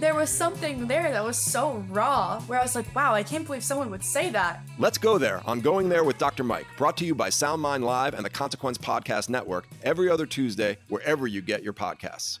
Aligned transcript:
There 0.00 0.14
was 0.14 0.28
something 0.28 0.88
there 0.88 1.10
that 1.12 1.24
was 1.24 1.38
so 1.38 1.84
raw 1.88 2.40
where 2.42 2.58
I 2.58 2.62
was 2.62 2.74
like, 2.74 2.92
wow, 2.94 3.14
I 3.14 3.22
can't 3.22 3.46
believe 3.46 3.62
someone 3.62 3.90
would 3.90 4.02
say 4.04 4.28
that. 4.30 4.60
Let's 4.78 4.98
go 4.98 5.18
there 5.18 5.40
on 5.46 5.60
Going 5.60 5.88
There 5.88 6.02
with 6.02 6.18
Dr. 6.18 6.42
Mike, 6.42 6.66
brought 6.76 6.96
to 6.98 7.04
you 7.04 7.14
by 7.14 7.30
SoundMind 7.30 7.82
Live 7.82 8.14
and 8.14 8.24
the 8.24 8.30
Consequence 8.30 8.76
Podcast 8.76 9.28
Network 9.28 9.68
every 9.82 10.10
other 10.10 10.26
Tuesday, 10.26 10.78
wherever 10.88 11.26
you 11.26 11.40
get 11.40 11.62
your 11.62 11.72
podcasts. 11.72 12.40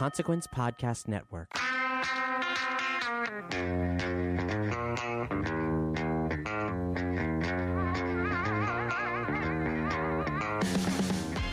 Consequence 0.00 0.46
Podcast 0.46 1.08
Network. 1.08 1.50
I 1.54 2.00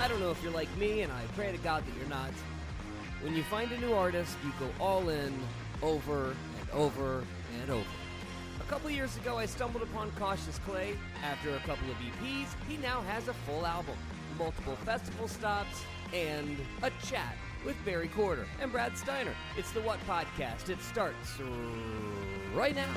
don't 0.07 0.21
know 0.21 0.31
if 0.31 0.41
you're 0.41 0.53
like 0.53 0.73
me, 0.77 1.01
and 1.01 1.11
I 1.11 1.23
pray 1.35 1.51
to 1.51 1.57
God 1.57 1.83
that 1.85 1.93
you're 1.99 2.07
not. 2.07 2.31
When 3.21 3.35
you 3.35 3.43
find 3.43 3.69
a 3.73 3.81
new 3.81 3.91
artist, 3.91 4.37
you 4.45 4.53
go 4.61 4.69
all 4.79 5.09
in 5.09 5.37
over 5.81 6.27
and 6.61 6.69
over 6.71 7.25
and 7.59 7.69
over. 7.69 7.83
A 8.61 8.69
couple 8.69 8.89
years 8.89 9.17
ago, 9.17 9.37
I 9.37 9.45
stumbled 9.45 9.83
upon 9.83 10.09
Cautious 10.11 10.57
Clay. 10.59 10.97
After 11.21 11.53
a 11.53 11.59
couple 11.59 11.91
of 11.91 11.97
EPs, 11.97 12.47
he 12.65 12.77
now 12.77 13.01
has 13.09 13.27
a 13.27 13.33
full 13.33 13.65
album, 13.65 13.97
multiple 14.39 14.77
festival 14.85 15.27
stops, 15.27 15.83
and 16.13 16.55
a 16.81 16.91
chat 17.05 17.35
with 17.67 17.75
Barry 17.83 18.07
Corder 18.07 18.47
and 18.61 18.71
Brad 18.71 18.97
Steiner. 18.97 19.35
It's 19.57 19.71
the 19.71 19.81
What 19.81 19.99
Podcast. 20.07 20.69
It 20.69 20.81
starts 20.81 21.37
right 22.55 22.73
now. 22.73 22.87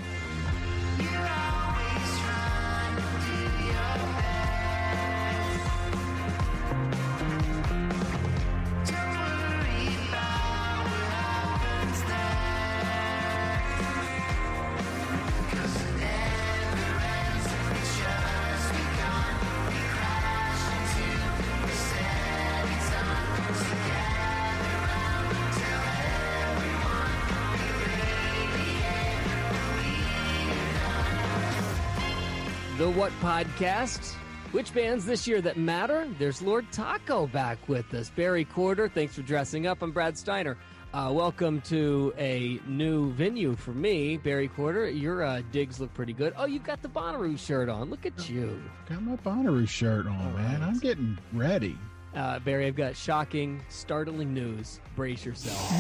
What 33.01 33.13
Podcast. 33.23 34.13
Which 34.53 34.75
bands 34.75 35.07
this 35.07 35.27
year 35.27 35.41
that 35.41 35.57
matter? 35.57 36.07
There's 36.19 36.43
Lord 36.43 36.71
Taco 36.71 37.27
back 37.29 37.67
with 37.67 37.95
us. 37.95 38.11
Barry 38.11 38.45
Quarter, 38.45 38.91
thanks 38.91 39.15
for 39.15 39.23
dressing 39.23 39.67
up. 39.67 39.81
I'm 39.81 39.91
Brad 39.91 40.19
Steiner. 40.19 40.59
Uh, 40.93 41.11
welcome 41.11 41.63
to 41.63 42.13
a 42.19 42.61
new 42.67 43.11
venue 43.13 43.57
for 43.57 43.71
me, 43.71 44.19
Barry 44.19 44.49
Quarter. 44.49 44.91
Your 44.91 45.23
uh, 45.23 45.41
digs 45.51 45.81
look 45.81 45.95
pretty 45.95 46.13
good. 46.13 46.35
Oh, 46.37 46.45
you've 46.45 46.63
got 46.63 46.83
the 46.83 46.91
Bonnaroo 46.91 47.39
shirt 47.39 47.71
on. 47.71 47.89
Look 47.89 48.05
at 48.05 48.29
you. 48.29 48.63
Got 48.87 49.01
my 49.01 49.17
Bonnaroo 49.17 49.67
shirt 49.67 50.07
on, 50.07 50.35
man. 50.35 50.63
I'm 50.63 50.79
getting 50.79 51.17
ready. 51.33 51.79
Uh, 52.15 52.39
Barry, 52.41 52.67
I've 52.67 52.77
got 52.77 52.95
shocking, 52.95 53.63
startling 53.71 54.35
news. 54.35 54.79
Brace 54.95 55.25
yourself. 55.25 55.73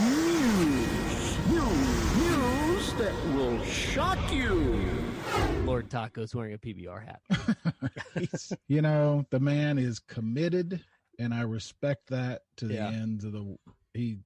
News 1.50 2.94
that 2.94 3.12
will 3.34 3.62
shock 3.64 4.32
you. 4.32 4.80
Lord 5.64 5.90
Taco's 5.90 6.34
wearing 6.34 6.54
a 6.54 6.58
PBR 6.58 7.04
hat. 7.06 7.20
You 8.68 8.82
know, 8.82 9.24
the 9.30 9.40
man 9.40 9.78
is 9.78 9.98
committed, 9.98 10.82
and 11.18 11.32
I 11.34 11.42
respect 11.42 12.08
that 12.08 12.42
to 12.56 12.66
the 12.66 12.74
Yeah. 12.74 12.88
end 12.88 13.24
of 13.24 13.32
the. 13.32 13.56
He 13.94 14.18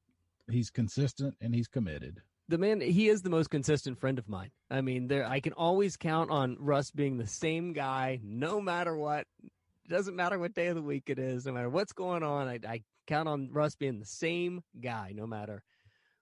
he's 0.51 0.71
consistent 0.71 1.35
and 1.41 1.55
he's 1.55 1.69
committed. 1.69 2.21
the 2.49 2.59
man 2.59 2.81
he 2.81 3.09
is 3.09 3.23
the 3.23 3.31
most 3.31 3.49
consistent 3.49 3.99
friend 3.99 4.19
of 4.19 4.29
mine 4.29 4.51
i 4.71 4.83
mean 4.83 5.09
there 5.09 5.27
i 5.27 5.41
can 5.41 5.55
always 5.55 5.97
count 5.97 6.31
on 6.31 6.55
russ 6.61 6.91
being 6.91 7.17
the 7.17 7.27
same 7.27 7.73
guy 7.73 8.21
no 8.23 8.61
matter 8.61 8.95
what 8.95 9.21
it 9.43 9.89
doesn't 9.89 10.15
matter 10.17 10.39
what 10.39 10.53
day 10.53 10.67
of 10.67 10.75
the 10.75 10.83
week 10.83 11.05
it 11.07 11.19
is 11.19 11.47
no 11.47 11.53
matter 11.53 11.71
what's 11.71 11.95
going 11.95 12.23
on 12.23 12.47
i, 12.47 12.59
I 12.69 12.83
count 13.07 13.27
on 13.27 13.49
russ 13.53 13.75
being 13.75 13.99
the 14.01 14.05
same 14.05 14.63
guy 14.79 15.13
no 15.17 15.27
matter 15.27 15.63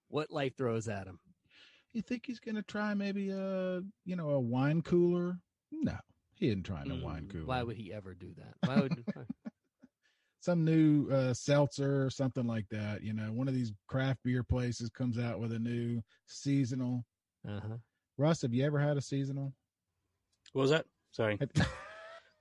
what 0.06 0.30
life 0.30 0.56
throws 0.56 0.86
at 0.86 1.08
him 1.08 1.18
You 1.92 2.02
think 2.02 2.26
he's 2.26 2.40
gonna 2.40 2.62
try 2.62 2.94
maybe 2.94 3.30
a 3.30 3.82
you 4.04 4.16
know 4.16 4.30
a 4.30 4.40
wine 4.40 4.82
cooler? 4.82 5.38
No, 5.70 5.96
he 6.34 6.48
isn't 6.48 6.64
trying 6.64 6.90
a 6.90 6.94
wine 6.96 7.26
Mm, 7.26 7.32
cooler. 7.32 7.44
why 7.46 7.62
would 7.62 7.76
he 7.76 7.92
ever 7.92 8.14
do 8.14 8.32
that 8.36 8.54
why 8.64 8.80
would 8.80 9.04
Some 10.40 10.64
new 10.64 11.08
uh, 11.08 11.34
seltzer 11.34 12.04
or 12.04 12.10
something 12.10 12.46
like 12.46 12.66
that. 12.70 13.02
You 13.02 13.12
know, 13.12 13.32
one 13.32 13.46
of 13.46 13.54
these 13.54 13.72
craft 13.86 14.20
beer 14.24 14.42
places 14.42 14.90
comes 14.90 15.18
out 15.18 15.38
with 15.38 15.52
a 15.52 15.58
new 15.58 16.00
seasonal. 16.26 17.04
uh-huh 17.46 17.78
Russ, 18.18 18.42
have 18.42 18.52
you 18.52 18.64
ever 18.64 18.78
had 18.80 18.96
a 18.96 19.02
seasonal? 19.02 19.52
What 20.52 20.62
was 20.62 20.70
that? 20.70 20.86
Sorry. 21.12 21.38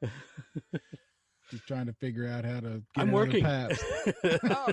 Just 1.51 1.67
trying 1.67 1.85
to 1.85 1.94
figure 1.94 2.28
out 2.28 2.45
how 2.45 2.62
to. 2.62 2.69
Get 2.69 2.84
I'm 2.95 3.09
another 3.09 3.13
working. 3.13 3.44
Pabst. 3.44 3.84
oh, 4.50 4.72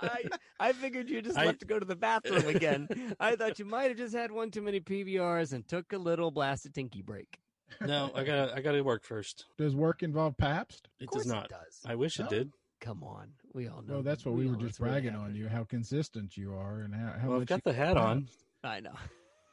I, 0.00 0.24
I 0.60 0.72
figured 0.72 1.10
you 1.10 1.20
just 1.20 1.36
I- 1.36 1.46
left 1.46 1.60
to 1.60 1.66
go 1.66 1.78
to 1.78 1.84
the 1.84 1.96
bathroom 1.96 2.46
again. 2.46 2.88
I 3.20 3.34
thought 3.36 3.58
you 3.58 3.64
might 3.64 3.88
have 3.88 3.96
just 3.96 4.14
had 4.14 4.30
one 4.30 4.50
too 4.50 4.62
many 4.62 4.80
PBRs 4.80 5.52
and 5.52 5.66
took 5.66 5.92
a 5.92 5.98
little 5.98 6.30
blasted 6.30 6.72
tinky 6.74 7.02
break. 7.02 7.38
no, 7.80 8.10
I 8.14 8.24
gotta 8.24 8.52
I 8.54 8.60
gotta 8.60 8.82
work 8.82 9.04
first. 9.04 9.46
Does 9.58 9.74
work 9.74 10.02
involve 10.02 10.36
Pabst? 10.36 10.88
It 11.00 11.08
Of 11.08 11.14
does 11.14 11.26
not. 11.26 11.48
does. 11.48 11.80
I 11.86 11.96
wish 11.96 12.18
No? 12.18 12.24
it 12.26 12.28
oh. 12.28 12.30
did. 12.30 12.52
Come 12.80 13.02
on, 13.02 13.28
we 13.52 13.68
all 13.68 13.82
know. 13.82 13.94
Well, 13.94 14.02
that's 14.02 14.24
what 14.24 14.36
we, 14.36 14.46
were 14.48 14.56
just 14.56 14.78
bragging 14.78 15.14
on 15.14 15.34
you, 15.34 15.48
how 15.48 15.64
consistent 15.64 16.34
you 16.36 16.54
are, 16.54 16.80
and 16.80 16.94
how, 16.94 17.12
how 17.20 17.28
Well, 17.28 17.40
I've 17.42 17.46
got 17.46 17.62
the 17.62 17.74
hat 17.74 17.98
on. 17.98 18.26
I 18.64 18.80
know. 18.80 18.94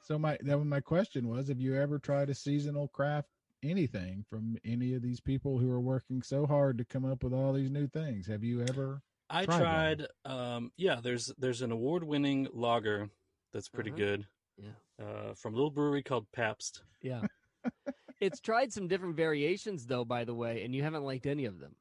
So 0.04 0.18
my 0.18 0.38
that 0.44 0.58
was 0.58 0.66
my 0.66 0.80
question 0.80 1.28
was: 1.28 1.50
Have 1.50 1.60
you 1.60 1.76
ever 1.76 2.00
tried 2.00 2.30
a 2.30 2.34
seasonal 2.34 2.88
craft 2.88 3.28
anything 3.70 4.24
from 4.30 4.58
any 4.64 4.94
of 4.94 5.02
these 5.02 5.20
people 5.20 5.60
who 5.60 5.70
are 5.72 5.80
working 5.80 6.22
so 6.22 6.46
hard 6.46 6.78
to 6.78 6.86
come 6.86 7.06
up 7.06 7.24
with 7.24 7.34
all 7.34 7.54
these 7.54 7.70
new 7.70 7.88
things? 7.88 8.28
Have 8.28 8.44
you 8.44 8.62
ever? 8.62 9.02
I 9.30 9.46
Tried 9.46 9.60
tried. 9.60 10.08
Um, 10.26 10.72
yeah, 10.78 11.00
there's 11.04 11.32
there's 11.38 11.62
an 11.62 11.72
award 11.72 12.04
winning 12.04 12.48
lager 12.54 13.10
that's 13.54 13.70
pretty 13.70 13.92
Uh-huh. 13.92 13.98
good. 13.98 14.28
Yeah. 14.58 15.06
Uh, 15.06 15.34
from 15.36 15.54
a 15.54 15.58
little 15.58 15.72
brewery 15.72 16.02
called 16.04 16.26
Pabst. 16.32 16.82
Yeah. 17.02 17.22
it's 18.22 18.40
tried 18.40 18.72
some 18.74 18.88
different 18.88 19.16
variations 19.16 19.86
though, 19.86 20.06
by 20.06 20.24
the 20.24 20.34
way, 20.34 20.64
and 20.64 20.74
you 20.74 20.82
haven't 20.84 21.04
liked 21.04 21.26
any 21.26 21.46
of 21.46 21.60
them. 21.60 21.76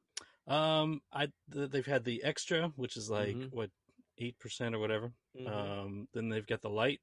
Um, 0.45 1.01
I 1.11 1.27
th- 1.51 1.69
they've 1.71 1.85
had 1.85 2.03
the 2.03 2.23
extra, 2.23 2.69
which 2.75 2.95
is 2.97 3.09
like 3.09 3.35
Mhm. 3.35 3.51
what 3.53 3.69
eight 4.17 4.37
percent 4.39 4.75
or 4.75 4.79
whatever. 4.79 5.13
Mhm. 5.37 5.47
Um, 5.47 6.07
then 6.13 6.29
they've 6.29 6.45
got 6.45 6.61
the 6.61 6.69
light. 6.69 7.01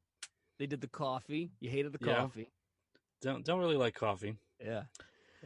They 0.58 0.66
did 0.66 0.80
the 0.80 0.88
coffee. 0.88 1.50
You 1.60 1.70
hated 1.70 1.92
the 1.92 2.04
Yeah. 2.06 2.16
coffee. 2.16 2.50
Don't 3.22 3.44
don't 3.44 3.58
really 3.60 3.76
like 3.76 3.94
coffee. 3.94 4.36
Yeah. 4.62 4.84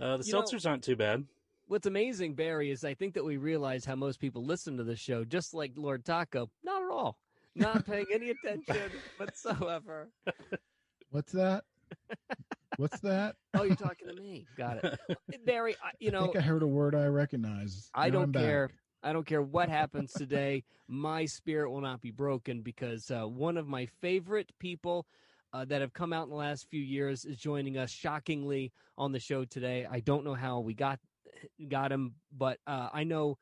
Uh, 0.00 0.16
the 0.18 0.24
You 0.24 0.32
know- 0.32 0.42
seltzers 0.42 0.68
aren't 0.68 0.84
too 0.84 0.96
bad. 0.96 1.24
What's 1.66 1.86
amazing, 1.86 2.34
Barry, 2.34 2.70
is 2.70 2.82
I 2.82 2.94
think 2.94 3.12
that 3.14 3.24
we 3.24 3.36
realize 3.36 3.84
how 3.84 3.94
most 3.94 4.20
people 4.20 4.42
listen 4.42 4.78
to 4.78 4.84
this 4.84 4.98
show, 4.98 5.22
just 5.24 5.52
like 5.52 5.72
Lord 5.76 6.02
Taco. 6.04 6.50
Not 6.64 6.82
at 6.82 6.90
all. 6.90 7.18
Not 7.54 7.84
paying 7.84 8.06
any 8.10 8.30
attention 8.30 8.90
whatsoever. 9.18 10.08
What's 11.10 11.32
that? 11.32 11.64
What's 12.76 13.00
that? 13.00 13.36
Oh, 13.54 13.64
you're 13.64 13.76
talking 13.76 14.08
to 14.08 14.14
me. 14.14 14.46
Got 14.56 14.82
it. 14.84 14.98
Barry, 15.44 15.74
I, 15.84 15.90
you 15.98 16.08
I 16.08 16.12
know, 16.12 16.22
think 16.24 16.36
I 16.36 16.40
heard 16.40 16.62
a 16.62 16.66
word 16.66 16.94
I 16.94 17.06
recognize. 17.06 17.90
I 17.94 18.06
Now 18.06 18.12
don't 18.14 18.22
I'm 18.24 18.32
back. 18.32 18.42
care. 18.42 18.70
I 19.02 19.12
don't 19.12 19.26
care 19.26 19.42
what 19.42 19.68
happens 19.68 20.12
today. 20.12 20.64
My 20.86 21.24
spirit 21.26 21.70
will 21.70 21.80
not 21.80 22.00
be 22.00 22.10
broken 22.12 22.62
because 22.62 23.10
uh, 23.10 23.26
one 23.28 23.56
of 23.58 23.66
my 23.66 23.86
favorite 24.00 24.52
people 24.58 25.06
uh, 25.52 25.64
that 25.66 25.80
have 25.80 25.92
come 25.92 26.12
out 26.12 26.24
in 26.24 26.30
the 26.30 26.36
last 26.36 26.68
few 26.68 26.80
years 26.80 27.24
is 27.24 27.36
joining 27.36 27.78
us 27.78 27.90
shockingly 27.90 28.72
on 28.96 29.12
the 29.12 29.20
show 29.20 29.44
today. 29.44 29.86
I 29.90 30.00
don't 30.00 30.24
know 30.24 30.34
how 30.34 30.60
we 30.60 30.74
got 30.74 30.98
got 31.68 31.92
him, 31.92 32.14
but 32.36 32.58
uh, 32.66 32.88
I 32.92 33.04
know 33.04 33.38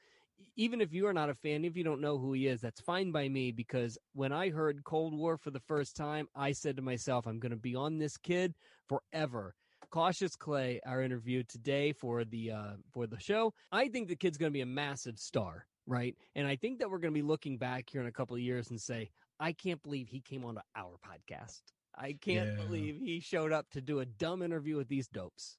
even 0.57 0.81
if 0.81 0.93
you 0.93 1.07
are 1.07 1.13
not 1.13 1.31
a 1.31 1.35
fan, 1.35 1.65
if 1.65 1.77
you 1.77 1.85
don't 1.85 2.01
know 2.01 2.19
who 2.19 2.33
he 2.33 2.47
is, 2.47 2.61
that's 2.61 2.81
fine 2.81 3.13
by 3.13 3.29
me 3.29 3.53
because 3.53 3.99
when 4.15 4.33
I 4.33 4.49
heard 4.49 4.85
Cold 4.85 5.15
War 5.17 5.37
for 5.37 5.51
the 5.51 5.61
first 5.61 5.97
time, 5.97 6.29
I 6.35 6.53
said 6.53 6.77
to 6.77 6.83
myself, 6.83 7.27
I'm 7.27 7.39
going 7.39 7.51
to 7.51 7.57
be 7.57 7.75
on 7.75 7.99
this 7.99 8.17
kid 8.17 8.55
forever. 8.89 9.55
Cautious 9.91 10.35
Clay, 10.35 10.81
our 10.87 11.03
interview 11.03 11.43
today 11.45 11.93
for 11.93 12.25
the 12.25 12.53
uh, 12.53 12.73
for 12.93 13.07
the 13.07 13.21
show. 13.21 13.55
I 13.71 13.89
think 13.89 14.09
the 14.09 14.17
kid's 14.17 14.39
going 14.39 14.51
to 14.51 14.57
be 14.57 14.63
a 14.63 14.67
massive 14.67 15.19
star, 15.19 15.67
right? 15.87 16.17
And 16.35 16.47
I 16.47 16.57
think 16.57 16.79
that 16.79 16.91
we're 16.91 16.99
going 16.99 17.15
to 17.15 17.19
be 17.19 17.27
looking 17.27 17.57
back 17.57 17.89
here 17.91 18.01
in 18.01 18.07
a 18.07 18.13
couple 18.13 18.35
of 18.35 18.43
years 18.43 18.71
and 18.71 18.81
say, 18.81 19.11
I 19.39 19.53
can't 19.53 19.83
believe 19.83 20.09
he 20.09 20.21
came 20.21 20.45
onto 20.45 20.61
our 20.75 20.97
podcast. 21.07 21.61
I 21.97 22.13
can't 22.15 22.51
Yeah. 22.59 22.65
believe 22.65 22.99
he 23.01 23.21
showed 23.21 23.53
up 23.53 23.71
to 23.71 23.81
do 23.81 24.01
a 24.01 24.07
dumb 24.07 24.43
interview 24.43 24.77
with 24.77 24.89
these 24.89 25.09
dopes. 25.09 25.57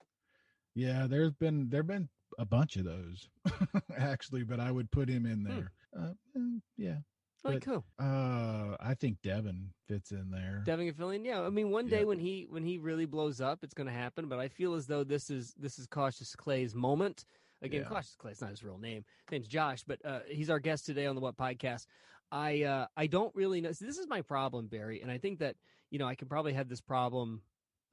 Yeah, 0.76 1.08
there's 1.08 1.34
been 1.34 1.70
there've 1.70 1.88
been 1.88 2.10
a 2.38 2.46
bunch 2.46 2.76
of 2.76 2.86
those 2.86 3.30
actually, 3.98 4.44
but 4.44 4.60
I 4.60 4.72
would 4.72 4.92
put 4.92 5.10
him 5.10 5.26
in 5.26 5.44
there. 5.44 5.72
Uh, 5.98 6.14
mm, 6.38 6.62
yeah, 6.78 6.98
Like 7.44 7.66
But- 7.66 7.84
who? 8.00 8.04
uh, 8.04 8.78
I 8.80 8.94
think 8.94 9.22
Devon 9.24 9.74
fits 9.88 10.12
in 10.12 10.30
there. 10.30 10.62
Devon 10.66 10.86
Gilfillian, 10.92 11.26
yeah. 11.26 11.42
I 11.42 11.50
mean, 11.50 11.72
one 11.72 11.88
day 11.88 12.00
Yeah. 12.00 12.06
when 12.06 12.20
he 12.20 12.46
when 12.50 12.64
he 12.64 12.78
really 12.78 13.06
blows 13.06 13.42
up, 13.42 13.64
it's 13.64 13.74
going 13.74 13.88
to 13.88 13.94
happen. 13.94 14.28
But 14.28 14.40
I 14.40 14.48
feel 14.50 14.76
as 14.76 14.86
though 14.86 15.04
this 15.04 15.30
is 15.30 15.54
this 15.58 15.80
is 15.80 15.88
Cautious 15.88 16.36
Clay's 16.36 16.76
moment. 16.76 17.26
Again, 17.64 17.82
Yeah. 17.82 17.88
Cautious 17.90 18.16
Clay's 18.16 18.42
not 18.42 18.52
his 18.52 18.64
real 18.64 18.78
name. 18.78 19.04
His 19.26 19.32
name's 19.32 19.48
Josh, 19.48 19.84
but 19.84 20.04
uh, 20.06 20.20
he's 20.28 20.52
our 20.52 20.60
guest 20.60 20.86
today 20.86 21.08
on 21.08 21.16
the 21.16 21.22
What 21.22 21.38
Podcast. 21.38 21.88
I 22.32 22.64
uh, 22.64 22.88
I 22.96 23.08
don't 23.08 23.34
really 23.34 23.62
know. 23.62 23.72
See, 23.72 23.86
this 23.86 23.98
is 23.98 24.08
my 24.08 24.22
problem, 24.22 24.68
Barry, 24.68 25.02
and 25.02 25.10
I 25.10 25.18
think 25.18 25.40
that 25.40 25.56
you 25.90 26.00
know 26.00 26.08
I 26.08 26.16
can 26.16 26.28
probably 26.28 26.54
have 26.54 26.70
this 26.70 26.82
problem. 26.82 27.42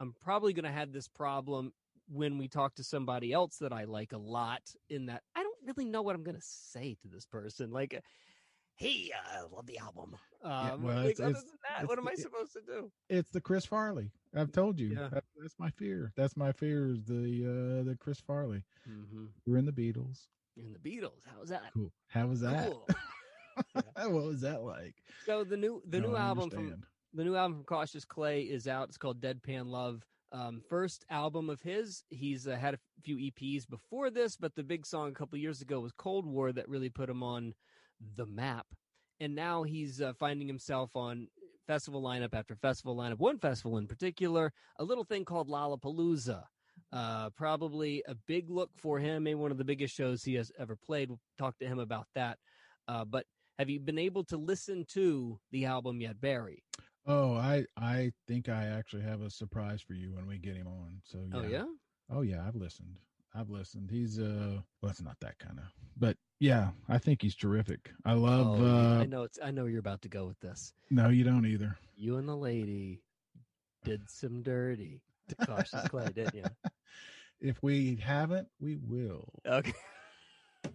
I'm 0.01 0.15
probably 0.23 0.53
going 0.53 0.65
to 0.65 0.73
have 0.73 0.93
this 0.93 1.07
problem 1.09 1.73
when 2.09 2.37
we 2.37 2.49
talk 2.49 2.75
to 2.75 2.85
somebody 2.85 3.33
else 3.33 3.59
that 3.59 3.73
I 3.73 3.85
like 3.85 4.13
a 4.13 4.19
lot. 4.19 4.63
In 4.91 5.07
that 5.07 5.23
I 5.35 5.43
don't 5.43 5.57
really 5.67 5.89
know 5.89 6.03
what 6.03 6.15
I'm 6.15 6.25
going 6.25 6.37
to 6.37 6.43
say 6.43 6.97
to 7.03 7.09
this 7.09 7.27
person. 7.27 7.71
Like, 7.71 8.03
hey, 8.77 9.11
I 9.33 9.41
love 9.43 9.67
the 9.67 9.79
album. 9.79 10.17
Um, 10.43 10.83
well, 10.83 11.05
like, 11.05 11.21
other 11.21 11.33
than 11.33 11.43
that, 11.71 11.89
what 11.89 11.99
am 11.99 12.09
I 12.09 12.15
supposed 12.15 12.53
to 12.55 12.61
do? 12.67 12.91
It's 13.09 13.31
the 13.31 13.41
Chris 13.41 13.65
Farley. 13.65 14.11
I've 14.37 14.53
told 14.53 14.79
you. 14.81 14.89
Yeah. 14.89 15.09
That- 15.13 15.25
that's 15.41 15.55
my 15.59 15.71
fear. 15.71 16.13
That's 16.17 16.37
my 16.37 16.53
fear 16.53 16.91
is 16.91 17.05
the 17.05 17.15
uh 17.83 17.85
the 17.89 17.97
Chris 18.01 18.21
Farley. 18.21 18.65
Mm-hmm. 18.89 19.27
We're 19.47 19.59
in 19.59 19.67
the 19.67 19.73
Beatles. 19.73 20.27
In 20.57 20.73
the 20.73 20.79
Beatles, 20.79 21.23
How 21.33 21.41
was 21.41 21.51
that? 21.51 21.73
Cool. 21.73 21.93
How 22.09 22.27
was 22.27 22.41
that? 22.41 22.71
Cool. 22.71 22.89
what 23.95 24.25
was 24.25 24.41
that 24.43 24.63
like? 24.63 24.95
So 25.27 25.45
the 25.45 25.57
new 25.57 25.83
the 25.89 26.01
No, 26.01 26.09
new 26.09 26.17
album 26.17 26.51
from. 26.51 26.85
The 27.15 27.25
new 27.25 27.37
album 27.37 27.59
from 27.59 27.65
Cautious 27.65 28.05
Clay 28.05 28.43
is 28.43 28.67
out. 28.67 28.89
It's 28.89 28.99
called 28.99 29.21
Deadpan 29.21 29.67
Love. 29.67 30.05
Um, 30.33 30.61
first 30.69 31.05
album 31.11 31.49
of 31.49 31.63
his. 31.63 32.03
He's 32.11 32.49
uh, 32.49 32.57
had 32.57 32.75
a 32.75 32.79
few 33.03 33.17
EPs 33.17 33.69
before 33.69 34.11
this, 34.11 34.37
but 34.37 34.55
the 34.57 34.65
big 34.65 34.85
song 34.85 35.11
a 35.11 35.15
couple 35.15 35.39
years 35.39 35.61
ago 35.61 35.79
was 35.79 35.93
Cold 35.93 36.27
War 36.27 36.53
that 36.53 36.69
really 36.69 36.89
put 36.89 37.09
him 37.09 37.23
on 37.23 37.55
the 38.17 38.27
map. 38.27 38.67
And 39.21 39.37
now 39.37 39.63
he's 39.63 40.01
uh, 40.01 40.13
finding 40.19 40.49
himself 40.49 40.91
on 40.97 41.29
festival 41.69 42.03
lineup 42.03 42.35
after 42.35 42.57
festival 42.57 42.97
lineup. 42.97 43.19
One 43.19 43.39
festival 43.39 43.79
in 43.79 43.87
particular, 43.87 44.53
a 44.81 44.85
little 44.85 45.05
thing 45.05 45.25
called 45.25 45.49
Lollapalooza. 45.49 46.43
Uh, 46.93 47.31
probably 47.31 48.03
a 48.09 48.17
big 48.27 48.51
look 48.51 48.71
for 48.77 48.99
him, 48.99 49.23
maybe 49.23 49.37
one 49.37 49.53
of 49.53 49.59
the 49.59 49.65
biggest 49.65 49.95
shows 49.95 50.25
he 50.25 50.35
has 50.35 50.51
ever 50.59 50.75
played. 50.75 51.11
We'll 51.11 51.21
talk 51.39 51.57
to 51.59 51.67
him 51.67 51.79
about 51.79 52.09
that. 52.17 52.39
Uh, 52.89 53.05
but 53.05 53.25
have 53.61 53.71
you 53.71 53.79
been 53.79 54.01
able 54.01 54.25
to 54.25 54.37
listen 54.37 54.85
to 54.91 55.39
the 55.53 55.65
album 55.67 56.01
yet, 56.01 56.21
Barry? 56.21 56.65
Oh, 57.07 57.35
I 57.35 57.67
I 57.77 58.13
think 58.27 58.49
I 58.49 58.67
actually 58.67 59.03
have 59.03 59.21
a 59.21 59.31
surprise 59.31 59.83
for 59.83 59.95
you 59.95 60.13
when 60.13 60.27
we 60.27 60.39
get 60.39 60.57
him 60.57 60.67
on. 60.67 61.01
So 61.05 61.19
yeah. 61.33 61.39
Oh 61.39 61.47
yeah, 61.49 61.65
Oh 62.11 62.21
yeah, 62.23 62.45
I've 62.47 62.57
listened. 62.57 62.99
I've 63.35 63.51
listened. 63.51 63.91
He's 63.91 64.19
uh 64.19 64.61
well 64.81 64.91
it's 64.91 65.03
not 65.03 65.19
that 65.21 65.39
kind 65.39 65.59
of. 65.59 65.65
But 65.97 66.17
yeah, 66.41 66.71
I 66.89 66.99
think 66.99 67.23
he's 67.23 67.35
terrific. 67.37 67.91
I 68.05 68.13
love 68.15 68.61
oh, 68.61 68.65
uh 68.65 69.01
I 69.01 69.07
know 69.07 69.23
it's. 69.25 69.39
I 69.43 69.51
know 69.51 69.67
you're 69.67 69.81
about 69.81 70.03
to 70.03 70.09
go 70.09 70.27
with 70.27 70.41
this. 70.41 70.73
no, 70.91 71.09
you 71.09 71.25
don't 71.25 71.47
either. 71.47 71.77
You 71.97 72.17
and 72.17 72.29
the 72.29 72.37
lady 72.37 73.03
did 73.85 74.09
some 74.09 74.43
dirty 74.43 75.03
to 75.29 75.47
Cautious 75.47 75.89
Clay, 75.89 76.09
didn't 76.15 76.35
you? 76.35 76.45
If 77.41 77.63
we 77.63 77.97
haven't, 77.97 78.49
we 78.59 78.77
will. 78.77 79.29
Okay. 79.45 79.75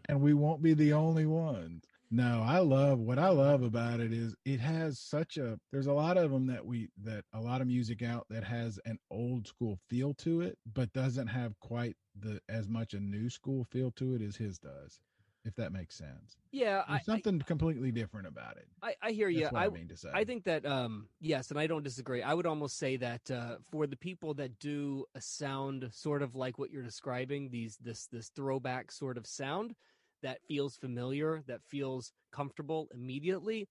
and 0.08 0.22
we 0.22 0.36
won't 0.36 0.62
be 0.62 0.76
the 0.76 0.94
only 0.94 1.26
ones. 1.26 1.84
No, 2.12 2.44
I 2.46 2.60
love 2.60 3.00
what 3.00 3.20
I 3.20 3.30
love 3.30 3.62
about 3.62 4.00
it 4.00 4.12
is 4.12 4.36
it 4.44 4.60
has 4.60 5.00
such 5.00 5.38
a 5.38 5.60
there's 5.72 5.86
a 5.88 5.94
lot 5.94 6.18
of 6.18 6.32
them 6.32 6.48
that 6.48 6.66
we 6.66 6.90
that 7.04 7.24
a 7.34 7.40
lot 7.40 7.62
of 7.62 7.68
music 7.68 8.02
out 8.02 8.26
that 8.30 8.44
has 8.44 8.80
an 8.86 8.98
old 9.12 9.48
school 9.48 9.78
feel 9.90 10.16
to 10.16 10.42
it 10.42 10.58
but 10.74 10.92
doesn't 10.94 11.28
have 11.28 11.60
quite 11.60 11.96
the 12.20 12.40
as 12.50 12.68
much 12.68 12.94
a 12.94 13.00
new 13.00 13.30
school 13.30 13.64
feel 13.64 13.92
to 13.92 14.16
it 14.16 14.22
as 14.22 14.36
his 14.36 14.58
does. 14.58 15.00
If 15.46 15.56
that 15.56 15.72
makes 15.72 15.98
sense. 15.98 16.36
Yeah, 16.52 16.84
I, 16.86 16.94
There's 16.94 17.06
something 17.06 17.40
completely 17.40 17.92
different 17.94 18.28
about 18.28 18.58
it. 18.58 18.68
I, 18.84 18.96
I 19.02 19.12
hear 19.12 19.30
you. 19.30 19.48
I, 19.56 19.66
I 19.66 19.70
mean 19.70 19.88
to 19.88 19.96
say. 19.96 20.10
I 20.14 20.26
think 20.26 20.44
that 20.46 20.66
um 20.66 21.08
yes, 21.22 21.52
and 21.52 21.60
I 21.60 21.68
don't 21.68 21.84
disagree. 21.84 22.24
I 22.24 22.34
would 22.34 22.48
almost 22.48 22.78
say 22.78 22.98
that 22.98 23.30
uh, 23.32 23.56
for 23.72 23.86
the 23.88 23.96
people 23.96 24.34
that 24.34 24.60
do 24.60 25.06
a 25.16 25.22
sound 25.22 25.90
sort 25.94 26.24
of 26.24 26.36
like 26.36 26.58
what 26.58 26.72
you're 26.72 26.84
describing, 26.84 27.50
these 27.52 27.78
this 27.78 28.08
this 28.08 28.30
throwback 28.30 28.92
sort 28.92 29.18
of 29.18 29.28
sound 29.28 29.76
that 30.22 30.42
feels 30.48 30.76
familiar, 30.76 31.44
that 31.48 31.62
feels 31.64 32.12
comfortable 32.32 32.88
immediately. 32.94 33.68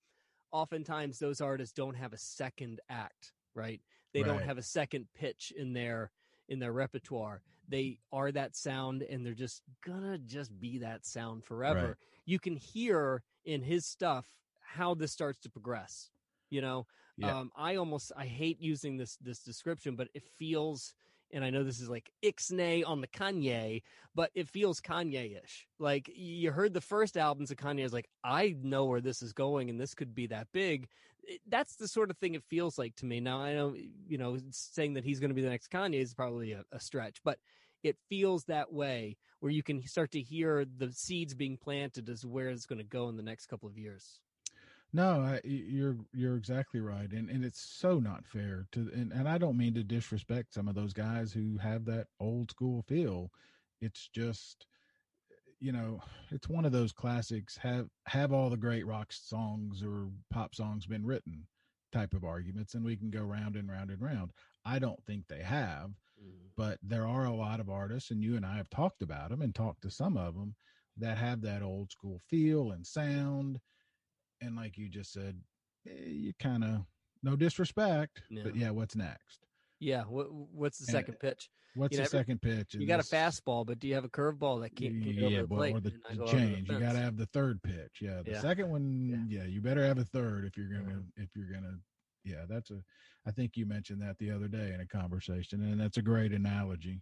Oftentimes, 0.53 1.19
those 1.19 1.41
artists 1.41 1.73
don't 1.75 1.95
have 1.97 2.13
a 2.13 2.19
second 2.19 2.81
act, 2.89 3.33
right? 3.55 3.81
They 4.15 4.23
don't 4.23 4.43
have 4.43 4.59
a 4.59 4.63
second 4.63 5.09
pitch 5.15 5.53
in 5.57 5.73
their 5.73 6.11
in 6.49 6.59
their 6.59 6.73
repertoire. 6.73 7.43
They 7.69 7.99
are 8.13 8.33
that 8.33 8.57
sound, 8.57 9.03
and 9.03 9.25
they're 9.25 9.35
just 9.35 9.63
gonna 9.85 10.19
just 10.19 10.59
be 10.59 10.79
that 10.79 11.05
sound 11.05 11.45
forever 11.45 11.81
Right. 11.89 11.97
you 12.25 12.39
can 12.39 12.57
hear 12.57 13.23
in 13.45 13.63
his 13.63 13.87
stuff 13.87 14.27
how 14.61 14.95
this 14.95 15.13
starts 15.13 15.39
to 15.41 15.51
progress 15.51 16.11
you 16.51 16.61
know 16.61 16.87
Yeah. 17.17 17.35
um 17.41 17.51
i 17.57 17.77
almost 17.77 18.13
i 18.17 18.25
hate 18.27 18.61
using 18.61 18.97
this 18.97 19.17
this 19.17 19.41
description 19.43 19.97
but 19.97 20.09
it 20.15 20.23
feels 20.39 20.95
and 21.33 21.45
i 21.45 21.51
know 21.51 21.65
this 21.65 21.81
is 21.81 21.89
like 21.89 22.11
ixnay 22.23 22.83
on 22.87 23.01
the 23.01 23.07
kanye 23.07 23.83
but 24.15 24.31
it 24.35 24.49
feels 24.49 24.81
kanye-ish. 24.81 25.69
Like 25.79 26.11
you 26.13 26.51
heard 26.51 26.75
the 26.75 26.81
first 26.81 27.17
albums 27.17 27.51
of 27.53 27.57
kanye 27.57 27.85
is 27.85 27.93
like 27.93 28.09
i 28.25 28.55
know 28.63 28.87
where 28.87 29.01
this 29.01 29.23
is 29.23 29.33
going 29.33 29.71
and 29.71 29.81
this 29.81 29.95
could 29.95 30.15
be 30.15 30.27
that 30.29 30.49
big. 30.53 30.89
It- 31.23 31.41
that's 31.47 31.77
the 31.77 31.87
sort 31.87 32.11
of 32.11 32.17
thing 32.19 32.35
it 32.35 32.43
feels 32.45 32.79
like 32.79 32.97
to 32.97 33.07
me. 33.07 33.21
Now 33.21 33.41
i 33.41 33.55
know 33.55 33.75
you 34.09 34.19
know 34.19 34.39
saying 34.51 34.95
that 34.95 35.05
he's 35.05 35.21
going 35.21 35.31
to 35.31 35.35
be 35.35 35.43
the 35.43 35.51
next 35.51 35.71
kanye 35.71 36.01
is 36.01 36.15
probably 36.15 36.53
a, 36.53 36.65
a 36.73 36.81
stretch 36.81 37.19
but 37.25 37.39
it 37.85 37.97
feels 38.09 38.45
that 38.45 38.73
way 38.73 39.17
where 39.41 39.53
you 39.53 39.63
can 39.63 39.87
start 39.87 40.11
to 40.13 40.21
hear 40.21 40.65
the 40.65 40.91
seeds 40.93 41.35
being 41.35 41.57
planted 41.57 42.09
as 42.09 42.27
where 42.27 42.49
it's 42.49 42.67
going 42.67 42.81
to 42.81 42.85
go 42.85 43.09
in 43.09 43.17
the 43.17 43.23
next 43.23 43.47
couple 43.47 43.69
of 43.69 43.79
years. 43.79 44.21
No, 44.93 45.21
I, 45.21 45.41
you're 45.45 45.99
you're 46.15 46.37
exactly 46.37 46.81
right, 46.81 47.11
and 47.13 47.29
and 47.29 47.45
it's 47.45 47.61
so 47.61 47.99
not 47.99 48.27
fair 48.27 48.67
to, 48.73 48.91
and 48.95 49.13
and 49.13 49.29
I 49.29 49.37
don't 49.37 49.59
mean 49.59 49.75
to 49.75 49.83
disrespect 49.85 50.55
some 50.55 50.67
of 50.67 50.75
those 50.75 50.95
guys 50.95 51.33
who 51.33 51.59
have 51.59 51.85
that 51.87 52.07
old 52.21 52.51
school 52.51 52.83
feel. 52.83 53.31
It's 53.83 54.09
just, 54.09 54.67
eh, 55.31 55.35
you 55.61 55.73
know, 55.73 56.01
it's 56.31 56.49
one 56.49 56.65
of 56.65 56.73
those 56.73 56.93
classics. 56.93 57.57
Have 57.59 57.89
have 58.07 58.33
all 58.33 58.49
the 58.49 58.57
great 58.57 58.87
rock 58.87 59.13
songs 59.13 59.83
or 59.83 60.09
pop 60.31 60.55
songs 60.55 60.87
been 60.87 61.05
written? 61.05 61.47
Type 61.93 62.15
of 62.15 62.25
arguments, 62.25 62.75
and 62.75 62.85
we 62.85 62.97
can 62.97 63.11
go 63.11 63.23
round 63.23 63.57
and 63.57 63.69
round 63.71 63.91
and 63.91 64.01
round. 64.01 64.31
I 64.65 64.79
don't 64.79 65.03
think 65.05 65.27
they 65.29 65.43
have, 65.43 65.91
mm. 66.23 66.49
but 66.57 66.79
there 66.83 67.07
are 67.07 67.25
a 67.25 67.35
lot 67.35 67.61
of 67.61 67.69
artists, 67.71 68.11
and 68.11 68.23
you 68.23 68.37
and 68.37 68.45
I 68.47 68.57
have 68.57 68.71
talked 68.71 69.03
about 69.03 69.31
them 69.31 69.43
and 69.43 69.55
talked 69.55 69.83
to 69.83 69.91
some 69.91 70.17
of 70.17 70.35
them 70.35 70.55
that 70.97 71.19
have 71.19 71.43
that 71.43 71.63
old 71.63 71.91
school 71.93 72.21
feel 72.29 72.73
and 72.73 72.87
sound 72.87 73.61
and 74.41 74.57
like 74.57 74.77
you 74.79 74.89
just 74.89 75.13
said, 75.13 75.41
eh, 75.89 75.93
you 76.07 76.33
kind 76.41 76.65
of 76.65 76.81
no 77.23 77.37
disrespect, 77.37 78.23
but 78.31 78.55
Yeah. 78.55 78.67
yeah, 78.67 78.71
what's 78.71 78.97
next? 78.97 79.47
Yeah. 79.81 80.03
What, 80.05 80.33
what's 80.33 80.79
the 80.79 80.85
And 80.89 80.93
second 80.93 81.19
pitch? 81.21 81.49
What's 81.75 81.97
You 81.97 82.03
the 82.03 82.09
second 82.09 82.41
pitch? 82.43 82.75
You 82.75 82.87
got 82.87 82.99
a 83.01 83.03
fastball, 83.05 83.65
but 83.67 83.79
do 83.79 83.87
you 83.87 83.95
have 83.95 84.05
a 84.05 84.09
curveball 84.09 84.63
that 84.63 84.75
can't, 84.75 84.95
yeah, 84.95 85.41
the 85.43 85.47
well, 85.47 85.59
plate? 85.59 85.75
or 85.77 85.81
the, 85.81 85.91
the 85.91 86.17
go 86.17 86.25
over 86.25 86.33
the 86.37 86.39
change. 86.39 86.69
you 86.69 86.79
got 86.81 86.93
to 86.93 86.99
have 86.99 87.17
the 87.17 87.27
third 87.27 87.63
pitch. 87.63 87.99
Yeah, 88.01 88.23
the 88.25 88.33
Yeah. 88.33 88.41
second 88.41 88.71
one. 88.71 89.27
Yeah. 89.29 89.45
you 89.45 89.61
better 89.61 89.85
have 89.85 89.99
a 89.99 90.05
third 90.05 90.45
if 90.45 90.57
you're 90.57 90.69
gonna 90.69 91.03
if 91.17 91.37
you're 91.37 91.51
gonna. 91.53 91.79
Yeah, 92.25 92.45
that's 92.49 92.71
a. 92.71 92.83
I 93.27 93.31
think 93.31 93.57
you 93.57 93.67
mentioned 93.67 94.03
that 94.03 94.19
the 94.19 94.31
other 94.31 94.49
day 94.49 94.73
in 94.75 94.81
a 94.81 94.87
conversation, 94.87 95.63
and 95.63 95.81
that's 95.81 95.99
a 95.99 96.03
great 96.03 96.33
analogy. 96.33 97.01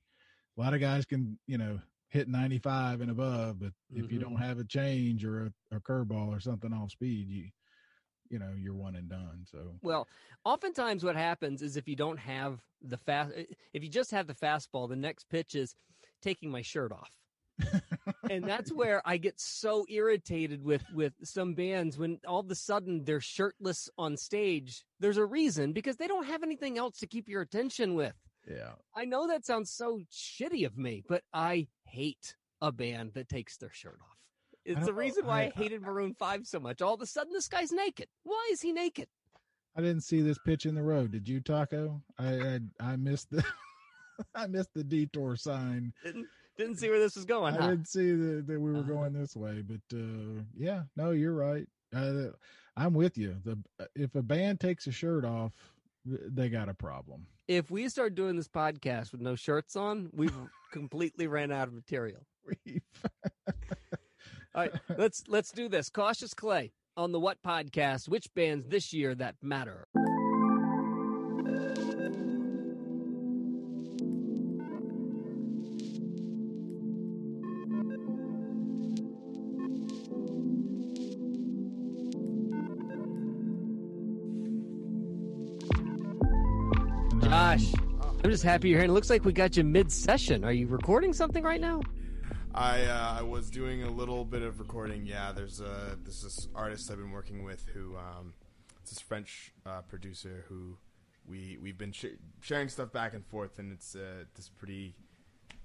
A 0.58 0.60
lot 0.60 0.74
of 0.74 0.80
guys 0.80 1.04
can, 1.06 1.38
you 1.46 1.56
know, 1.58 1.80
hit 2.16 2.28
95 2.28 3.02
and 3.02 3.10
above, 3.10 3.60
but 3.60 3.72
if 3.94 4.10
you 4.10 4.18
don't 4.18 4.34
mm-hmm. 4.34 4.42
have 4.42 4.58
a 4.58 4.64
change 4.64 5.24
or 5.24 5.52
a, 5.72 5.76
a 5.76 5.80
curveball 5.80 6.28
or 6.28 6.40
something 6.40 6.72
off 6.72 6.90
speed, 6.90 7.28
you, 7.28 7.44
you 8.30 8.38
know, 8.38 8.52
you're 8.56 8.74
one 8.74 8.96
and 8.96 9.08
done. 9.08 9.44
So 9.44 9.58
Well, 9.82 10.08
oftentimes 10.44 11.04
what 11.04 11.14
happens 11.14 11.60
is 11.60 11.76
if 11.76 11.86
you 11.86 11.94
don't 11.94 12.18
have 12.18 12.60
the 12.80 12.96
fast, 12.96 13.32
eh, 13.36 13.44
if 13.74 13.82
you 13.82 13.90
just 13.90 14.10
have 14.12 14.26
the 14.26 14.34
fastball, 14.34 14.88
the 14.88 14.96
next 14.96 15.28
pitch 15.28 15.54
is 15.54 15.74
taking 16.22 16.50
my 16.50 16.62
shirt 16.62 16.90
off. 16.90 17.10
and 18.30 18.44
that's 18.44 18.72
where 18.72 19.02
I 19.04 19.18
get 19.18 19.38
so 19.38 19.84
irritated 19.88 20.64
with 20.64 20.84
with 20.94 21.12
some 21.22 21.54
bands 21.54 21.98
when 21.98 22.18
all 22.26 22.40
of 22.40 22.50
a 22.50 22.54
sudden 22.54 23.04
they're 23.04 23.20
shirtless 23.20 23.90
on 23.98 24.16
stage. 24.16 24.84
There's 25.00 25.18
a 25.18 25.24
reason 25.26 25.72
because 25.72 25.96
they 25.96 26.06
don't 26.06 26.26
have 26.26 26.42
anything 26.42 26.78
else 26.78 26.98
to 27.00 27.06
keep 27.06 27.28
your 27.28 27.42
attention 27.42 27.94
with. 27.94 28.14
Yeah. 28.48 28.72
I 28.94 29.04
know 29.04 29.26
that 29.26 29.44
sounds 29.44 29.70
so 29.70 30.00
shitty 30.12 30.64
of 30.66 30.76
me, 30.78 31.02
but 31.08 31.22
I 31.32 31.68
hate 31.84 32.36
a 32.60 32.70
band 32.72 33.12
that 33.14 33.28
takes 33.28 33.56
their 33.56 33.72
shirt 33.72 33.98
off. 34.00 34.16
It's 34.64 34.84
the 34.86 34.92
reason 34.94 35.26
why 35.26 35.42
I, 35.42 35.44
I- 35.46 35.50
hated 35.50 35.82
Maroon 35.82 36.14
5 36.14 36.46
so 36.46 36.58
much. 36.60 36.82
All 36.82 36.94
of 36.94 37.00
a 37.00 37.06
sudden 37.06 37.32
this 37.32 37.48
guy's 37.48 37.72
naked. 37.72 38.08
Why 38.24 38.48
is 38.52 38.60
he 38.60 38.72
naked? 38.72 39.08
I 39.76 39.80
didn't 39.82 40.02
see 40.04 40.22
this 40.22 40.38
pitch 40.44 40.64
in 40.66 40.74
the 40.74 40.82
road. 40.82 41.10
Did 41.12 41.28
you, 41.28 41.40
Taco? 41.40 42.02
I 42.18 42.34
I, 42.34 42.60
I 42.80 42.96
missed 42.96 43.30
the 43.30 43.44
I 44.34 44.46
missed 44.46 44.72
the 44.74 44.82
detour 44.82 45.36
sign. 45.36 45.92
Didn't 46.02 46.26
didn't 46.56 46.76
see 46.76 46.88
where 46.88 46.98
this 46.98 47.14
was 47.16 47.26
going, 47.26 47.54
I 47.54 47.60
huh? 47.60 47.68
didn't 47.70 47.88
see 47.88 48.12
that, 48.12 48.46
that 48.46 48.58
we 48.60 48.72
were 48.72 48.78
Uh-huh. 48.78 48.88
going 48.88 49.12
this 49.12 49.36
way, 49.36 49.62
but 49.62 49.96
uh, 49.96 50.40
yeah, 50.56 50.84
no, 50.96 51.10
you're 51.10 51.34
right. 51.34 51.66
Uh, 51.94 52.28
I'm 52.76 52.94
with 52.94 53.18
you. 53.18 53.36
The 53.44 53.58
if 53.94 54.14
a 54.14 54.22
band 54.22 54.58
takes 54.60 54.86
a 54.86 54.92
shirt 54.92 55.24
off, 55.26 55.52
they 56.06 56.48
got 56.48 56.70
a 56.70 56.74
problem. 56.74 57.26
If 57.48 57.70
we 57.70 57.88
start 57.88 58.16
doing 58.16 58.34
this 58.36 58.48
podcast 58.48 59.12
with 59.12 59.20
no 59.20 59.36
shirts 59.36 59.76
on, 59.76 60.10
we've 60.12 60.36
completely 60.72 61.28
ran 61.28 61.52
out 61.52 61.68
of 61.68 61.74
material. 61.74 62.26
All 64.54 64.62
right, 64.62 64.72
let's 64.96 65.22
let's 65.28 65.52
do 65.52 65.68
this. 65.68 65.88
Cautious 65.88 66.34
Clay 66.34 66.72
on 66.96 67.12
the 67.12 67.20
What 67.20 67.38
podcast. 67.46 68.08
Which 68.08 68.32
bands 68.34 68.66
this 68.68 68.92
year 68.92 69.14
that 69.14 69.36
matter? 69.42 69.86
I'm 88.26 88.32
just 88.32 88.42
happy 88.42 88.70
you're 88.70 88.78
here. 88.80 88.84
And 88.86 88.90
it 88.90 88.92
looks 88.92 89.08
like 89.08 89.24
we 89.24 89.32
got 89.32 89.56
you 89.56 89.62
mid-session. 89.62 90.42
Are 90.42 90.50
you 90.50 90.66
recording 90.66 91.12
something 91.12 91.44
right 91.44 91.60
now? 91.60 91.80
I 92.52 92.82
uh, 92.82 93.18
I 93.20 93.22
was 93.22 93.48
doing 93.50 93.84
a 93.84 93.88
little 93.88 94.24
bit 94.24 94.42
of 94.42 94.58
recording. 94.58 95.06
Yeah, 95.06 95.30
there's 95.30 95.60
a 95.60 95.96
there's 96.02 96.22
this 96.24 96.48
artist 96.52 96.90
I've 96.90 96.96
been 96.96 97.12
working 97.12 97.44
with 97.44 97.64
who 97.72 97.96
um, 97.96 98.34
it's 98.80 98.90
this 98.90 98.98
French 99.00 99.52
uh, 99.64 99.82
producer 99.82 100.44
who 100.48 100.76
we 101.24 101.56
we've 101.62 101.78
been 101.78 101.92
sh- 101.92 102.18
sharing 102.40 102.68
stuff 102.68 102.90
back 102.90 103.14
and 103.14 103.24
forth, 103.24 103.60
and 103.60 103.70
it's 103.70 103.94
uh, 103.94 104.24
this 104.34 104.48
pretty 104.48 104.96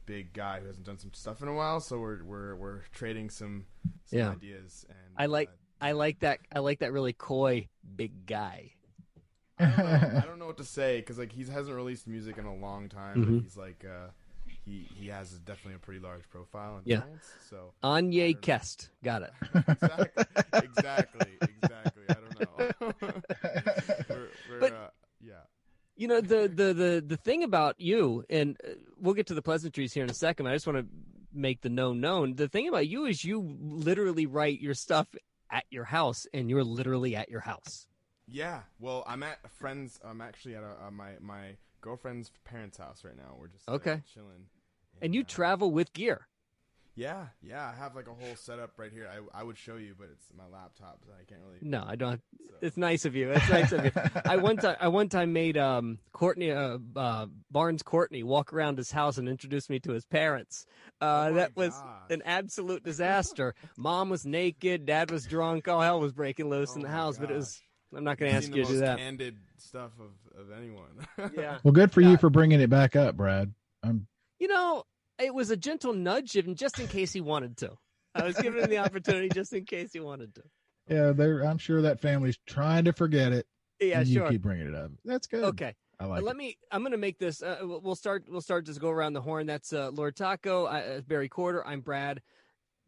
big 0.06 0.32
guy 0.32 0.60
who 0.60 0.68
hasn't 0.68 0.86
done 0.86 1.00
some 1.00 1.14
stuff 1.14 1.42
in 1.42 1.48
a 1.48 1.54
while. 1.56 1.80
So 1.80 1.98
we're 1.98 2.24
we're 2.24 2.56
we're 2.56 2.82
trading 2.94 3.32
some, 3.32 3.66
some 4.06 4.20
Yeah. 4.20 4.30
ideas. 4.34 4.86
And 4.88 4.98
I 5.18 5.26
like 5.26 5.50
I 5.82 5.94
like 5.94 6.20
that 6.20 6.42
I 6.56 6.60
like 6.60 6.78
that 6.82 6.92
really 6.94 7.14
coy 7.14 7.70
big 7.96 8.28
guy. 8.28 8.74
I 9.62 9.66
don't 9.66 9.78
know, 10.14 10.18
I 10.18 10.26
don't 10.26 10.40
know 10.40 10.46
what 10.48 10.58
to 10.58 10.64
say 10.64 10.98
because 11.00 11.18
like 11.18 11.32
he 11.32 11.44
hasn't 11.46 11.76
released 11.76 12.08
music 12.08 12.38
in 12.38 12.46
a 12.46 12.56
long 12.56 12.90
time. 12.90 13.18
Mhm. 13.18 13.26
But 13.36 13.44
he's 13.44 13.58
like 13.58 13.86
uh, 13.86 14.08
he 14.66 14.88
he 15.00 15.08
has 15.08 15.32
definitely 15.40 15.76
a 15.76 15.80
pretty 15.80 16.00
large 16.00 16.28
profile 16.30 16.78
in 16.78 16.84
Yeah. 16.86 17.02
France. 17.02 17.30
So 17.50 17.74
Anye 17.84 18.40
Kest. 18.42 18.90
Got 19.04 19.24
it. 19.24 19.32
exactly, 19.66 20.26
exactly, 20.54 21.32
exactly. 21.42 22.04
I 22.10 22.14
don't 22.14 23.02
know. 23.02 23.14
we're, 24.10 24.28
we're, 24.50 24.60
But- 24.60 24.74
uh, 24.74 24.88
yeah. 25.22 25.34
You 25.98 26.08
know 26.08 26.22
the 26.22 26.48
the 26.48 26.74
the 26.74 27.04
the 27.06 27.18
thing 27.18 27.44
about 27.44 27.80
you, 27.80 28.24
and 28.30 28.58
uh, 28.68 28.72
we'll 29.00 29.14
get 29.14 29.28
to 29.28 29.34
the 29.36 29.42
pleasantries 29.42 29.94
here 29.94 30.04
in 30.04 30.10
a 30.10 30.14
second. 30.16 30.48
I 30.48 30.54
just 30.54 30.66
want 30.66 30.80
to 30.80 30.86
make 31.34 31.62
the 31.62 31.70
known 31.70 32.00
known. 32.02 32.34
The 32.36 32.48
thing 32.48 32.68
about 32.68 32.88
you 32.88 33.06
is 33.06 33.24
you 33.24 33.56
literally 33.62 34.26
write 34.26 34.62
your 34.62 34.74
stuff 34.74 35.08
at 35.52 35.64
your 35.70 35.84
house, 35.84 36.26
and 36.34 36.50
you're 36.50 36.64
literally 36.64 37.16
at 37.16 37.30
your 37.30 37.42
house. 37.42 37.86
Yeah. 38.32 38.62
Well, 38.80 39.04
I'm 39.08 39.24
at 39.24 39.40
a 39.44 39.50
friend's. 39.50 40.00
I'm 40.04 40.22
actually 40.22 40.56
at 40.56 40.64
a, 40.64 40.88
uh, 40.88 40.92
my 40.92 41.12
my 41.20 41.58
girlfriend's 41.82 42.32
parents' 42.46 42.78
house 42.78 43.04
right 43.04 43.18
now. 43.18 43.36
We're 43.40 43.48
just 43.48 43.68
uh, 43.68 43.74
Okay. 43.74 44.02
chilling. 44.14 44.46
And 45.02 45.16
you 45.16 45.24
travel 45.24 45.72
with 45.72 45.94
gear. 45.94 46.28
Yeah, 46.94 47.28
yeah. 47.42 47.72
I 47.74 47.80
have 47.80 47.96
like 47.96 48.08
a 48.08 48.14
whole 48.14 48.36
setup 48.36 48.78
right 48.78 48.92
here. 48.92 49.10
I 49.12 49.40
I 49.40 49.44
would 49.44 49.58
show 49.58 49.78
you, 49.78 49.96
but 49.98 50.10
it's 50.12 50.26
my 50.38 50.44
laptop, 50.46 51.00
so 51.06 51.14
I 51.20 51.24
can't 51.24 51.40
really. 51.42 51.58
No, 51.62 51.84
I 51.88 51.96
don't. 51.96 52.22
It's 52.62 52.78
nice 52.78 53.06
of 53.06 53.16
you. 53.16 53.32
It's 53.32 53.50
nice 53.50 53.72
of 53.72 53.86
you. 53.86 53.92
I 54.26 54.36
one 54.38 54.58
time, 54.58 54.76
I 54.80 54.90
one 54.90 55.08
time 55.10 55.32
made 55.34 55.58
um 55.58 56.00
Courtney 56.12 56.52
uh, 56.52 56.78
uh 56.96 57.28
Barns 57.50 57.82
Courtney 57.82 58.24
walk 58.24 58.52
around 58.54 58.78
his 58.78 58.92
house 58.92 59.18
and 59.18 59.28
introduce 59.30 59.70
me 59.70 59.80
to 59.80 59.94
his 59.94 60.06
parents. 60.06 60.66
Uh, 61.00 61.30
Oh 61.32 61.34
that 61.36 61.56
was 61.56 61.74
an 62.10 62.22
absolute 62.26 62.84
disaster. 62.84 63.56
Mom 63.78 64.10
was 64.10 64.26
naked, 64.26 64.86
dad 64.86 65.10
was 65.12 65.26
drunk, 65.26 65.68
all 65.70 65.82
hell 65.82 66.00
was 66.02 66.12
breaking 66.12 66.50
loose 66.50 66.76
in 66.76 66.82
the 66.82 66.90
house. 66.90 67.18
But 67.18 67.32
it 67.32 67.38
was. 67.38 67.62
I'm 67.96 68.04
not 68.04 68.18
going 68.18 68.32
to 68.32 68.38
ask 68.38 68.46
seen 68.48 68.56
you 68.56 68.64
the 68.64 68.68
to 68.68 68.74
do 68.74 68.80
that. 68.82 68.98
Candid 68.98 69.38
stuff 69.58 69.92
of 70.00 70.40
of 70.40 70.52
anyone. 70.58 71.32
Yeah. 71.38 71.60
Well, 71.64 71.72
good 71.74 71.92
for 71.92 72.02
you 72.02 72.18
for 72.18 72.30
bringing 72.30 72.62
it 72.62 72.70
back 72.70 72.96
up, 72.96 73.16
Brad. 73.18 73.54
I'm 73.84 74.08
You 74.40 74.48
know, 74.48 74.84
it 75.20 75.34
was 75.34 75.52
a 75.52 75.58
gentle 75.58 75.94
nudge, 75.94 76.36
even 76.36 76.56
just 76.56 76.80
in 76.80 76.88
case 76.88 77.12
he 77.14 77.22
wanted 77.22 77.58
to. 77.58 77.72
I 78.16 78.24
was 78.24 78.36
giving 78.38 78.62
him 78.64 78.70
the 78.70 78.78
opportunity 78.80 79.30
just 79.30 79.54
in 79.54 79.66
case 79.66 79.92
he 79.94 80.00
wanted 80.00 80.36
to. 80.36 80.42
yeah, 80.90 81.12
they're. 81.12 81.42
I'm 81.42 81.58
sure 81.58 81.82
that 81.84 82.00
family's 82.02 82.38
trying 82.48 82.86
to 82.86 82.94
forget 82.94 83.32
it. 83.34 83.46
Yeah, 83.80 84.00
and 84.00 84.08
you 84.08 84.20
sure. 84.20 84.30
keep 84.30 84.42
bringing 84.42 84.68
it 84.68 84.76
up. 84.76 84.92
That's 85.06 85.28
good. 85.28 85.44
Okay. 85.46 85.74
I 86.00 86.06
Uh, 86.06 86.08
like. 86.10 86.24
let 86.24 86.36
it. 86.36 86.38
me. 86.38 86.58
I'm 86.72 86.82
going 86.82 86.92
to 86.92 86.98
make 86.98 87.18
this. 87.20 87.42
Uh, 87.42 87.58
we'll 87.62 87.82
we'll 87.82 87.96
start. 87.96 88.26
We'll 88.28 88.42
start. 88.42 88.66
Just 88.66 88.80
go 88.82 88.90
around 88.90 89.14
the 89.14 89.22
horn. 89.22 89.48
That's 89.48 89.72
uh, 89.74 89.90
Lord 89.94 90.16
Taco, 90.16 90.66
uh, 90.66 91.02
Barry 91.02 91.30
Quarter. 91.30 91.66
I'm 91.66 91.82
Brad. 91.82 92.22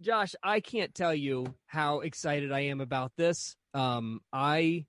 Josh, 0.01 0.35
I 0.43 0.59
can't 0.59 0.93
tell 0.93 1.13
you 1.15 1.53
how 1.67 1.99
excited 2.01 2.51
I 2.51 2.61
am 2.61 2.81
about 2.81 3.11
this. 3.15 3.55
Um, 3.73 4.19
I 4.33 4.85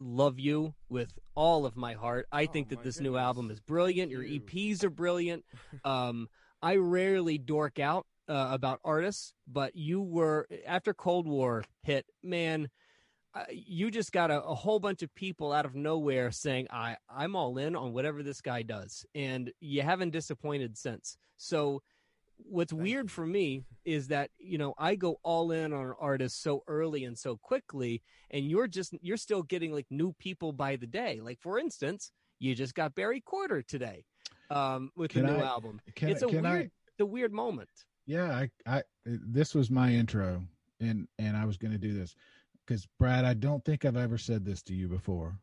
love 0.00 0.38
you 0.38 0.74
with 0.88 1.12
all 1.34 1.66
of 1.66 1.76
my 1.76 1.94
heart. 1.94 2.26
I 2.32 2.46
think 2.46 2.70
that 2.70 2.82
this 2.82 3.00
new 3.00 3.16
album 3.16 3.50
is 3.50 3.60
brilliant. 3.60 4.10
Your 4.10 4.22
EPs 4.22 4.82
are 4.82 4.90
brilliant. 4.90 5.44
Um, 5.84 6.28
I 6.62 6.76
rarely 6.76 7.38
dork 7.38 7.78
out 7.78 8.06
uh, 8.28 8.48
about 8.50 8.80
artists, 8.84 9.32
but 9.46 9.74
you 9.74 10.02
were 10.02 10.46
after 10.66 10.92
Cold 10.92 11.26
War 11.26 11.64
hit, 11.82 12.04
man. 12.22 12.68
Uh, 13.34 13.44
you 13.50 13.90
just 13.90 14.12
got 14.12 14.30
a, 14.30 14.42
a 14.42 14.54
whole 14.54 14.78
bunch 14.78 15.02
of 15.02 15.14
people 15.14 15.52
out 15.52 15.64
of 15.64 15.74
nowhere 15.74 16.30
saying 16.30 16.66
I 16.70 16.96
I'm 17.08 17.34
all 17.34 17.56
in 17.56 17.76
on 17.76 17.92
whatever 17.92 18.22
this 18.22 18.40
guy 18.40 18.62
does, 18.62 19.06
and 19.14 19.50
you 19.60 19.82
haven't 19.82 20.10
disappointed 20.10 20.76
since. 20.76 21.16
So 21.38 21.82
what's 22.48 22.72
weird 22.72 23.10
for 23.10 23.26
me 23.26 23.62
is 23.84 24.08
that 24.08 24.30
you 24.38 24.58
know 24.58 24.74
I 24.78 24.94
go 24.94 25.18
all 25.22 25.50
in 25.52 25.72
on 25.72 25.86
an 25.86 25.94
artist 26.00 26.42
so 26.42 26.62
early 26.66 27.04
and 27.04 27.18
so 27.18 27.36
quickly, 27.36 28.02
and 28.30 28.44
you're 28.50 28.68
just 28.68 28.94
you're 29.02 29.16
still 29.16 29.42
getting 29.42 29.72
like 29.72 29.86
new 29.90 30.12
people 30.18 30.52
by 30.52 30.76
the 30.76 30.86
day. 30.86 31.20
Like 31.22 31.40
for 31.40 31.58
instance, 31.58 32.12
you 32.38 32.54
just 32.54 32.74
got 32.74 32.94
Barry 32.94 33.20
Quarter 33.20 33.62
today 33.62 34.04
um, 34.50 34.90
with 34.96 35.10
Can 35.12 35.26
the 35.26 35.32
new 35.32 35.38
I- 35.38 35.46
album. 35.46 35.80
can 35.94 36.10
it's 36.10 36.22
a 36.22 36.26
can 36.26 36.46
I- 36.46 36.52
weird, 36.52 36.70
the 36.98 37.06
weird 37.06 37.32
moment. 37.32 37.70
Yeah, 38.06 38.32
I, 38.32 38.50
I, 38.66 38.82
this 39.04 39.54
was 39.54 39.70
my 39.70 39.90
intro, 39.92 40.42
and 40.80 41.06
and 41.18 41.36
I 41.36 41.44
was 41.44 41.56
going 41.56 41.72
to 41.72 41.78
do 41.78 41.92
this 41.92 42.16
because 42.66 42.86
Brad, 42.98 43.24
I 43.24 43.34
don't 43.34 43.64
think 43.64 43.84
I've 43.84 43.96
ever 43.96 44.18
said 44.18 44.44
this 44.44 44.62
to 44.64 44.74
you 44.74 44.88
before, 44.88 45.38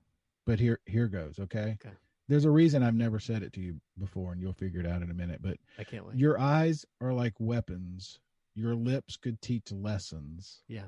but 0.45 0.59
here, 0.59 0.79
here 0.85 1.07
goes. 1.07 1.39
Okay. 1.39 1.77
Okay. 1.83 1.95
There's 2.27 2.45
a 2.45 2.51
reason 2.51 2.83
I've 2.83 2.95
never 2.95 3.19
said 3.19 3.41
it 3.43 3.53
to 3.53 3.61
you 3.61 3.79
before, 3.99 4.33
and 4.33 4.41
you'll 4.41 4.53
figure 4.53 4.81
it 4.81 4.85
out 4.87 5.01
in 5.01 5.09
a 5.11 5.13
minute. 5.13 5.41
But 5.41 5.57
I 5.79 5.83
can't 5.83 6.05
wait. 6.05 6.17
your 6.17 6.39
eyes 6.39 6.85
are 7.01 7.13
like 7.13 7.33
weapons. 7.39 8.19
Your 8.55 8.75
lips 8.75 9.15
could 9.17 9.41
teach 9.41 9.71
lessons. 9.71 10.61
Yeah. 10.67 10.85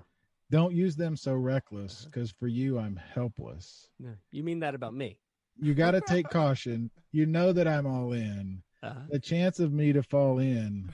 Don't 0.51 0.74
use 0.74 0.96
them 0.96 1.15
so 1.15 1.34
reckless, 1.36 2.05
because 2.05 2.31
for 2.31 2.48
you, 2.48 2.79
I'm 2.79 2.96
helpless. 3.13 3.88
No, 4.00 4.10
you 4.31 4.43
mean 4.43 4.60
that 4.62 4.74
about 4.75 4.93
me? 4.96 5.19
You 5.62 5.74
got 5.75 5.91
to 5.91 6.01
take 6.08 6.29
caution. 6.29 6.89
You 7.12 7.25
know 7.27 7.53
that 7.53 7.67
I'm 7.67 7.86
all 7.86 8.13
in. 8.13 8.63
Uh-huh. 8.81 9.00
The 9.10 9.19
chance 9.19 9.60
of 9.60 9.72
me 9.72 9.93
to 9.93 10.01
fall 10.01 10.39
in, 10.39 10.91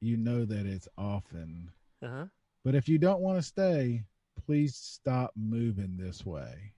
you 0.00 0.16
know 0.16 0.44
that 0.44 0.66
it's 0.66 0.88
often. 0.98 1.70
Uh 2.02 2.08
huh. 2.08 2.24
But 2.64 2.74
if 2.74 2.88
you 2.88 2.98
don't 2.98 3.20
want 3.20 3.38
to 3.38 3.42
stay, 3.42 4.02
please 4.44 4.76
stop 4.76 5.32
moving 5.36 5.96
this 5.96 6.26
way. 6.26 6.72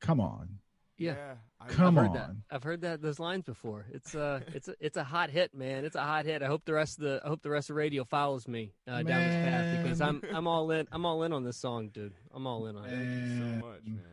Come 0.00 0.20
on. 0.20 0.58
Yeah. 0.98 1.34
Come 1.68 1.98
I've 1.98 2.04
heard 2.04 2.10
on. 2.10 2.14
That. 2.14 2.30
I've 2.50 2.62
heard 2.62 2.80
that 2.82 3.02
those 3.02 3.18
lines 3.18 3.44
before. 3.44 3.86
It's 3.92 4.14
uh 4.14 4.40
it's 4.54 4.68
a 4.68 4.74
it's 4.80 4.96
a 4.96 5.04
hot 5.04 5.30
hit, 5.30 5.54
man. 5.54 5.84
It's 5.84 5.96
a 5.96 6.02
hot 6.02 6.24
hit. 6.24 6.42
I 6.42 6.46
hope 6.46 6.64
the 6.64 6.72
rest 6.72 6.98
of 6.98 7.04
the 7.04 7.20
I 7.24 7.28
hope 7.28 7.42
the 7.42 7.50
rest 7.50 7.70
of 7.70 7.76
radio 7.76 8.04
follows 8.04 8.46
me 8.46 8.72
uh, 8.86 9.02
down 9.02 9.20
this 9.20 9.34
path 9.34 9.82
because 9.82 10.00
I'm 10.00 10.22
I'm 10.32 10.46
all 10.46 10.70
in 10.70 10.86
I'm 10.92 11.04
all 11.04 11.22
in 11.22 11.32
on 11.32 11.44
this 11.44 11.56
song, 11.56 11.88
dude. 11.92 12.14
I'm 12.34 12.46
all 12.46 12.66
in 12.66 12.76
on 12.76 12.84
it. 12.84 12.92
And 12.92 13.62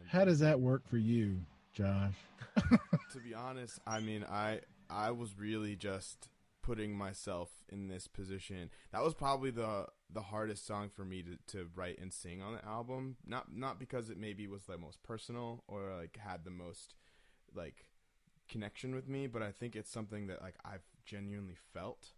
How 0.08 0.26
does 0.26 0.40
that 0.40 0.60
work 0.60 0.88
for 0.88 0.98
you, 0.98 1.42
Josh? 1.74 2.14
to 2.56 3.20
be 3.24 3.34
honest, 3.34 3.80
I 3.86 4.00
mean, 4.00 4.26
I 4.30 4.62
I 4.90 5.12
was 5.12 5.38
really 5.38 5.76
just 5.76 6.30
putting 6.62 6.96
myself 6.98 7.50
in 7.70 7.88
this 7.88 8.08
position. 8.08 8.70
That 8.92 9.04
was 9.04 9.14
probably 9.14 9.52
the 9.52 9.88
the 10.14 10.22
hardest 10.22 10.66
song 10.66 10.90
for 10.90 11.04
me 11.04 11.24
to, 11.24 11.38
to 11.58 11.70
write 11.76 12.00
and 12.00 12.14
sing 12.14 12.42
on 12.42 12.54
the 12.54 12.66
album. 12.66 13.18
Not 13.26 13.54
not 13.56 13.80
because 13.80 14.10
it 14.10 14.18
maybe 14.18 14.48
was 14.48 14.64
the 14.64 14.78
most 14.78 15.04
personal 15.04 15.64
or 15.68 15.94
like 15.98 16.18
had 16.18 16.46
the 16.46 16.52
most 16.52 16.96
like 17.56 17.88
connection 18.50 18.94
with 18.94 19.08
me, 19.08 19.28
but 19.28 19.42
I 19.42 19.52
think 19.52 19.76
it's 19.76 19.92
something 19.92 20.28
that 20.28 20.42
like 20.42 20.56
I've 20.66 20.86
genuinely 21.06 21.58
felt 21.74 22.14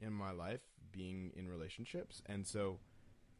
in 0.00 0.12
my 0.12 0.30
life 0.32 0.60
being 0.92 1.32
in 1.36 1.48
relationships 1.48 2.22
and 2.26 2.46
so 2.46 2.78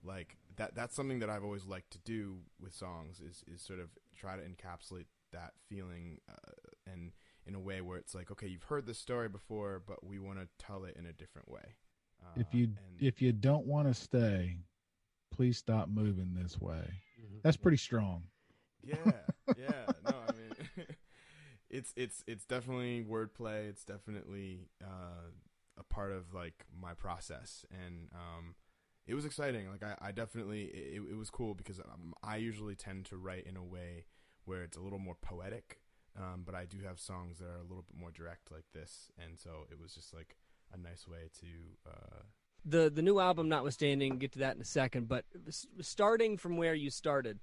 like 0.02 0.36
that 0.56 0.74
that's 0.74 0.94
something 0.94 1.18
that 1.20 1.30
I've 1.30 1.44
always 1.44 1.66
liked 1.66 1.90
to 1.92 1.98
do 1.98 2.38
with 2.60 2.74
songs 2.74 3.20
is 3.20 3.44
is 3.52 3.62
sort 3.62 3.80
of 3.80 3.88
try 4.16 4.36
to 4.36 4.42
encapsulate 4.42 5.06
that 5.32 5.52
feeling 5.68 6.20
uh, 6.28 6.92
and 6.92 7.12
in 7.46 7.54
a 7.54 7.60
way 7.60 7.80
where 7.80 7.98
it's 7.98 8.14
like 8.14 8.30
okay 8.30 8.46
you've 8.46 8.64
heard 8.64 8.86
this 8.86 8.98
story 8.98 9.28
before 9.28 9.82
but 9.84 10.04
we 10.04 10.18
want 10.18 10.38
to 10.38 10.48
tell 10.58 10.84
it 10.84 10.96
in 10.96 11.06
a 11.06 11.12
different 11.12 11.50
way 11.50 11.76
uh, 12.24 12.40
if 12.40 12.54
you 12.54 12.68
if 12.98 13.20
you 13.20 13.32
don't 13.32 13.66
want 13.66 13.88
to 13.88 13.94
stay 13.94 14.56
please 15.34 15.58
stop 15.58 15.88
moving 15.88 16.32
this 16.40 16.60
way. 16.60 16.84
That's 17.42 17.56
pretty 17.56 17.76
strong. 17.76 18.22
Yeah 18.82 18.94
yeah. 19.56 19.86
No 20.04 20.16
i 20.28 20.32
mean 20.32 20.86
it's 21.70 21.92
it's 21.96 22.22
it's 22.26 22.44
definitely 22.44 23.04
wordplay. 23.08 23.68
It's 23.68 23.84
definitely 23.84 24.68
uh 24.82 25.30
a 25.76 25.82
part 25.84 26.12
of 26.12 26.32
like 26.32 26.64
my 26.80 26.94
process. 26.94 27.64
And 27.70 28.08
um 28.12 28.54
it 29.06 29.14
was 29.14 29.24
exciting. 29.24 29.68
Like 29.70 29.82
i, 29.82 30.08
I 30.08 30.12
definitely 30.12 30.64
it, 30.64 31.02
it 31.10 31.16
was 31.16 31.30
cool 31.30 31.54
because 31.54 31.80
um, 31.80 32.14
i 32.22 32.36
usually 32.36 32.74
tend 32.74 33.06
to 33.06 33.16
write 33.16 33.46
in 33.46 33.56
a 33.56 33.64
way 33.64 34.06
where 34.44 34.62
it's 34.62 34.76
a 34.76 34.80
little 34.80 34.98
more 34.98 35.16
poetic 35.20 35.80
um 36.18 36.42
but 36.44 36.54
i 36.54 36.64
do 36.64 36.76
have 36.86 37.00
songs 37.00 37.38
that 37.38 37.46
are 37.46 37.58
a 37.58 37.62
little 37.62 37.82
bit 37.82 37.98
more 37.98 38.10
direct 38.10 38.52
like 38.52 38.66
this. 38.72 39.10
And 39.18 39.38
so 39.38 39.66
it 39.70 39.80
was 39.80 39.94
just 39.94 40.14
like 40.14 40.36
a 40.74 40.78
nice 40.78 41.06
way 41.06 41.28
to 41.40 41.46
uh 41.90 42.22
the 42.64 42.90
the 42.90 43.02
new 43.02 43.18
album 43.18 43.48
notwithstanding 43.48 44.18
get 44.18 44.32
to 44.32 44.38
that 44.38 44.56
in 44.56 44.62
a 44.62 44.64
second 44.64 45.08
but 45.08 45.24
starting 45.80 46.36
from 46.36 46.56
where 46.56 46.74
you 46.74 46.90
started 46.90 47.38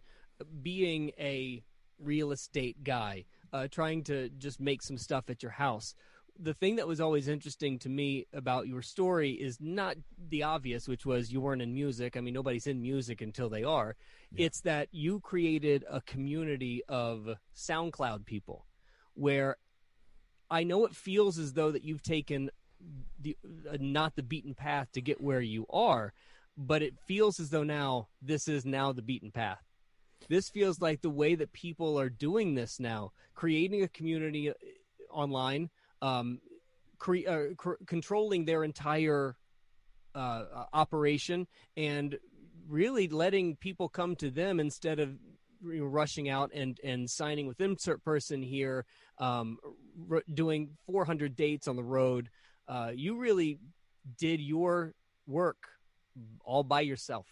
being 0.62 1.12
a 1.20 1.64
real 2.00 2.32
estate 2.32 2.84
guy 2.84 3.24
uh, 3.54 3.68
trying 3.70 4.04
to 4.04 4.30
just 4.38 4.60
make 4.60 4.82
some 4.82 4.98
stuff 4.98 5.30
at 5.30 5.44
your 5.44 5.52
house 5.52 5.94
the 6.40 6.54
thing 6.54 6.78
that 6.78 6.88
was 6.88 7.00
always 7.00 7.28
interesting 7.28 7.78
to 7.80 7.90
me 7.90 8.26
about 8.34 8.68
your 8.68 8.82
story 8.82 9.32
is 9.32 9.60
not 9.60 9.96
the 10.30 10.42
obvious 10.42 10.88
which 10.88 11.06
was 11.06 11.32
you 11.32 11.42
weren't 11.42 11.62
in 11.62 11.74
music. 11.74 12.18
I 12.18 12.22
mean 12.22 12.34
nobody's 12.34 12.68
in 12.68 12.82
music 12.82 13.22
until 13.22 13.50
they 13.50 13.64
are. 13.64 13.96
It's 14.36 14.62
that 14.62 14.88
you 14.92 15.20
created 15.20 15.84
a 15.90 16.02
community 16.02 16.82
of 16.88 17.36
soundcloud 17.56 18.26
people 18.26 18.66
where 19.14 19.58
i 20.50 20.64
know 20.64 20.86
it 20.86 20.96
feels 20.96 21.38
as 21.38 21.54
though 21.54 21.72
that 21.72 21.84
you've 21.84 22.04
taken 22.04 22.50
the 23.20 23.38
uh, 23.70 23.78
not 23.80 24.16
the 24.16 24.24
beaten 24.24 24.54
path 24.54 24.92
to 24.94 25.02
get 25.02 25.22
where 25.22 25.42
you 25.42 25.66
are 25.70 26.14
but 26.58 26.82
it 26.82 26.94
feels 27.08 27.40
as 27.40 27.50
though 27.50 27.64
now 27.64 28.08
this 28.22 28.48
is 28.48 28.66
now 28.66 28.92
the 28.92 29.02
beaten 29.02 29.32
path. 29.32 29.64
This 30.30 30.50
feels 30.50 30.80
like 30.80 31.02
the 31.02 31.10
way 31.10 31.36
that 31.36 31.52
people 31.52 32.00
are 32.00 32.10
doing 32.10 32.56
this 32.56 32.80
now 32.80 33.12
creating 33.34 33.84
a 33.84 33.88
community 33.88 34.50
uh, 34.50 34.54
online 35.12 35.70
um, 36.02 36.40
cre- 37.00 37.28
uh, 37.28 37.56
cr- 37.58 37.84
controlling 37.88 38.46
their 38.46 38.64
entire 38.64 39.36
uh, 40.14 40.66
operation 40.74 41.48
and 41.76 42.18
really 42.68 43.08
letting 43.08 43.56
people 43.56 43.90
come 43.90 44.16
to 44.18 44.30
them 44.30 44.60
instead 44.60 45.00
of 45.00 45.18
rushing 45.64 46.30
out 46.30 46.52
and 46.54 46.80
and 46.84 47.10
signing 47.10 47.48
with 47.48 47.62
insert 47.62 48.04
person 48.04 48.42
here 48.42 48.86
um, 49.18 49.58
doing 50.34 50.70
400 50.86 51.36
dates 51.36 51.68
on 51.68 51.76
the 51.76 51.84
road 51.84 52.30
uh, 52.72 52.92
you 52.96 53.18
really 53.18 53.60
did 54.18 54.40
your 54.42 54.96
work 55.28 55.68
all 56.44 56.64
by 56.64 56.82
yourself 56.82 57.28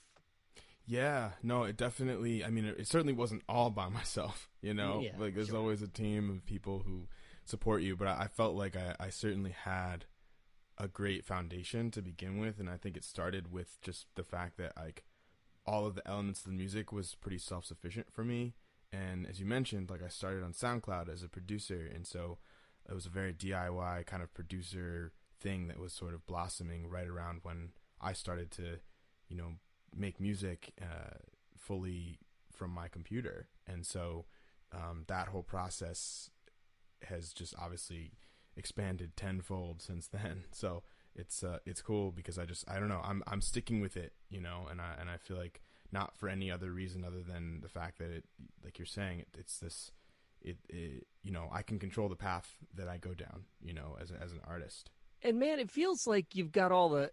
Yeah, 0.86 1.31
no, 1.43 1.63
it 1.63 1.77
definitely. 1.77 2.43
I 2.43 2.50
mean, 2.50 2.65
it, 2.65 2.79
it 2.79 2.88
certainly 2.88 3.13
wasn't 3.13 3.43
all 3.48 3.69
by 3.69 3.89
myself. 4.00 4.50
You 4.62 4.74
know, 4.74 5.01
Yeah, 5.01 5.12
like 5.17 5.34
there's 5.36 5.50
sure. 5.50 5.58
always 5.58 5.81
a 5.81 5.88
team 5.88 6.29
of 6.29 6.46
people 6.46 6.84
who 6.86 7.08
support 7.46 7.81
you. 7.81 7.96
But 7.96 8.08
I, 8.08 8.24
I 8.24 8.27
felt 8.27 8.55
like 8.55 8.75
I, 8.75 8.96
I 9.00 9.10
certainly 9.10 9.51
had 9.51 10.05
a 10.77 10.88
great 10.88 11.25
foundation 11.25 11.91
to 11.91 12.01
begin 12.01 12.39
with, 12.39 12.60
and 12.60 12.69
I 12.69 12.77
think 12.77 12.98
it 12.98 13.03
started 13.03 13.51
with 13.51 13.79
just 13.81 14.08
the 14.15 14.24
fact 14.24 14.58
that 14.58 14.74
like 14.77 15.03
all 15.65 15.86
of 15.86 15.96
the 15.96 16.08
elements 16.08 16.39
of 16.41 16.48
the 16.48 16.58
music 16.58 16.91
was 16.91 17.15
pretty 17.15 17.38
self 17.38 17.66
sufficient 17.66 18.07
for 18.11 18.24
me. 18.24 18.55
And 18.92 19.27
as 19.27 19.40
you 19.40 19.46
mentioned, 19.46 19.90
like 19.90 20.03
I 20.03 20.07
started 20.09 20.44
on 20.44 20.53
SoundCloud 20.53 21.07
as 21.14 21.22
a 21.22 21.29
producer, 21.29 21.87
and 21.94 22.07
so 22.07 22.40
it 22.90 22.94
was 22.96 23.05
a 23.05 23.09
very 23.09 23.33
DIY 23.33 24.05
kind 24.07 24.24
of 24.24 24.33
producer 24.33 25.11
thing 25.40 25.68
that 25.68 25.80
was 25.80 25.94
sort 25.94 26.14
of 26.14 26.25
blossoming 26.28 26.90
right 26.90 27.08
around 27.08 27.40
when 27.44 27.70
I 28.02 28.14
started 28.14 28.52
to, 28.52 28.80
you 29.28 29.36
know, 29.38 29.54
make 29.96 30.20
music 30.20 30.74
uh, 30.82 31.18
fully 31.58 32.20
from 32.52 32.72
my 32.72 32.88
computer. 32.88 33.48
And 33.68 33.86
so 33.86 34.25
um, 34.74 35.06
that 35.08 35.30
whole 35.30 35.44
process 35.44 36.30
has 37.04 37.34
just 37.34 37.56
obviously 37.58 38.12
expanded 38.56 39.16
tenfold 39.16 39.82
since 39.82 40.08
then. 40.12 40.46
So 40.52 40.84
it's 41.16 41.44
uh, 41.44 41.60
it's 41.66 41.82
cool 41.82 42.12
because 42.12 42.38
I 42.38 42.46
just 42.46 42.70
I 42.70 42.80
don't 42.80 42.90
know 42.90 43.02
I'm 43.04 43.24
I'm 43.28 43.42
sticking 43.42 43.82
with 43.82 43.98
it, 43.98 44.14
you 44.30 44.42
know, 44.42 44.68
and 44.70 44.80
I 44.80 44.94
and 45.00 45.10
I 45.10 45.18
feel 45.18 45.38
like 45.38 45.62
not 45.92 46.16
for 46.16 46.30
any 46.30 46.52
other 46.52 46.72
reason 46.72 47.04
other 47.04 47.22
than 47.22 47.62
the 47.62 47.70
fact 47.70 47.98
that 47.98 48.12
it 48.12 48.25
like 48.64 48.78
you're 48.78 48.86
saying 48.86 49.20
it, 49.20 49.28
it's 49.38 49.58
this 49.58 49.92
it, 50.42 50.58
it 50.70 51.08
you 51.24 51.32
know 51.32 51.50
I 51.52 51.64
can 51.64 51.80
control 51.80 52.10
the 52.10 52.16
path 52.16 52.58
that 52.75 52.88
I 52.88 52.98
go 52.98 53.14
down, 53.14 53.46
you 53.62 53.74
know, 53.74 53.98
as 54.00 54.12
a, 54.12 54.22
as 54.22 54.32
an 54.32 54.42
artist. 54.48 54.92
And 55.24 55.40
man 55.40 55.60
it 55.60 55.70
feels 55.70 56.08
like 56.08 56.36
you've 56.36 56.51
got 56.51 56.72
all 56.72 56.90
the 56.90 57.12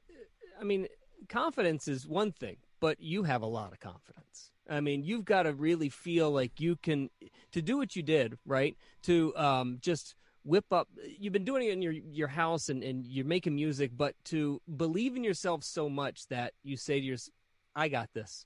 i 0.61 0.65
mean 0.65 0.87
confidence 1.29 1.89
is 1.89 2.07
one 2.07 2.33
thing 2.33 2.57
but 2.81 3.01
you 3.01 3.23
have 3.23 3.43
a 3.43 3.47
lot 3.47 3.73
of 3.73 3.81
confidence. 3.81 4.51
I 4.69 4.81
mean 4.81 5.05
you've 5.05 5.25
got 5.25 5.45
to 5.45 5.53
really 5.53 5.89
feel 5.89 6.31
like 6.31 6.61
you 6.61 6.77
can 6.77 7.11
to 7.53 7.63
do 7.63 7.77
what 7.79 7.95
you 7.97 8.03
did 8.03 8.39
right 8.45 8.77
to 9.05 9.37
um, 9.37 9.79
just 9.81 10.15
whip 10.45 10.67
up 10.73 10.89
you've 11.19 11.33
been 11.33 11.45
doing 11.45 11.67
it 11.69 11.73
in 11.73 11.83
your 11.83 11.93
your 11.93 12.29
house 12.29 12.69
and, 12.69 12.83
and 12.83 13.07
you're 13.07 13.25
making 13.25 13.55
music 13.55 13.91
but 13.97 14.15
to 14.25 14.61
believe 14.77 15.17
in 15.17 15.25
yourself 15.25 15.65
so 15.65 15.89
much 15.89 16.27
that 16.29 16.53
you 16.63 16.77
say 16.77 17.01
to 17.01 17.07
yourself 17.07 17.35
i 17.75 17.89
got 17.89 18.09
this. 18.13 18.45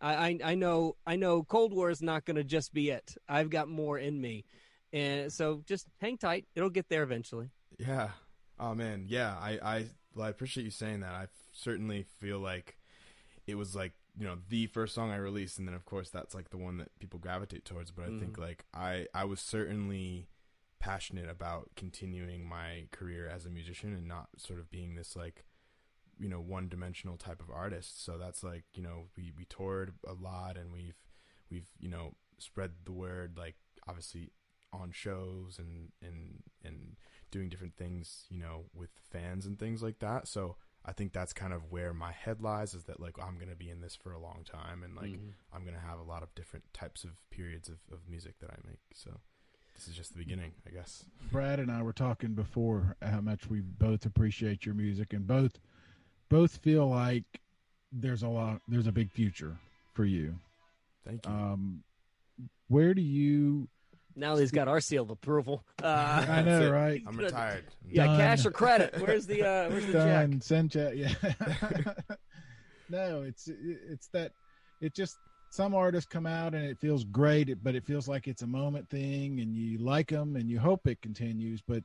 I 0.00 0.14
i, 0.14 0.38
I 0.44 0.54
know 0.54 0.96
i 1.06 1.16
know 1.16 1.42
cold 1.42 1.72
war 1.72 1.90
is 1.90 2.02
not 2.02 2.24
going 2.24 2.36
to 2.36 2.44
just 2.44 2.72
be 2.72 2.90
it. 2.90 3.16
I've 3.28 3.50
got 3.50 3.68
more 3.68 3.98
in 3.98 4.20
me. 4.20 4.44
And 4.92 5.32
so 5.32 5.62
just 5.66 5.86
hang 6.00 6.18
tight. 6.18 6.46
It'll 6.56 6.68
get 6.68 6.88
there 6.88 7.04
eventually. 7.04 7.50
Yeah. 7.78 8.10
Oh 8.60 8.74
man, 8.74 9.06
yeah. 9.08 9.36
I 9.40 9.58
I 9.62 9.86
well, 10.14 10.26
I 10.26 10.30
appreciate 10.30 10.64
you 10.64 10.70
saying 10.70 11.00
that. 11.00 11.14
I 11.14 11.28
certainly 11.52 12.04
feel 12.20 12.38
like 12.38 12.76
it 13.46 13.54
was 13.56 13.74
like 13.74 13.92
you 14.18 14.26
know 14.26 14.36
the 14.48 14.66
first 14.66 14.94
song 14.94 15.10
I 15.10 15.16
released, 15.16 15.58
and 15.58 15.66
then 15.66 15.74
of 15.74 15.84
course 15.86 16.10
that's 16.10 16.34
like 16.34 16.50
the 16.50 16.58
one 16.58 16.76
that 16.78 16.96
people 16.98 17.18
gravitate 17.18 17.64
towards. 17.64 17.90
But 17.90 18.04
I 18.04 18.18
think 18.18 18.36
Mhm. 18.36 18.40
like 18.40 18.66
I 18.74 19.06
I 19.14 19.24
was 19.24 19.40
certainly 19.40 20.28
passionate 20.78 21.28
about 21.28 21.70
continuing 21.76 22.48
my 22.48 22.86
career 22.90 23.26
as 23.28 23.44
a 23.46 23.50
musician 23.50 23.92
and 23.94 24.06
not 24.06 24.28
sort 24.38 24.58
of 24.58 24.70
being 24.70 24.94
this 24.94 25.14
like 25.16 25.44
you 26.18 26.28
know 26.28 26.40
one 26.40 26.68
dimensional 26.68 27.16
type 27.16 27.40
of 27.40 27.50
artist. 27.50 28.04
So 28.04 28.18
that's 28.18 28.42
like 28.42 28.64
you 28.74 28.82
know 28.82 29.08
we 29.16 29.32
we 29.36 29.44
toured 29.46 29.94
a 30.06 30.12
lot 30.12 30.56
and 30.58 30.70
we've 30.72 30.98
we've 31.50 31.68
you 31.78 31.88
know 31.88 32.14
spread 32.38 32.72
the 32.84 32.92
word 32.92 33.36
like 33.38 33.56
obviously 33.88 34.32
on 34.72 34.90
shows 34.92 35.58
and 35.58 35.92
and 36.02 36.42
and 36.64 36.96
doing 37.30 37.48
different 37.48 37.76
things 37.76 38.24
you 38.30 38.38
know 38.38 38.64
with 38.74 38.90
fans 39.10 39.46
and 39.46 39.58
things 39.58 39.82
like 39.82 39.98
that 40.00 40.26
so 40.28 40.56
i 40.84 40.92
think 40.92 41.12
that's 41.12 41.32
kind 41.32 41.52
of 41.52 41.70
where 41.70 41.92
my 41.94 42.12
head 42.12 42.40
lies 42.40 42.74
is 42.74 42.84
that 42.84 43.00
like 43.00 43.16
i'm 43.22 43.38
gonna 43.38 43.54
be 43.54 43.70
in 43.70 43.80
this 43.80 43.94
for 43.94 44.12
a 44.12 44.18
long 44.18 44.42
time 44.44 44.82
and 44.82 44.94
like 44.96 45.10
Mhm. 45.12 45.32
i'm 45.52 45.64
gonna 45.64 45.78
have 45.78 45.98
a 45.98 46.02
lot 46.02 46.22
of 46.22 46.34
different 46.34 46.64
types 46.72 47.04
of 47.04 47.10
periods 47.30 47.68
of, 47.68 47.78
of 47.92 48.08
music 48.08 48.38
that 48.40 48.50
i 48.50 48.56
make 48.66 48.80
so 48.94 49.20
this 49.74 49.86
is 49.88 49.94
just 49.94 50.12
the 50.12 50.18
beginning 50.18 50.52
i 50.66 50.70
guess 50.70 51.04
Brad 51.30 51.60
and 51.60 51.70
I 51.70 51.82
were 51.82 51.92
talking 51.92 52.34
before 52.34 52.96
how 53.00 53.20
much 53.20 53.48
we 53.48 53.60
both 53.60 54.04
appreciate 54.04 54.66
your 54.66 54.74
music 54.74 55.12
and 55.12 55.26
both 55.26 55.58
both 56.28 56.56
feel 56.56 56.88
like 56.88 57.40
there's 57.92 58.22
a 58.22 58.28
lot 58.28 58.60
there's 58.68 58.86
a 58.88 58.92
big 58.92 59.10
future 59.10 59.56
for 59.94 60.04
you. 60.04 60.36
Thank 61.04 61.26
you. 61.26 61.32
Um 61.32 61.82
where 62.68 62.94
do 62.94 63.02
you 63.02 63.68
Now 64.20 64.36
he's 64.36 64.50
got 64.50 64.68
our 64.68 64.80
seal 64.80 65.02
of 65.02 65.10
approval. 65.10 65.64
Uh, 65.82 66.26
I 66.28 66.42
know, 66.42 66.70
right? 66.70 67.02
I'm 67.06 67.16
retired. 67.16 67.64
Yeah, 67.88 68.04
Done. 68.04 68.18
cash 68.18 68.44
or 68.44 68.50
credit. 68.50 68.94
Where's 68.98 69.26
the 69.26 69.42
uh, 69.42 69.68
where's 69.70 69.86
the 69.86 69.92
check? 69.92 70.30
Send 70.42 70.70
check. 70.70 70.92
Yeah. 70.94 71.14
no, 72.90 73.22
it's 73.22 73.48
it's 73.48 74.08
that 74.08 74.32
it 74.82 74.94
just 74.94 75.16
some 75.50 75.74
artists 75.74 76.06
come 76.06 76.26
out 76.26 76.54
and 76.54 76.64
it 76.64 76.78
feels 76.78 77.04
great, 77.04 77.64
but 77.64 77.74
it 77.74 77.86
feels 77.86 78.06
like 78.08 78.28
it's 78.28 78.42
a 78.42 78.46
moment 78.46 78.90
thing, 78.90 79.40
and 79.40 79.56
you 79.56 79.78
like 79.78 80.08
them 80.08 80.36
and 80.36 80.50
you 80.50 80.60
hope 80.60 80.86
it 80.86 81.00
continues, 81.00 81.62
but 81.66 81.82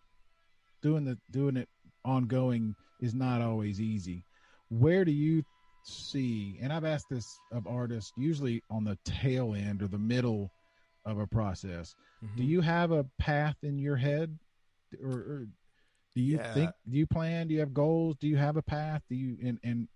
doing 0.81 1.05
the 1.05 1.17
doing 1.31 1.55
it 1.55 1.69
ongoing 2.03 2.75
is 2.99 3.15
not 3.15 3.41
always 3.41 3.79
easy. 3.79 4.25
Where 4.69 5.05
do 5.05 5.11
you 5.11 5.41
see? 5.83 6.59
And 6.61 6.73
I've 6.73 6.85
asked 6.85 7.07
this 7.09 7.39
of 7.53 7.65
artists, 7.65 8.11
usually 8.17 8.61
on 8.69 8.83
the 8.83 8.97
tail 9.05 9.55
end 9.55 9.81
or 9.81 9.87
the 9.87 9.97
middle 9.97 10.51
of 11.05 11.19
a 11.19 11.27
process. 11.27 11.95
Do 12.35 12.43
Mhm. 12.43 12.47
you 12.47 12.61
have 12.61 12.91
a 12.91 13.03
path 13.19 13.57
in 13.63 13.77
your 13.77 13.95
head, 13.95 14.37
or, 15.01 15.11
or 15.11 15.47
do 16.15 16.21
you 16.21 16.37
Yeah. 16.37 16.53
think? 16.53 16.71
Do 16.89 16.97
you 16.97 17.05
plan? 17.07 17.47
Do 17.47 17.53
you 17.53 17.59
have 17.59 17.73
goals? 17.73 18.17
Do 18.17 18.27
you 18.27 18.37
have 18.37 18.57
a 18.57 18.61
path? 18.63 19.03
Do 19.09 19.15
you 19.15 19.37
and 19.43 19.59
and 19.63 19.87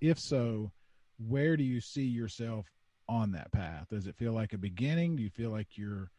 if 0.00 0.18
so, 0.18 0.72
where 1.18 1.56
do 1.56 1.62
you 1.64 1.80
see 1.80 2.04
yourself 2.04 2.66
on 3.08 3.32
that 3.32 3.52
path? 3.52 3.88
Does 3.90 4.06
it 4.06 4.16
feel 4.16 4.32
like 4.32 4.52
a 4.52 4.58
beginning? 4.58 5.16
Do 5.16 5.22
you 5.22 5.30
feel 5.30 5.50
like 5.50 5.76
you're 5.78 6.10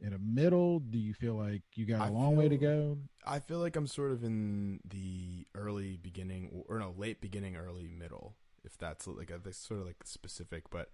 in 0.00 0.12
a 0.12 0.18
middle? 0.18 0.80
Do 0.80 0.98
you 0.98 1.14
feel 1.14 1.34
like 1.34 1.62
you 1.74 1.86
got 1.86 2.00
a 2.00 2.04
I 2.04 2.08
long 2.08 2.36
way 2.36 2.48
to 2.48 2.56
go? 2.56 2.98
I 3.26 3.38
feel 3.38 3.58
like 3.58 3.76
I'm 3.76 3.86
sort 3.86 4.10
of 4.12 4.24
in 4.24 4.80
the 4.84 5.46
early 5.54 5.96
beginning, 5.96 6.64
or 6.68 6.78
no, 6.78 6.94
late 6.96 7.20
beginning, 7.20 7.56
early 7.56 7.88
middle. 7.88 8.36
If 8.64 8.76
that's 8.78 9.06
like 9.06 9.30
a 9.30 9.38
that's 9.38 9.58
sort 9.58 9.80
of 9.80 9.86
like 9.86 9.98
specific, 10.04 10.70
but 10.70 10.90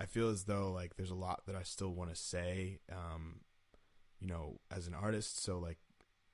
I 0.00 0.06
feel 0.06 0.30
as 0.30 0.44
though 0.44 0.72
like 0.72 0.96
there's 0.96 1.10
a 1.10 1.14
lot 1.14 1.42
that 1.46 1.54
I 1.54 1.62
still 1.62 1.90
want 1.90 2.08
to 2.08 2.16
say, 2.16 2.78
um, 2.90 3.40
you 4.18 4.26
know, 4.26 4.58
as 4.74 4.86
an 4.86 4.94
artist. 4.94 5.42
So 5.42 5.58
like, 5.58 5.76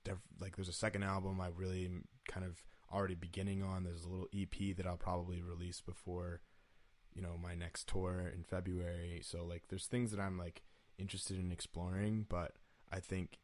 def- 0.05 0.23
like 0.41 0.55
there's 0.55 0.69
a 0.69 0.73
second 0.73 1.03
album 1.03 1.41
I 1.41 1.49
really 1.49 1.91
kind 2.29 2.47
of 2.47 2.63
already 2.93 3.17
beginning 3.17 3.65
on. 3.65 3.83
There's 3.83 4.05
a 4.05 4.09
little 4.09 4.29
EP 4.33 4.77
that 4.77 4.87
I'll 4.87 4.97
probably 4.97 5.43
release 5.43 5.81
before, 5.81 6.43
you 7.13 7.21
know, 7.21 7.37
my 7.43 7.57
next 7.57 7.89
tour 7.89 8.31
in 8.33 8.45
February. 8.45 9.21
So 9.25 9.45
like, 9.45 9.65
there's 9.69 9.87
things 9.87 10.13
that 10.13 10.21
I'm 10.21 10.39
like 10.39 10.63
interested 10.97 11.37
in 11.37 11.51
exploring, 11.51 12.27
but 12.29 12.53
I 12.93 13.01
think 13.01 13.41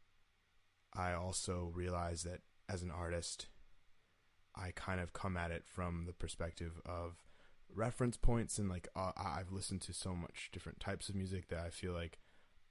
I 0.95 1.11
also 1.11 1.69
realize 1.75 2.23
that 2.23 2.39
as 2.69 2.81
an 2.81 2.91
artist, 2.91 3.47
I 4.55 4.71
kind 4.73 5.01
of 5.01 5.11
come 5.11 5.35
at 5.35 5.51
it 5.51 5.63
from 5.65 6.05
the 6.05 6.13
perspective 6.13 6.79
of 6.85 7.17
reference 7.75 8.17
points 8.17 8.57
and 8.57 8.69
like 8.69 8.87
uh, 8.95 9.11
I've 9.17 9.51
listened 9.51 9.81
to 9.81 9.93
so 9.93 10.15
much 10.15 10.49
different 10.51 10.79
types 10.79 11.09
of 11.09 11.15
music 11.15 11.49
that 11.49 11.59
I 11.59 11.69
feel 11.69 11.93
like 11.93 12.19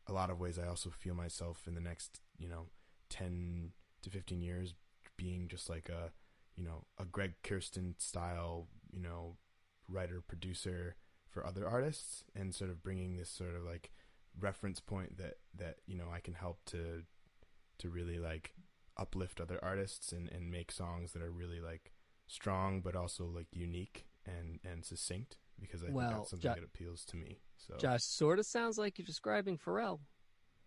a 0.06 0.12
lot 0.12 0.30
of 0.30 0.40
ways 0.40 0.58
I 0.58 0.66
also 0.66 0.90
feel 0.90 1.14
myself 1.14 1.64
in 1.66 1.74
the 1.74 1.80
next 1.80 2.20
you 2.38 2.48
know 2.48 2.66
10 3.10 3.72
to 4.02 4.10
15 4.10 4.42
years 4.42 4.74
being 5.16 5.48
just 5.48 5.68
like 5.68 5.88
a 5.88 6.12
you 6.56 6.64
know 6.64 6.84
a 6.98 7.04
Greg 7.04 7.34
Kurstin 7.42 8.00
style 8.00 8.68
you 8.92 9.00
know 9.00 9.36
writer 9.88 10.20
producer 10.20 10.96
for 11.28 11.46
other 11.46 11.66
artists 11.66 12.24
and 12.34 12.54
sort 12.54 12.70
of 12.70 12.82
bringing 12.82 13.16
this 13.16 13.30
sort 13.30 13.54
of 13.54 13.64
like 13.64 13.90
reference 14.38 14.80
point 14.80 15.18
that 15.18 15.38
that 15.56 15.76
you 15.86 15.96
know 15.96 16.08
I 16.12 16.20
can 16.20 16.34
help 16.34 16.64
to 16.66 17.02
to 17.78 17.88
really 17.88 18.18
like 18.18 18.54
uplift 18.96 19.40
other 19.40 19.58
artists 19.62 20.12
and 20.12 20.30
and 20.30 20.50
make 20.50 20.70
songs 20.70 21.12
that 21.12 21.22
are 21.22 21.30
really 21.30 21.60
like 21.60 21.92
strong 22.26 22.80
but 22.80 22.96
also 22.96 23.24
like 23.24 23.48
unique 23.52 24.06
and 24.26 24.58
and 24.64 24.84
succinct 24.84 25.38
because 25.60 25.82
I 25.82 25.90
Well, 25.90 26.06
think 26.08 26.18
that's 26.20 26.30
something 26.30 26.50
Jo- 26.50 26.54
that 26.54 26.64
appeals 26.64 27.04
to 27.06 27.16
me. 27.16 27.40
So 27.56 27.74
Josh, 27.78 28.02
sort 28.02 28.38
of 28.38 28.46
sounds 28.46 28.78
like 28.78 28.98
you're 28.98 29.06
describing 29.06 29.58
Pharrell. 29.58 30.00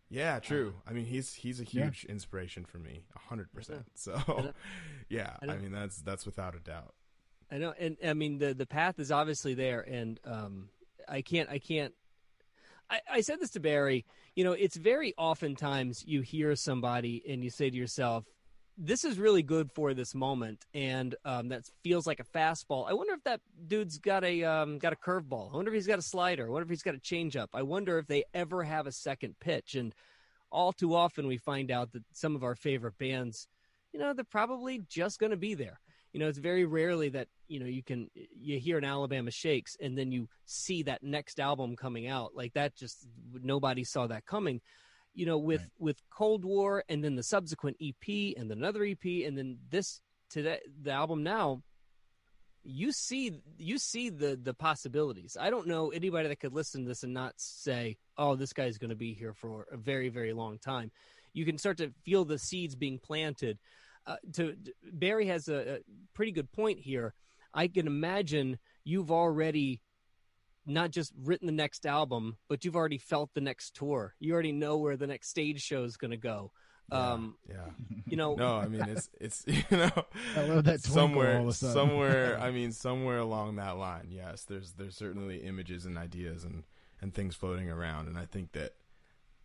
yeah, 0.09 0.39
true. 0.39 0.75
I 0.87 0.93
mean, 0.93 1.05
he's 1.05 1.33
he's 1.33 1.59
a 1.59 1.63
Yeah. 1.63 1.85
huge 1.85 2.05
inspiration 2.05 2.65
for 2.65 2.79
me, 2.79 3.03
a 3.15 3.19
hundred 3.19 3.51
percent. 3.51 3.85
So, 3.95 4.13
know. 4.27 4.53
yeah, 5.09 5.35
I 5.41 5.53
I, 5.53 5.57
mean 5.57 5.71
that's 5.71 5.97
that's 6.01 6.25
without 6.25 6.55
a 6.55 6.59
doubt. 6.59 6.93
I 7.51 7.57
know, 7.57 7.73
and 7.77 7.97
I 8.03 8.13
mean 8.13 8.37
the 8.37 8.53
the 8.53 8.65
path 8.65 8.99
is 8.99 9.11
obviously 9.11 9.53
there, 9.53 9.81
and 9.81 10.19
um, 10.25 10.69
I 11.07 11.21
can't, 11.21 11.49
I 11.49 11.59
can't. 11.59 11.93
I, 12.89 13.01
I 13.11 13.21
said 13.21 13.39
this 13.39 13.51
to 13.51 13.59
Barry. 13.59 14.05
You 14.35 14.43
know, 14.43 14.51
it's 14.53 14.75
very 14.75 15.13
oftentimes 15.17 16.03
you 16.05 16.21
hear 16.21 16.55
somebody 16.55 17.23
and 17.27 17.43
you 17.43 17.49
say 17.49 17.69
to 17.69 17.75
yourself, 17.75 18.25
"This 18.77 19.03
is 19.03 19.17
really 19.17 19.43
good 19.43 19.71
for 19.71 19.93
this 19.93 20.13
moment," 20.13 20.65
and 20.73 21.15
um, 21.25 21.49
that 21.49 21.63
feels 21.83 22.05
like 22.05 22.19
a 22.19 22.23
fastball. 22.23 22.89
I 22.89 22.93
wonder 22.93 23.13
if 23.13 23.23
that 23.23 23.41
dude's 23.67 23.97
got 23.97 24.23
a 24.23 24.43
um, 24.43 24.79
got 24.79 24.93
a 24.93 24.97
curveball. 24.97 25.51
I 25.53 25.55
wonder 25.55 25.71
if 25.71 25.75
he's 25.75 25.87
got 25.87 25.99
a 25.99 26.03
slider. 26.03 26.47
I 26.47 26.49
wonder 26.49 26.65
if 26.65 26.69
he's 26.69 26.83
got 26.83 26.95
a 26.95 26.99
changeup. 26.99 27.47
I 27.53 27.63
wonder 27.63 27.97
if 27.97 28.07
they 28.07 28.23
ever 28.33 28.63
have 28.63 28.87
a 28.87 28.91
second 28.91 29.35
pitch. 29.39 29.75
And 29.75 29.93
all 30.51 30.73
too 30.73 30.95
often, 30.95 31.27
we 31.27 31.37
find 31.37 31.71
out 31.71 31.91
that 31.93 32.03
some 32.13 32.35
of 32.35 32.43
our 32.43 32.55
favorite 32.55 32.97
bands, 32.97 33.47
you 33.93 33.99
know, 33.99 34.13
they're 34.13 34.23
probably 34.23 34.83
just 34.87 35.19
going 35.19 35.31
to 35.31 35.37
be 35.37 35.53
there 35.53 35.79
you 36.15 36.19
know 36.19 36.29
it's 36.29 36.37
very 36.37 36.63
rarely 36.63 37.09
that 37.09 37.27
you 37.49 37.59
know 37.59 37.65
you 37.65 37.83
can 37.83 38.09
you 38.15 38.57
hear 38.57 38.77
an 38.77 38.85
alabama 38.85 39.29
shakes 39.29 39.75
and 39.81 39.97
then 39.97 40.13
you 40.13 40.29
see 40.45 40.81
that 40.81 41.03
next 41.03 41.41
album 41.41 41.75
coming 41.75 42.07
out 42.07 42.31
like 42.33 42.53
that 42.53 42.73
just 42.73 43.05
nobody 43.43 43.83
saw 43.83 44.07
that 44.07 44.25
coming 44.25 44.61
you 45.15 45.25
know 45.25 45.37
with 45.37 45.61
Right. 45.61 45.69
with 45.79 45.97
cold 46.09 46.45
war 46.45 46.83
and 46.89 47.03
then 47.03 47.15
the 47.15 47.23
subsequent 47.23 47.77
ep 47.81 48.07
and 48.37 48.49
then 48.49 48.57
another 48.57 48.83
ep 48.83 49.03
and 49.03 49.37
then 49.37 49.57
this 49.69 49.99
today 50.29 50.59
the 50.81 50.91
album 50.91 51.23
now 51.23 51.61
you 52.63 52.91
see 52.91 53.41
you 53.57 53.77
see 53.77 54.09
the 54.09 54.39
the 54.41 54.53
possibilities 54.53 55.37
i 55.39 55.49
don't 55.49 55.67
know 55.67 55.89
anybody 55.89 56.27
that 56.27 56.39
could 56.39 56.53
listen 56.53 56.83
to 56.83 56.87
this 56.87 57.03
and 57.03 57.13
not 57.13 57.33
say 57.37 57.97
oh 58.17 58.35
this 58.35 58.53
guy's 58.53 58.77
going 58.77 58.89
to 58.89 58.95
be 58.95 59.13
here 59.13 59.33
for 59.33 59.67
a 59.71 59.77
very 59.77 60.09
very 60.09 60.33
long 60.33 60.57
time 60.59 60.91
you 61.33 61.45
can 61.45 61.57
start 61.57 61.77
to 61.77 61.91
feel 62.03 62.25
the 62.25 62.39
seeds 62.39 62.75
being 62.75 62.97
planted 62.99 63.57
uh, 64.07 64.17
to 64.33 64.55
Barry 64.93 65.27
has 65.27 65.47
a, 65.47 65.75
a 65.75 65.79
pretty 66.13 66.31
good 66.31 66.51
point 66.51 66.79
here. 66.79 67.13
I 67.53 67.67
can 67.67 67.87
imagine 67.87 68.59
you've 68.83 69.11
already 69.11 69.81
not 70.65 70.91
just 70.91 71.13
written 71.23 71.45
the 71.47 71.51
next 71.53 71.85
album, 71.85 72.37
but 72.47 72.65
you've 72.65 72.75
already 72.75 72.97
felt 72.97 73.33
the 73.33 73.41
next 73.41 73.75
tour. 73.75 74.15
You 74.19 74.33
already 74.33 74.51
know 74.51 74.77
where 74.77 74.97
the 74.97 75.07
next 75.07 75.29
stage 75.29 75.61
show 75.61 75.83
is 75.83 75.97
going 75.97 76.11
to 76.11 76.17
go. 76.17 76.51
Yeah, 76.91 77.11
Um, 77.13 77.35
yeah. 77.49 77.65
you 78.05 78.15
know, 78.17 78.35
No, 78.37 78.57
I 78.57 78.67
mean 78.67 78.81
it's 78.83 79.09
it's 79.19 79.43
you 79.47 79.63
know 79.71 79.89
I 80.35 80.41
love 80.45 80.65
that 80.65 80.81
somewhere 80.81 81.37
all 81.37 81.43
of 81.43 81.47
a 81.49 81.53
sudden. 81.53 81.73
somewhere 81.75 82.39
I 82.41 82.51
mean 82.51 82.71
somewhere 82.71 83.17
along 83.19 83.55
that 83.55 83.77
line. 83.77 84.07
Yes, 84.11 84.43
there's 84.43 84.73
there's 84.73 84.95
certainly 84.95 85.37
images 85.37 85.85
and 85.85 85.97
ideas 85.97 86.43
and 86.43 86.63
and 87.01 87.13
things 87.13 87.35
floating 87.35 87.69
around 87.69 88.07
and 88.07 88.17
I 88.17 88.25
think 88.25 88.51
that 88.53 88.73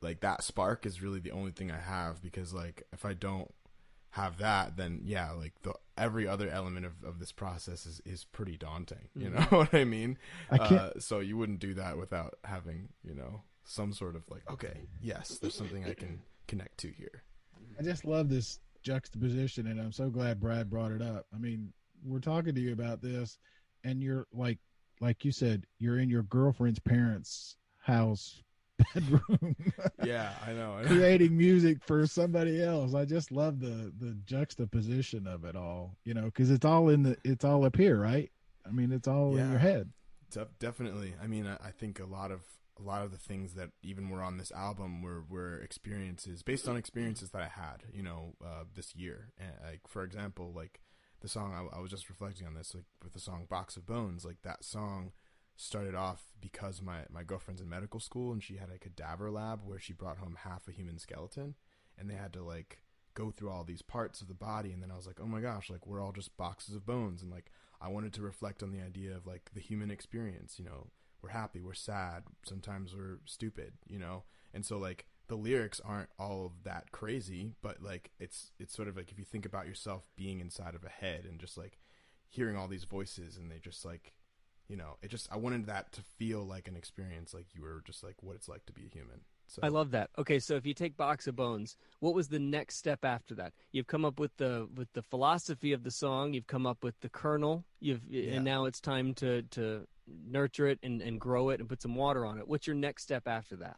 like 0.03 0.21
that 0.21 0.43
spark 0.43 0.85
is 0.87 1.03
really 1.03 1.21
the 1.21 1.33
only 1.33 1.51
thing 1.51 1.71
I 1.71 1.79
have 1.79 2.23
because 2.23 2.53
like 2.55 2.83
if 2.93 3.05
I 3.05 3.13
don't 3.15 3.51
have 4.11 4.39
that 4.39 4.77
then 4.77 5.01
yeah 5.05 5.31
like 5.31 5.53
the 5.63 5.73
every 5.97 6.27
other 6.27 6.49
element 6.49 6.85
of, 6.85 6.93
of 7.05 7.19
this 7.21 7.31
process 7.31 7.87
is, 7.87 8.01
is 8.05 8.25
pretty 8.25 8.57
daunting 8.57 9.09
you 9.15 9.31
know 9.31 9.41
what 9.51 9.73
i 9.73 9.85
mean? 9.85 10.19
I 10.51 10.57
uh, 10.57 10.91
so 10.99 11.21
you 11.21 11.37
wouldn't 11.37 11.61
do 11.61 11.75
that 11.75 11.97
without 11.97 12.35
having 12.45 12.89
you 13.05 13.15
know 13.15 13.43
some 13.65 13.93
sort 13.93 14.17
of 14.17 14.23
like 14.29 14.43
okay 14.51 14.81
yes 15.01 15.39
there's 15.39 15.55
something 15.55 15.85
i 15.85 15.95
can 15.95 16.21
connect 16.51 16.79
to 16.79 16.89
here. 16.89 17.23
I 17.79 17.83
just 17.83 18.05
love 18.05 18.29
this 18.29 18.59
juxtaposition, 18.83 19.69
and 19.69 19.81
I'm 19.81 19.93
so 19.93 20.11
glad 20.11 20.41
Brad 20.41 20.69
brought 20.69 20.91
it 20.91 21.01
up. 21.01 21.27
I 21.33 21.39
mean, 21.39 21.73
we're 22.05 22.19
talking 22.19 22.55
to 22.55 22.61
you 22.61 22.73
about 22.73 23.01
this, 23.01 23.39
and 23.85 24.03
you're 24.03 24.27
like, 24.33 24.59
like 25.01 25.25
you 25.25 25.31
said, 25.31 25.65
you're 25.79 26.01
in 26.01 26.11
your 26.11 26.25
girlfriend's 26.25 26.81
parents' 26.81 27.57
house 27.79 28.43
bedroom, 28.95 29.57
yeah 30.05 30.33
i 30.47 30.53
know 30.53 30.75
I 30.75 30.83
know. 30.83 30.89
creating 30.89 31.37
music 31.37 31.79
for 31.85 32.07
somebody 32.07 32.63
else. 32.63 32.95
I 32.95 33.05
just 33.05 33.31
love 33.33 33.61
the 33.61 33.93
the 33.99 34.17
juxtaposition 34.25 35.27
of 35.27 35.45
it 35.45 35.57
all, 35.57 35.97
you 36.05 36.15
know, 36.15 36.25
because 36.25 36.51
it's 36.51 36.65
all 36.65 36.89
in 36.89 37.03
the, 37.03 37.17
it's 37.25 37.45
all 37.45 37.65
up 37.65 37.77
here, 37.77 37.97
right? 38.01 38.31
I 38.67 38.71
mean, 38.71 38.93
it's 38.93 39.09
all 39.09 39.37
in 39.37 39.51
your 39.51 39.59
head. 39.59 39.91
Def- 40.31 40.59
definitely. 40.59 41.15
I 41.23 41.27
mean, 41.27 41.47
I, 41.47 41.69
I 41.69 41.71
think 41.71 41.99
a 41.99 42.05
lot 42.05 42.31
of 42.31 42.41
a 42.79 42.83
lot 42.83 43.03
of 43.03 43.11
the 43.11 43.19
things 43.19 43.55
that 43.55 43.71
even 43.83 44.09
were 44.09 44.23
on 44.23 44.39
this 44.39 44.53
album 44.53 45.03
were 45.03 45.23
were 45.29 45.59
experiences 45.59 46.43
based 46.43 46.69
on 46.69 46.77
experiences 46.77 47.31
that 47.31 47.43
I 47.43 47.49
had, 47.49 47.85
you 47.93 48.03
know, 48.03 48.35
uh, 48.45 48.65
this 48.75 48.95
year. 48.95 49.33
And 49.39 49.53
like 49.65 49.81
for 49.89 50.03
example, 50.05 50.53
like 50.55 50.81
the 51.21 51.29
song 51.29 51.53
I, 51.53 51.79
I 51.79 51.81
was 51.81 51.91
just 51.91 52.09
reflecting 52.09 52.47
on 52.47 52.55
this, 52.55 52.75
like 52.75 52.85
with 53.03 53.13
the 53.13 53.21
song 53.21 53.47
"Box 53.49 53.77
of 53.77 53.87
Bones," 53.87 54.25
like 54.25 54.43
that 54.43 54.65
song 54.65 55.13
started 55.61 55.95
off 55.95 56.33
because 56.41 56.81
my 56.83 57.01
my 57.11 57.23
girlfriend's 57.23 57.61
in 57.61 57.69
medical 57.69 58.01
school 58.01 58.33
and 58.33 58.43
she 58.43 58.57
had 58.57 58.71
a 58.71 58.79
cadaver 58.79 59.31
lab 59.31 59.61
where 59.65 59.79
she 59.79 59.93
brought 59.93 60.19
home 60.19 60.37
half 60.45 60.67
a 60.69 60.73
human 60.73 60.99
skeleton, 60.99 61.55
and 61.99 62.09
they 62.09 62.15
had 62.15 62.33
to 62.33 62.43
like 62.43 62.79
go 63.15 63.31
through 63.31 63.51
all 63.51 63.65
these 63.65 63.83
parts 63.83 64.21
of 64.21 64.29
the 64.29 64.35
body 64.35 64.73
and 64.73 64.83
then 64.83 64.91
I 64.91 64.97
was 64.97 65.07
like, 65.07 65.21
"Oh 65.21 65.27
my 65.27 65.41
gosh, 65.41 65.71
like 65.71 65.87
we're 65.87 66.01
all 66.01 66.13
just 66.13 66.37
boxes 66.37 66.75
of 66.75 66.87
bones." 66.87 67.23
And 67.23 67.31
like 67.31 67.51
I 67.81 67.89
wanted 67.89 68.13
to 68.15 68.23
reflect 68.23 68.63
on 68.63 68.73
the 68.73 68.83
idea 68.83 69.15
of 69.17 69.27
like 69.27 69.51
the 69.55 69.61
human 69.61 69.91
experience, 69.91 70.59
you 70.59 70.65
know, 70.65 70.89
we're 71.23 71.31
happy, 71.31 71.61
we're 71.61 71.75
sad, 71.75 72.25
sometimes 72.45 72.95
we're 72.95 73.19
stupid, 73.25 73.75
you 73.87 73.99
know. 73.99 74.25
And 74.55 74.65
so 74.65 74.79
like 74.79 75.07
the 75.29 75.37
lyrics 75.37 75.81
aren't 75.85 76.11
all 76.19 76.47
of 76.47 76.65
that 76.65 76.91
crazy, 76.93 77.53
but 77.63 77.83
like 77.83 78.11
it's 78.19 78.53
it's 78.59 78.75
sort 78.75 78.89
of 78.89 78.97
like 78.97 79.11
if 79.13 79.19
you 79.19 79.25
think 79.25 79.47
about 79.47 79.67
yourself 79.67 80.09
being 80.17 80.41
inside 80.41 80.75
of 80.75 80.85
a 80.85 80.89
head 80.89 81.25
and 81.29 81.39
just 81.39 81.57
like 81.57 81.79
hearing 82.29 82.57
all 82.57 82.69
these 82.69 82.85
voices 82.85 83.37
and 83.37 83.51
they 83.51 83.59
just 83.59 83.85
like 83.85 84.13
you 84.71 84.77
know, 84.77 84.97
it 85.03 85.11
just 85.11 85.29
I 85.33 85.37
wanted 85.37 85.67
that 85.67 85.91
to 85.93 86.01
feel 86.17 86.47
like 86.47 86.69
an 86.69 86.77
experience 86.77 87.35
like 87.35 87.47
you 87.55 87.63
were 87.63 87.83
just 87.85 88.05
like 88.05 88.15
what 88.23 88.37
it's 88.37 88.49
like 88.49 88.65
to 88.67 88.73
be 88.73 88.83
a 88.87 88.89
human. 88.89 89.21
So 89.49 89.61
I 89.65 89.69
love 89.69 89.91
that. 89.91 90.11
Okay, 90.17 90.39
so 90.39 90.55
if 90.55 90.65
you 90.65 90.75
take 90.75 90.97
Box 90.97 91.27
of 91.27 91.35
Bones, 91.35 91.77
what 91.99 92.15
was 92.15 92.29
the 92.29 92.39
next 92.39 92.77
step 92.77 93.05
after 93.05 93.35
that? 93.35 93.53
You've 93.73 93.89
come 93.89 94.05
up 94.05 94.21
with 94.21 94.31
the 94.37 94.69
with 94.77 94.87
the 94.93 95.03
philosophy 95.03 95.73
of 95.73 95.83
the 95.83 95.91
song. 95.91 96.35
You've 96.35 96.47
come 96.47 96.67
up 96.67 96.85
with 96.85 96.95
the 97.01 97.09
kernel. 97.09 97.65
You've 97.81 98.03
Yeah. 98.09 98.35
and 98.35 98.45
now 98.45 98.67
it's 98.67 98.81
time 98.81 99.13
to 99.15 99.43
to 99.43 99.89
nurture 100.07 100.69
it 100.69 100.79
and, 100.85 101.03
and 101.03 101.21
grow 101.21 101.51
it 101.51 101.59
and 101.59 101.69
put 101.69 101.83
some 101.83 101.97
water 101.97 102.25
on 102.25 102.39
it. 102.39 102.47
What's 102.47 102.67
your 102.69 102.77
next 102.77 103.03
step 103.03 103.27
after 103.27 103.57
that? 103.57 103.77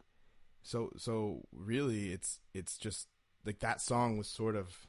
so 0.65 0.91
so 0.95 1.41
really 1.51 2.13
it's 2.13 2.39
it's 2.53 2.77
just 2.77 3.09
like 3.45 3.59
that 3.59 3.81
song 3.81 4.17
was 4.17 4.29
sort 4.29 4.55
of 4.55 4.87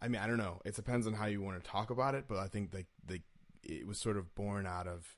i 0.00 0.08
mean 0.08 0.18
i 0.18 0.26
don't 0.26 0.38
know 0.38 0.62
it 0.64 0.74
depends 0.74 1.06
on 1.06 1.12
how 1.12 1.26
you 1.26 1.42
want 1.42 1.62
to 1.62 1.70
talk 1.70 1.90
about 1.90 2.14
it 2.14 2.24
but 2.26 2.38
i 2.38 2.46
think 2.46 2.72
like 2.72 2.86
like 3.06 3.20
it 3.62 3.86
was 3.86 3.98
sort 3.98 4.16
of 4.16 4.34
born 4.34 4.66
out 4.66 4.86
of 4.86 5.16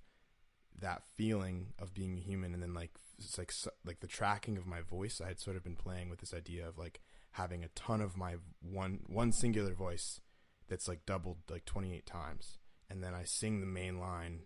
that 0.78 1.02
feeling 1.14 1.68
of 1.78 1.92
being 1.92 2.16
a 2.16 2.20
human 2.20 2.54
and 2.54 2.62
then 2.62 2.72
like 2.72 2.92
it's 3.18 3.36
like 3.36 3.52
like 3.84 4.00
the 4.00 4.06
tracking 4.06 4.56
of 4.56 4.66
my 4.66 4.80
voice 4.80 5.20
i 5.22 5.28
had 5.28 5.38
sort 5.38 5.56
of 5.56 5.62
been 5.62 5.76
playing 5.76 6.08
with 6.08 6.20
this 6.20 6.32
idea 6.32 6.66
of 6.66 6.78
like 6.78 7.00
having 7.32 7.62
a 7.62 7.68
ton 7.68 8.00
of 8.00 8.16
my 8.16 8.36
one 8.60 9.00
one 9.06 9.32
singular 9.32 9.74
voice 9.74 10.20
that's 10.68 10.88
like 10.88 11.04
doubled 11.04 11.38
like 11.50 11.64
28 11.64 12.06
times. 12.06 12.58
And 12.88 13.02
then 13.02 13.14
i 13.14 13.24
sing 13.24 13.60
the 13.60 13.66
main 13.66 13.98
line 13.98 14.40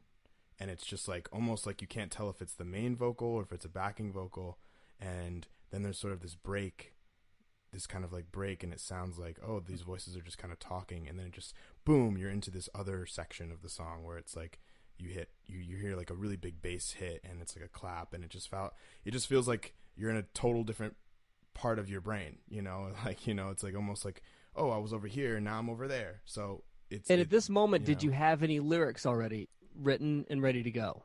and 0.58 0.70
it's 0.70 0.86
just 0.86 1.08
like 1.08 1.28
almost 1.32 1.66
like 1.66 1.80
you 1.80 1.88
can't 1.88 2.10
tell 2.10 2.30
if 2.30 2.42
it's 2.42 2.54
the 2.54 2.64
main 2.64 2.96
vocal 2.96 3.28
or 3.28 3.42
if 3.42 3.52
it's 3.52 3.64
a 3.64 3.70
backing 3.70 4.12
vocal. 4.12 4.58
And 5.00 5.46
then 5.70 5.82
there's 5.82 5.98
sort 5.98 6.12
of 6.12 6.20
this 6.20 6.34
break, 6.34 6.93
this 7.74 7.86
kind 7.86 8.04
of 8.04 8.12
like 8.12 8.32
break, 8.32 8.62
and 8.62 8.72
it 8.72 8.80
sounds 8.80 9.18
like 9.18 9.38
oh 9.46 9.60
these 9.60 9.82
voices 9.82 10.16
are 10.16 10.22
just 10.22 10.38
kind 10.38 10.52
of 10.52 10.58
talking, 10.58 11.06
and 11.08 11.18
then 11.18 11.26
it 11.26 11.32
just 11.32 11.52
boom 11.84 12.16
you're 12.16 12.30
into 12.30 12.50
this 12.50 12.68
other 12.74 13.04
section 13.04 13.50
of 13.52 13.60
the 13.60 13.68
song 13.68 14.02
where 14.04 14.16
it's 14.16 14.34
like 14.34 14.58
you 14.96 15.10
hit 15.10 15.28
you 15.44 15.58
you 15.58 15.76
hear 15.76 15.96
like 15.96 16.08
a 16.10 16.14
really 16.14 16.36
big 16.36 16.62
bass 16.62 16.92
hit 16.92 17.20
and 17.28 17.42
it's 17.42 17.54
like 17.56 17.64
a 17.64 17.68
clap 17.68 18.14
and 18.14 18.22
it 18.24 18.30
just 18.30 18.48
felt 18.48 18.72
it 19.04 19.10
just 19.10 19.26
feels 19.26 19.46
like 19.48 19.74
you're 19.96 20.08
in 20.08 20.16
a 20.16 20.22
total 20.34 20.62
different 20.62 20.94
part 21.52 21.78
of 21.80 21.90
your 21.90 22.00
brain 22.00 22.38
you 22.48 22.62
know 22.62 22.90
like 23.04 23.26
you 23.26 23.34
know 23.34 23.50
it's 23.50 23.64
like 23.64 23.74
almost 23.74 24.04
like 24.04 24.22
oh 24.54 24.70
i 24.70 24.78
was 24.78 24.92
over 24.92 25.08
here 25.08 25.34
and 25.36 25.44
now 25.44 25.58
i'm 25.58 25.68
over 25.68 25.88
there 25.88 26.20
so 26.24 26.62
it's 26.90 27.10
And 27.10 27.18
it- 27.20 27.24
at 27.24 27.30
this 27.30 27.50
moment, 27.50 27.82
you 27.82 27.86
did 27.94 27.98
know. 27.98 28.04
you 28.04 28.10
have 28.12 28.42
any 28.44 28.60
lyrics 28.60 29.04
already 29.04 29.48
written 29.74 30.24
and 30.30 30.40
ready 30.40 30.62
to 30.62 30.70
go? 30.70 31.02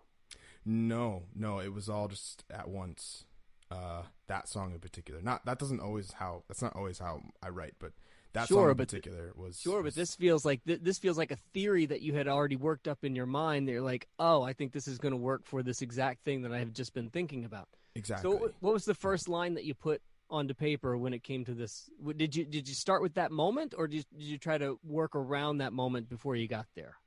no 0.65 1.23
no 1.35 1.59
it 1.59 1.73
was 1.73 1.89
all 1.89 2.07
just 2.07 2.43
at 2.51 2.69
once 2.69 3.25
uh 3.71 4.01
that 4.27 4.47
song 4.47 4.73
in 4.73 4.79
particular 4.79 5.21
not 5.21 5.45
that 5.45 5.59
doesn't 5.59 5.79
always 5.79 6.11
how 6.13 6.43
that's 6.47 6.61
not 6.61 6.75
always 6.75 6.99
how 6.99 7.21
i 7.43 7.49
write 7.49 7.73
but 7.79 7.91
that 8.33 8.47
Sure, 8.47 8.61
song 8.61 8.69
in 8.71 8.77
particular 8.77 9.33
was 9.35 9.59
Sure, 9.59 9.81
but 9.81 9.95
this 9.95 10.13
feels 10.13 10.45
like 10.45 10.63
th- 10.63 10.81
this 10.83 10.99
feels 10.99 11.17
like 11.17 11.31
a 11.31 11.35
theory 11.51 11.87
that 11.87 12.01
you 12.01 12.13
had 12.13 12.27
already 12.27 12.55
worked 12.57 12.87
up 12.87 13.03
in 13.03 13.15
your 13.15 13.25
mind. 13.25 13.67
That 13.67 13.71
you're 13.71 13.81
like, 13.81 14.07
oh, 14.19 14.43
I 14.43 14.53
think 14.53 14.71
this 14.71 14.87
is 14.87 14.99
going 14.99 15.13
to 15.13 15.17
work 15.17 15.45
for 15.45 15.63
this 15.63 15.81
exact 15.81 16.23
thing 16.25 16.43
that 16.43 16.51
I 16.53 16.59
have 16.59 16.71
just 16.71 16.93
been 16.93 17.09
thinking 17.09 17.43
about. 17.43 17.67
exactly 17.95 18.31
So, 18.31 18.51
what 18.59 18.73
was 18.73 18.85
the 18.85 18.93
first 18.93 19.27
line 19.27 19.55
that 19.55 19.65
you 19.65 19.73
put 19.73 20.03
onto 20.29 20.53
paper 20.53 20.95
when 20.95 21.11
it 21.15 21.23
came 21.23 21.43
to 21.45 21.55
this? 21.55 21.89
Did 22.17 22.35
you 22.35 22.45
did 22.45 22.67
you 22.67 22.75
start 22.75 23.01
with 23.01 23.15
that 23.15 23.31
moment, 23.31 23.73
or 23.75 23.87
did 23.87 23.97
you, 23.97 24.03
did 24.15 24.27
you 24.27 24.37
try 24.37 24.59
to 24.59 24.77
work 24.83 25.15
around 25.15 25.57
that 25.57 25.73
moment 25.73 26.07
before 26.07 26.35
you 26.35 26.47
got 26.47 26.67
there? 26.75 26.97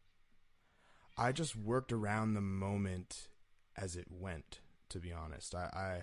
I 1.17 1.31
just 1.31 1.55
worked 1.55 1.93
around 1.93 2.35
the 2.35 2.41
moment 2.41 3.29
as 3.77 3.95
it 3.95 4.09
went. 4.11 4.59
To 4.89 4.99
be 4.99 5.13
honest, 5.13 5.55
I 5.55 5.71
I, 5.73 6.03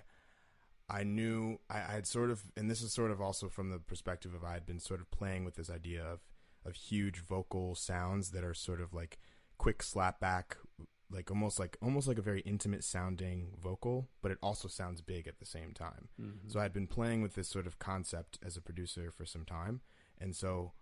I 0.89 1.03
knew 1.03 1.59
I, 1.69 1.77
I 1.77 1.91
had 1.93 2.07
sort 2.07 2.31
of, 2.31 2.43
and 2.57 2.69
this 2.69 2.81
is 2.81 2.91
sort 2.91 3.11
of 3.11 3.21
also 3.21 3.47
from 3.49 3.69
the 3.69 3.79
perspective 3.79 4.33
of 4.33 4.43
I 4.43 4.53
had 4.53 4.65
been 4.65 4.79
sort 4.79 4.99
of 4.99 5.11
playing 5.11 5.45
with 5.45 5.55
this 5.55 5.69
idea 5.69 6.03
of 6.03 6.19
of 6.65 6.75
huge 6.75 7.19
vocal 7.21 7.73
sounds 7.73 8.31
that 8.31 8.43
are 8.43 8.53
sort 8.53 8.81
of 8.81 8.93
like 8.93 9.17
quick 9.57 9.81
slap 9.81 10.19
back, 10.19 10.57
like 11.11 11.31
almost 11.31 11.59
like 11.59 11.77
almost 11.81 12.07
like 12.07 12.17
a 12.17 12.23
very 12.23 12.41
intimate 12.41 12.83
sounding 12.83 13.51
vocal, 13.61 14.09
but 14.21 14.31
it 14.31 14.37
also 14.41 14.67
sounds 14.67 15.01
big 15.01 15.27
at 15.27 15.39
the 15.39 15.45
same 15.45 15.73
time. 15.73 16.09
Mm-hmm. 16.19 16.49
So 16.49 16.59
I'd 16.59 16.73
been 16.73 16.87
playing 16.87 17.21
with 17.21 17.35
this 17.35 17.47
sort 17.47 17.67
of 17.67 17.79
concept 17.79 18.39
as 18.45 18.57
a 18.57 18.61
producer 18.61 19.11
for 19.15 19.25
some 19.25 19.45
time, 19.45 19.81
and 20.19 20.35
so 20.35 20.73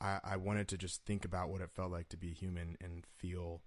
I, 0.00 0.18
I 0.24 0.36
wanted 0.36 0.68
to 0.68 0.78
just 0.78 1.04
think 1.04 1.24
about 1.24 1.50
what 1.50 1.60
it 1.60 1.70
felt 1.70 1.92
like 1.92 2.08
to 2.10 2.16
be 2.16 2.32
human 2.32 2.76
and 2.80 3.06
feel 3.18 3.62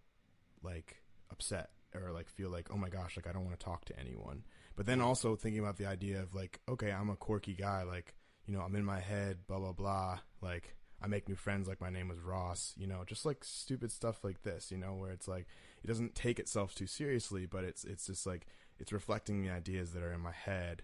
like 0.61 1.03
upset 1.31 1.69
or 1.95 2.11
like 2.11 2.29
feel 2.29 2.49
like 2.49 2.69
oh 2.71 2.77
my 2.77 2.89
gosh 2.89 3.15
like 3.15 3.27
I 3.27 3.31
don't 3.31 3.45
want 3.45 3.57
to 3.59 3.63
talk 3.63 3.85
to 3.85 3.99
anyone. 3.99 4.43
But 4.75 4.85
then 4.85 5.01
also 5.01 5.35
thinking 5.35 5.61
about 5.61 5.77
the 5.77 5.85
idea 5.85 6.21
of 6.21 6.33
like 6.33 6.59
okay 6.69 6.91
I'm 6.91 7.09
a 7.09 7.15
quirky 7.15 7.53
guy 7.53 7.83
like 7.83 8.15
you 8.45 8.53
know 8.53 8.61
I'm 8.61 8.75
in 8.75 8.85
my 8.85 8.99
head 8.99 9.39
blah 9.47 9.59
blah 9.59 9.73
blah 9.73 10.19
like 10.41 10.75
I 11.01 11.07
make 11.07 11.27
new 11.27 11.35
friends 11.35 11.67
like 11.67 11.81
my 11.81 11.89
name 11.89 12.07
was 12.07 12.19
Ross 12.19 12.73
you 12.77 12.87
know 12.87 13.03
just 13.05 13.25
like 13.25 13.43
stupid 13.43 13.91
stuff 13.91 14.23
like 14.23 14.43
this 14.43 14.71
you 14.71 14.77
know 14.77 14.93
where 14.93 15.11
it's 15.11 15.27
like 15.27 15.47
it 15.83 15.87
doesn't 15.87 16.15
take 16.15 16.39
itself 16.39 16.73
too 16.75 16.87
seriously 16.87 17.45
but 17.45 17.63
it's 17.63 17.83
it's 17.83 18.07
just 18.07 18.25
like 18.25 18.47
it's 18.79 18.91
reflecting 18.91 19.41
the 19.41 19.49
ideas 19.49 19.91
that 19.91 20.03
are 20.03 20.13
in 20.13 20.21
my 20.21 20.31
head 20.31 20.83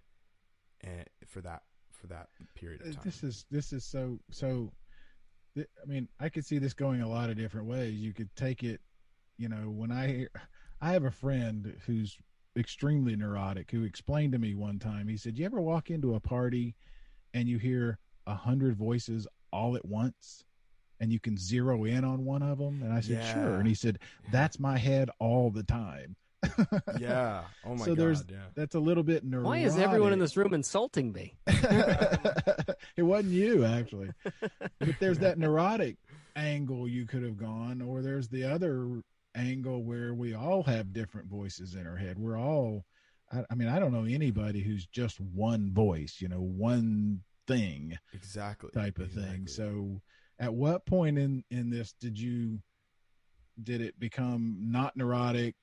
and 0.82 1.06
for 1.28 1.41
that 1.41 1.63
for 2.02 2.08
that 2.08 2.30
period 2.56 2.82
of 2.82 2.88
uh, 2.88 2.91
time. 2.93 3.02
This 3.06 3.24
is 3.24 3.45
this 3.52 3.74
is 3.74 3.86
so 3.86 4.19
so. 4.32 4.71
I 5.58 5.86
mean, 5.86 6.08
I 6.17 6.30
could 6.30 6.45
see 6.45 6.60
this 6.60 6.74
going 6.74 7.02
a 7.02 7.10
lot 7.10 7.30
of 7.30 7.38
different 7.38 7.67
ways. 7.67 7.95
You 7.95 8.13
could 8.13 8.34
take 8.38 8.63
it, 8.63 8.80
you 9.38 9.50
know, 9.50 9.69
when 9.69 9.91
I 9.91 10.08
hear, 10.08 10.30
I 10.81 10.93
have 10.93 11.03
a 11.05 11.11
friend 11.11 11.75
who's 11.85 12.17
extremely 12.57 13.15
neurotic 13.15 13.71
who 13.71 13.83
explained 13.83 14.33
to 14.33 14.39
me 14.39 14.55
one 14.55 14.79
time. 14.79 15.07
He 15.07 15.17
said, 15.17 15.37
"You 15.37 15.45
ever 15.45 15.61
walk 15.61 15.89
into 15.89 16.15
a 16.15 16.19
party 16.19 16.75
and 17.33 17.47
you 17.47 17.57
hear 17.59 17.99
a 18.27 18.35
hundred 18.35 18.75
voices 18.75 19.27
all 19.53 19.75
at 19.75 19.85
once?" 19.85 20.43
And 20.99 21.11
you 21.11 21.19
can 21.19 21.37
zero 21.37 21.83
in 21.85 22.03
on 22.03 22.25
one 22.25 22.43
of 22.43 22.59
them, 22.59 22.83
and 22.83 22.93
I 22.93 22.99
said, 22.99 23.17
Yeah. 23.17 23.33
"Sure." 23.33 23.55
And 23.55 23.67
he 23.67 23.73
said, 23.73 23.99
"That's 24.31 24.59
my 24.59 24.77
head 24.77 25.09
all 25.19 25.49
the 25.51 25.63
time." 25.63 26.15
yeah. 26.99 27.43
Oh 27.65 27.75
my 27.75 27.85
so 27.85 27.95
there's 27.95 28.23
god. 28.23 28.31
Yeah. 28.31 28.45
that's 28.55 28.75
a 28.75 28.79
little 28.79 29.03
bit 29.03 29.23
neurotic. 29.23 29.47
Why 29.47 29.57
is 29.59 29.77
everyone 29.77 30.11
in 30.13 30.19
this 30.19 30.35
room 30.35 30.53
insulting 30.53 31.13
me? 31.13 31.35
it 31.47 33.03
wasn't 33.03 33.33
you 33.33 33.63
actually 33.63 34.09
but 34.79 34.99
there's 34.99 35.19
that 35.19 35.37
neurotic 35.37 35.97
angle 36.35 36.87
you 36.87 37.05
could 37.05 37.21
have 37.23 37.37
gone 37.37 37.81
or 37.81 38.01
there's 38.01 38.27
the 38.29 38.43
other 38.43 39.01
angle 39.35 39.83
where 39.83 40.13
we 40.13 40.33
all 40.33 40.63
have 40.63 40.93
different 40.93 41.27
voices 41.27 41.75
in 41.75 41.87
our 41.87 41.97
head. 41.97 42.17
We're 42.17 42.39
all 42.39 42.85
I, 43.31 43.43
I 43.49 43.55
mean 43.55 43.67
i 43.69 43.79
don't 43.79 43.93
know 43.93 44.03
anybody 44.03 44.61
who's 44.61 44.85
just 44.87 45.19
one 45.21 45.71
voice 45.71 46.17
you 46.19 46.27
know 46.27 46.41
one 46.41 47.21
thing 47.47 47.97
Exactly. 48.13 48.69
type 48.71 48.99
of 48.99 49.11
thing. 49.11 49.47
So 49.47 50.01
at 50.39 50.53
what 50.53 50.85
point 50.85 51.17
in 51.17 51.43
in 51.51 51.69
this 51.69 51.93
did 51.99 52.19
you 52.19 52.59
did 53.61 53.81
it 53.81 53.99
become 53.99 54.57
not 54.59 54.95
neurotic 54.95 55.55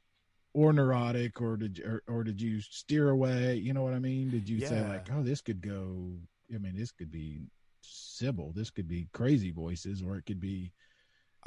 or 0.55 0.73
neurotic 0.73 1.41
or 1.41 1.57
did 1.57 1.79
you, 1.79 1.85
or, 1.85 2.03
or 2.09 2.25
did 2.25 2.41
you 2.41 2.61
steer 2.61 3.11
away? 3.11 3.55
You 3.57 3.73
know 3.75 3.83
what 3.83 3.95
i 3.95 3.99
mean? 3.99 4.31
Did 4.31 4.49
you 4.49 4.61
say 4.61 4.87
like 4.89 5.09
oh 5.13 5.23
this 5.23 5.41
could 5.41 5.61
go 5.61 6.13
i 6.55 6.59
mean 6.59 6.75
this 6.77 6.93
could 6.93 7.11
be 7.11 7.41
Sybil. 7.81 8.53
this 8.55 8.71
could 8.71 8.89
be 8.89 9.09
crazy 9.13 9.51
voices 9.51 10.03
or 10.03 10.17
it 10.17 10.27
could 10.27 10.41
be 10.41 10.73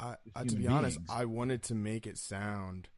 I, 0.02 0.16
I 0.34 0.44
to 0.44 0.56
be 0.56 0.62
human 0.62 0.78
honest. 0.78 0.98
I 1.08 1.24
wanted 1.24 1.62
to 1.64 1.74
make 1.74 2.06
it 2.06 2.18
sound 2.18 2.88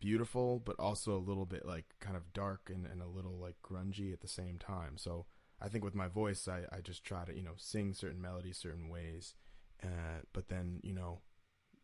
beautiful, 0.00 0.62
but 0.64 0.76
also 0.78 1.14
a 1.14 1.18
little 1.18 1.44
bit 1.44 1.66
like 1.66 1.84
kind 2.00 2.16
of 2.16 2.32
dark 2.32 2.70
and, 2.72 2.86
and 2.86 3.02
a 3.02 3.06
little 3.06 3.38
like 3.38 3.56
grungy 3.62 4.12
at 4.12 4.20
the 4.20 4.28
same 4.28 4.58
time. 4.58 4.96
So 4.96 5.26
I 5.60 5.68
think 5.68 5.84
with 5.84 5.94
my 5.94 6.08
voice, 6.08 6.48
I, 6.48 6.62
I 6.74 6.80
just 6.80 7.04
try 7.04 7.24
to, 7.24 7.36
you 7.36 7.42
know, 7.42 7.54
sing 7.56 7.92
certain 7.92 8.20
melodies 8.20 8.58
certain 8.58 8.88
ways. 8.88 9.34
Uh, 9.82 10.22
but 10.32 10.48
then, 10.48 10.80
you 10.82 10.92
know, 10.92 11.20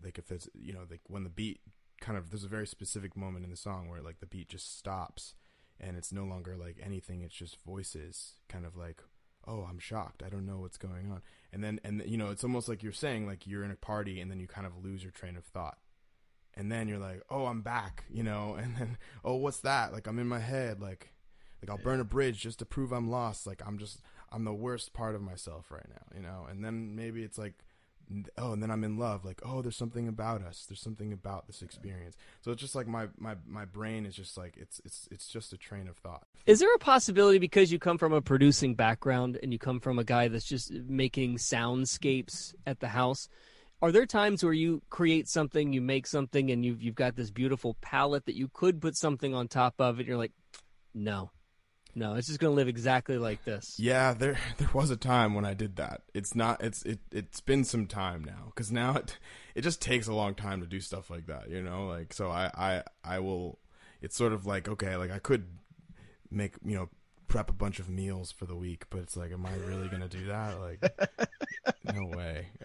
like 0.03 0.18
if 0.18 0.29
there's, 0.29 0.48
you 0.55 0.72
know, 0.72 0.87
like 0.90 1.03
when 1.09 1.24
the 1.24 1.31
beat 1.31 1.61
kind 2.00 2.16
of, 2.16 2.31
there's 2.31 2.44
a 2.44 2.48
very 2.48 2.66
specific 2.66 3.16
moment 3.16 3.44
in 3.44 3.50
the 3.50 3.57
song 3.57 3.88
where 3.88 4.03
like 4.03 4.20
the 4.20 4.27
beat 4.27 4.48
just 4.48 4.79
stops 4.79 5.35
and 5.79 5.96
it's 5.96 6.12
no 6.12 6.24
longer 6.24 6.57
like 6.57 6.79
anything. 6.83 7.22
It's 7.22 7.35
just 7.35 7.64
voices 7.64 8.35
kind 8.48 8.64
of 8.64 8.77
like, 8.77 9.03
oh, 9.46 9.66
I'm 9.68 9.78
shocked. 9.78 10.22
I 10.24 10.28
don't 10.28 10.46
know 10.46 10.59
what's 10.59 10.76
going 10.76 11.11
on. 11.11 11.22
And 11.52 11.62
then, 11.62 11.80
and 11.85 12.02
you 12.07 12.16
know, 12.16 12.30
it's 12.30 12.44
almost 12.44 12.68
like 12.68 12.83
you're 12.83 12.92
saying, 12.92 13.26
like 13.26 13.46
you're 13.46 13.64
in 13.64 13.70
a 13.70 13.76
party 13.76 14.20
and 14.20 14.30
then 14.30 14.40
you 14.40 14.46
kind 14.46 14.66
of 14.66 14.85
lose 14.85 15.02
your 15.02 15.12
train 15.12 15.37
of 15.37 15.44
thought. 15.44 15.78
And 16.57 16.70
then 16.70 16.88
you're 16.88 16.98
like, 16.98 17.22
oh, 17.30 17.46
I'm 17.46 17.62
back, 17.62 18.04
you 18.11 18.22
know, 18.22 18.54
and 18.61 18.76
then, 18.76 18.98
oh, 19.24 19.37
what's 19.37 19.61
that? 19.61 19.92
Like, 19.92 20.07
I'm 20.07 20.18
in 20.18 20.28
my 20.28 20.38
head. 20.38 20.80
Like, 20.80 21.11
like 21.62 21.70
I'll 21.70 21.83
burn 21.83 22.00
a 22.00 22.04
bridge 22.04 22.40
just 22.40 22.59
to 22.61 22.64
prove 22.64 22.92
I'm 22.92 23.11
lost. 23.11 23.46
Like, 23.46 23.62
I'm 23.66 23.78
just, 23.78 24.00
I'm 24.30 24.44
the 24.44 24.52
worst 24.52 24.92
part 24.92 25.14
of 25.14 25.22
myself 25.22 25.70
right 25.70 25.88
now, 25.88 26.16
you 26.16 26.22
know? 26.22 26.46
And 26.48 26.64
then 26.64 26.94
maybe 26.94 27.22
it's 27.22 27.38
like, 27.38 27.54
oh, 28.38 28.52
and 28.52 28.62
then 28.62 28.70
I'm 28.70 28.84
in 28.84 28.98
love. 28.98 29.24
Like, 29.24 29.40
oh, 29.44 29.62
there's 29.62 29.76
something 29.76 30.08
about 30.08 30.42
us. 30.42 30.66
There's 30.68 30.80
something 30.80 31.12
about 31.12 31.46
this 31.46 31.62
experience. 31.62 32.16
So 32.42 32.50
it's 32.50 32.60
just 32.60 32.74
like 32.74 32.86
my, 32.86 33.08
my, 33.18 33.36
my 33.46 33.64
brain 33.64 34.06
is 34.06 34.14
just 34.14 34.36
like, 34.36 34.56
it's, 34.56 34.80
it's, 34.84 35.08
it's 35.10 35.28
just 35.28 35.52
a 35.52 35.56
train 35.56 35.88
of 35.88 35.96
thought. 35.96 36.22
Is 36.46 36.60
there 36.60 36.74
a 36.74 36.78
possibility 36.78 37.38
because 37.38 37.72
you 37.72 37.78
come 37.78 37.98
from 37.98 38.12
a 38.12 38.20
producing 38.20 38.74
background 38.74 39.38
and 39.42 39.52
you 39.52 39.58
come 39.58 39.80
from 39.80 39.98
a 39.98 40.04
guy 40.04 40.28
that's 40.28 40.48
just 40.48 40.72
making 40.72 41.36
soundscapes 41.36 42.54
at 42.66 42.80
the 42.80 42.88
house? 42.88 43.28
Are 43.82 43.92
there 43.92 44.06
times 44.06 44.42
where 44.42 44.52
you 44.52 44.82
create 44.88 45.28
something, 45.28 45.72
you 45.72 45.82
make 45.82 46.06
something, 46.06 46.50
and 46.50 46.64
you've 46.64 46.80
you've 46.80 46.94
got 46.94 47.16
this 47.16 47.30
beautiful 47.30 47.76
palette 47.82 48.24
that 48.24 48.34
you 48.34 48.48
could 48.50 48.80
put 48.80 48.96
something 48.96 49.34
on 49.34 49.46
top 49.46 49.74
of, 49.78 49.98
and 49.98 50.08
you're 50.08 50.16
like, 50.16 50.32
no, 50.94 51.30
no, 51.94 52.14
it's 52.14 52.26
just 52.26 52.40
going 52.40 52.50
to 52.50 52.57
live 52.57 52.68
exactly 52.68 53.18
like 53.18 53.44
this. 53.44 53.76
Yeah, 53.78 54.14
there 54.14 54.38
there 54.59 54.70
was 54.72 54.90
a 54.90 54.96
time 54.96 55.35
when 55.35 55.44
I 55.44 55.54
did 55.54 55.76
that. 55.76 56.02
It's 56.12 56.35
not 56.35 56.62
it's 56.62 56.83
it 56.83 57.00
it's 57.12 57.40
been 57.40 57.64
some 57.64 57.87
time 57.87 58.24
now 58.24 58.52
cuz 58.54 58.72
now 58.72 58.96
it 58.96 59.18
it 59.54 59.62
just 59.62 59.80
takes 59.80 60.07
a 60.07 60.14
long 60.14 60.35
time 60.35 60.61
to 60.61 60.66
do 60.66 60.80
stuff 60.80 61.11
like 61.11 61.26
that, 61.26 61.50
you 61.50 61.62
know? 61.62 61.87
Like 61.87 62.12
so 62.12 62.30
I 62.30 62.50
I 62.54 62.83
I 63.04 63.18
will 63.20 63.59
it's 64.02 64.16
sort 64.16 64.33
of 64.33 64.46
like 64.46 64.68
okay, 64.68 64.96
like 64.96 65.11
I 65.11 65.18
could 65.18 65.46
make, 66.30 66.54
you 66.64 66.76
know, 66.76 66.88
prep 67.28 67.50
a 67.50 67.52
bunch 67.52 67.78
of 67.78 67.88
meals 67.88 68.32
for 68.32 68.46
the 68.46 68.56
week, 68.56 68.84
but 68.90 69.00
it's 69.00 69.16
like 69.16 69.32
am 69.32 69.46
I 69.46 69.54
really 69.66 69.88
going 69.88 70.02
to 70.02 70.08
do 70.08 70.26
that? 70.26 70.60
Like 70.60 71.28
no 71.94 72.16
way. 72.16 72.46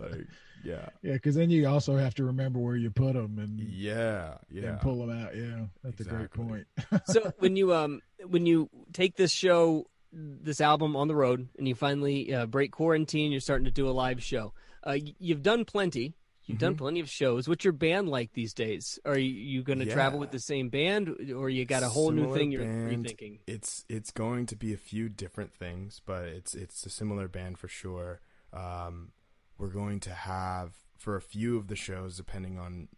like 0.00 0.26
yeah. 0.64 0.88
yeah 1.02 1.12
because 1.12 1.34
then 1.34 1.50
you 1.50 1.66
also 1.68 1.96
have 1.96 2.14
to 2.14 2.24
remember 2.24 2.58
where 2.58 2.76
you 2.76 2.90
put 2.90 3.14
them 3.14 3.38
and, 3.38 3.60
Yeah, 3.60 4.34
yeah. 4.50 4.70
and 4.70 4.80
pull 4.80 5.06
them 5.06 5.10
out 5.22 5.36
yeah 5.36 5.66
that's 5.82 6.00
a 6.00 6.04
great 6.04 6.30
point 6.30 6.66
so 7.04 7.32
when 7.38 7.54
you 7.56 7.74
um 7.74 8.00
when 8.26 8.46
you 8.46 8.70
take 8.92 9.16
this 9.16 9.30
show 9.30 9.84
this 10.12 10.60
album 10.60 10.96
on 10.96 11.08
the 11.08 11.14
road 11.14 11.48
and 11.58 11.68
you 11.68 11.74
finally 11.74 12.32
uh, 12.32 12.46
break 12.46 12.72
quarantine 12.72 13.30
you're 13.30 13.40
starting 13.40 13.66
to 13.66 13.70
do 13.70 13.88
a 13.88 13.90
live 13.90 14.22
show 14.22 14.52
uh, 14.84 14.96
you've 15.18 15.42
done 15.42 15.64
plenty 15.64 16.14
you've 16.46 16.58
done 16.58 16.74
plenty 16.76 17.00
of 17.00 17.08
shows 17.08 17.48
what's 17.48 17.64
your 17.64 17.72
band 17.72 18.08
like 18.08 18.32
these 18.32 18.52
days 18.54 18.98
are 19.04 19.18
you, 19.18 19.30
you 19.32 19.62
going 19.62 19.78
to 19.78 19.86
travel 19.86 20.18
with 20.18 20.30
the 20.30 20.38
same 20.38 20.68
band 20.68 21.32
or 21.34 21.48
you 21.48 21.64
got 21.64 21.82
a 21.82 21.88
whole 21.88 22.10
new 22.10 22.34
thing 22.34 22.52
you're 22.52 22.62
band. 22.64 23.06
rethinking 23.06 23.38
It's 23.46 23.84
it's 23.88 24.10
going 24.10 24.46
to 24.46 24.56
be 24.56 24.72
a 24.72 24.76
few 24.76 25.08
different 25.08 25.52
things, 25.54 26.00
but 26.04 26.24
it's 26.24 26.54
it's 26.54 26.84
a 26.86 26.90
similar 26.90 27.28
band 27.28 27.58
for 27.58 27.68
sure. 27.68 28.20
Um, 28.52 29.12
we're 29.58 29.68
going 29.68 30.00
to 30.00 30.10
have 30.10 30.72
for 30.98 31.16
a 31.16 31.20
few 31.22 31.56
of 31.56 31.68
the 31.68 31.76
shows, 31.76 32.16
depending 32.16 32.58
on 32.58 32.88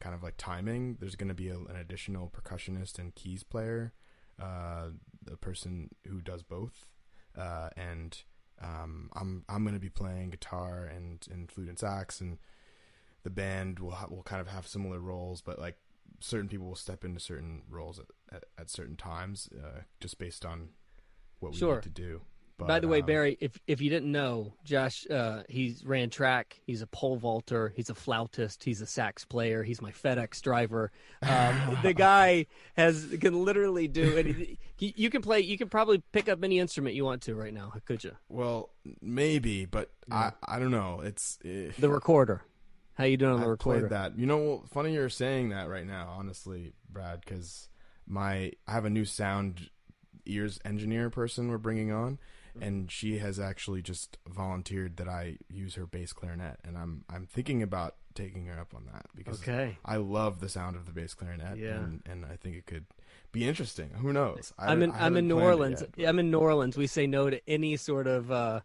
kind 0.00 0.14
of 0.14 0.22
like 0.22 0.34
timing. 0.36 0.96
There's 1.00 1.16
going 1.16 1.28
to 1.28 1.34
be 1.34 1.48
a, 1.48 1.56
an 1.56 1.76
additional 1.76 2.30
percussionist 2.30 2.98
and 2.98 3.14
keys 3.14 3.42
player. 3.42 3.92
uh, 4.40 4.88
a 5.30 5.36
person 5.36 5.90
who 6.08 6.20
does 6.20 6.42
both, 6.42 6.86
uh, 7.38 7.70
and 7.76 8.22
um, 8.60 9.10
I'm 9.14 9.44
I'm 9.48 9.62
going 9.64 9.74
to 9.74 9.80
be 9.80 9.88
playing 9.90 10.30
guitar 10.30 10.84
and, 10.84 11.26
and 11.30 11.50
flute 11.50 11.68
and 11.68 11.78
sax, 11.78 12.20
and 12.20 12.38
the 13.24 13.30
band 13.30 13.80
will 13.80 13.90
ha- 13.90 14.06
will 14.08 14.22
kind 14.22 14.40
of 14.40 14.48
have 14.48 14.66
similar 14.66 15.00
roles, 15.00 15.40
but 15.42 15.58
like 15.58 15.76
certain 16.20 16.48
people 16.48 16.66
will 16.68 16.76
step 16.76 17.04
into 17.04 17.18
certain 17.20 17.62
roles 17.68 17.98
at, 17.98 18.06
at, 18.32 18.44
at 18.56 18.70
certain 18.70 18.96
times, 18.96 19.48
uh, 19.62 19.80
just 20.00 20.18
based 20.18 20.44
on 20.46 20.68
what 21.40 21.52
we 21.52 21.58
Sure. 21.58 21.74
need 21.76 21.82
to 21.82 21.88
do. 21.90 22.20
But, 22.56 22.68
By 22.68 22.78
the 22.78 22.86
way, 22.86 23.00
um, 23.00 23.06
Barry, 23.06 23.36
if 23.40 23.58
if 23.66 23.80
you 23.80 23.90
didn't 23.90 24.12
know, 24.12 24.54
Josh, 24.62 25.04
uh, 25.10 25.42
he's 25.48 25.84
ran 25.84 26.08
track. 26.08 26.60
He's 26.64 26.82
a 26.82 26.86
pole 26.86 27.16
vaulter. 27.16 27.72
He's 27.74 27.90
a 27.90 27.96
flautist. 27.96 28.62
He's 28.62 28.80
a 28.80 28.86
sax 28.86 29.24
player. 29.24 29.64
He's 29.64 29.82
my 29.82 29.90
FedEx 29.90 30.40
driver. 30.40 30.92
Um, 31.20 31.78
the 31.82 31.92
guy 31.92 32.46
has 32.76 33.08
can 33.20 33.44
literally 33.44 33.88
do 33.88 34.16
it. 34.16 34.58
You 34.78 35.10
can 35.10 35.20
play. 35.20 35.40
You 35.40 35.58
can 35.58 35.68
probably 35.68 36.00
pick 36.12 36.28
up 36.28 36.44
any 36.44 36.60
instrument 36.60 36.94
you 36.94 37.04
want 37.04 37.22
to 37.22 37.34
right 37.34 37.52
now. 37.52 37.72
Could 37.86 38.04
you? 38.04 38.12
Well, 38.28 38.70
maybe, 39.02 39.64
but 39.64 39.90
I 40.08 40.30
I 40.46 40.60
don't 40.60 40.70
know. 40.70 41.00
It's 41.00 41.40
eh, 41.44 41.72
The 41.76 41.88
recorder. 41.88 42.42
How 42.94 43.04
you 43.04 43.16
doing 43.16 43.32
on 43.32 43.38
the 43.40 43.44
I've 43.46 43.50
recorder? 43.50 43.80
played 43.80 43.90
that. 43.90 44.18
You 44.18 44.26
know, 44.26 44.64
funny 44.72 44.92
you're 44.94 45.08
saying 45.08 45.48
that 45.50 45.68
right 45.68 45.86
now, 45.86 46.14
honestly, 46.16 46.72
Brad, 46.88 47.20
because 47.20 47.68
my 48.06 48.52
I 48.68 48.72
have 48.72 48.84
a 48.84 48.90
new 48.90 49.04
sound 49.04 49.70
ears 50.26 50.58
engineer 50.64 51.10
person 51.10 51.48
we're 51.50 51.58
bringing 51.58 51.90
on, 51.92 52.18
and 52.60 52.90
she 52.90 53.18
has 53.18 53.40
actually 53.40 53.82
just 53.82 54.16
volunteered 54.28 54.96
that 54.98 55.08
I 55.08 55.38
use 55.50 55.74
her 55.74 55.86
bass 55.86 56.12
clarinet, 56.12 56.58
and 56.64 56.78
I'm 56.78 57.04
I'm 57.10 57.26
thinking 57.26 57.62
about 57.62 57.96
taking 58.14 58.46
her 58.46 58.60
up 58.60 58.72
on 58.76 58.86
that 58.92 59.06
because 59.16 59.42
Okay. 59.42 59.76
I 59.84 59.96
love 59.96 60.38
the 60.38 60.48
sound 60.48 60.76
of 60.76 60.86
the 60.86 60.92
bass 60.92 61.14
clarinet, 61.14 61.58
Yeah. 61.58 61.74
and, 61.80 62.00
and 62.06 62.24
I 62.24 62.36
think 62.36 62.54
it 62.56 62.64
could 62.64 62.84
be 63.32 63.44
interesting. 63.44 63.90
Who 63.96 64.12
knows? 64.12 64.52
I 64.56 64.70
I'm 64.70 64.82
in. 64.82 64.92
I 64.92 65.06
I'm 65.06 65.16
in 65.16 65.26
New 65.26 65.40
Orleans. 65.40 65.82
I'm 65.98 66.20
in 66.20 66.30
New 66.30 66.38
Orleans. 66.38 66.76
We 66.76 66.86
say 66.86 67.08
no 67.08 67.28
to 67.28 67.40
any 67.50 67.76
sort 67.76 68.06
of 68.06 68.30
uh, 68.30 68.60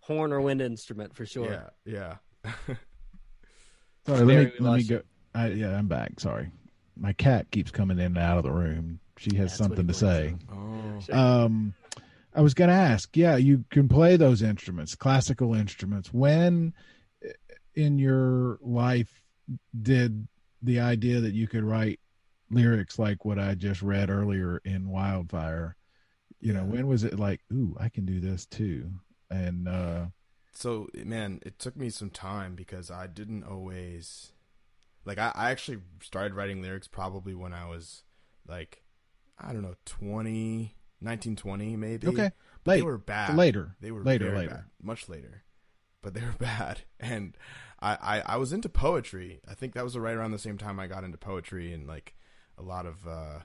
horn 0.00 0.32
or 0.32 0.40
wind 0.40 0.62
instrument 0.62 1.14
for 1.14 1.26
sure. 1.26 1.68
Yeah, 1.84 2.16
yeah. 2.44 2.54
Sorry, 4.06 4.24
let 4.24 4.26
me 4.26 4.52
let 4.60 4.76
me 4.78 4.84
go. 4.84 5.02
I, 5.34 5.48
yeah, 5.48 5.76
I'm 5.76 5.88
back. 5.88 6.20
Sorry, 6.20 6.50
my 6.96 7.12
cat 7.14 7.50
keeps 7.50 7.70
coming 7.70 7.98
in 7.98 8.06
and 8.06 8.18
out 8.18 8.38
of 8.38 8.44
the 8.44 8.52
room. 8.52 9.00
She 9.16 9.34
has 9.36 9.52
That's 9.52 9.58
something 9.58 9.86
to 9.86 9.94
say. 9.94 10.34
oh, 10.52 11.00
Um, 11.12 11.74
I 12.34 12.40
was 12.40 12.54
going 12.54 12.68
to 12.68 12.74
ask. 12.74 13.16
Yeah, 13.16 13.36
you 13.36 13.64
can 13.70 13.88
play 13.88 14.16
those 14.16 14.42
instruments, 14.42 14.94
classical 14.94 15.54
instruments. 15.54 16.12
When 16.12 16.74
uh, 17.24 17.30
in 17.74 17.98
your 17.98 18.58
life 18.60 19.22
did 19.80 20.26
the 20.62 20.80
idea 20.80 21.20
that 21.20 21.34
you 21.34 21.46
could 21.46 21.62
write 21.64 22.00
lyrics 22.50 22.98
like 22.98 23.24
what 23.24 23.38
I 23.38 23.54
just 23.54 23.82
read 23.82 24.10
earlier 24.10 24.60
in 24.64 24.88
Wildfire? 24.88 25.76
You 26.40 26.52
know, 26.52 26.60
Yeah. 26.64 26.72
when 26.72 26.86
was 26.88 27.04
it 27.04 27.18
like, 27.18 27.40
ooh, 27.52 27.76
I 27.80 27.88
can 27.88 28.04
do 28.04 28.20
this 28.20 28.46
too? 28.46 28.90
And 29.30 29.68
uh, 29.68 30.06
so 30.54 30.88
man 30.94 31.40
it 31.44 31.58
took 31.58 31.76
me 31.76 31.90
some 31.90 32.10
time 32.10 32.54
because 32.54 32.90
i 32.90 33.06
didn't 33.06 33.42
always 33.44 34.32
like 35.04 35.18
i, 35.18 35.32
I 35.34 35.50
actually 35.50 35.78
started 36.02 36.34
writing 36.34 36.62
lyrics 36.62 36.88
probably 36.88 37.34
when 37.34 37.52
i 37.52 37.66
was 37.68 38.02
like 38.46 38.82
i 39.38 39.52
don't 39.52 39.62
know 39.62 39.74
20 39.84 40.74
1920 41.00 41.76
maybe 41.76 42.06
Okay. 42.08 42.30
But 42.62 42.76
they 42.76 42.82
were 42.82 42.96
bad 42.98 43.36
Later. 43.36 43.76
they 43.80 43.90
were 43.90 44.02
Later, 44.02 44.34
later. 44.34 44.50
bad. 44.50 44.64
much 44.82 45.08
later 45.08 45.42
but 46.02 46.14
they 46.14 46.20
were 46.22 46.32
bad 46.38 46.82
and 47.00 47.36
I, 47.80 47.98
I 48.00 48.34
i 48.34 48.36
was 48.36 48.52
into 48.52 48.68
poetry 48.68 49.40
i 49.48 49.54
think 49.54 49.74
that 49.74 49.84
was 49.84 49.98
right 49.98 50.14
around 50.16 50.30
the 50.30 50.38
same 50.38 50.56
time 50.58 50.78
i 50.80 50.86
got 50.86 51.04
into 51.04 51.18
poetry 51.18 51.72
and 51.72 51.86
like 51.86 52.14
a 52.56 52.62
lot 52.62 52.86
of 52.86 53.06
uh 53.06 53.40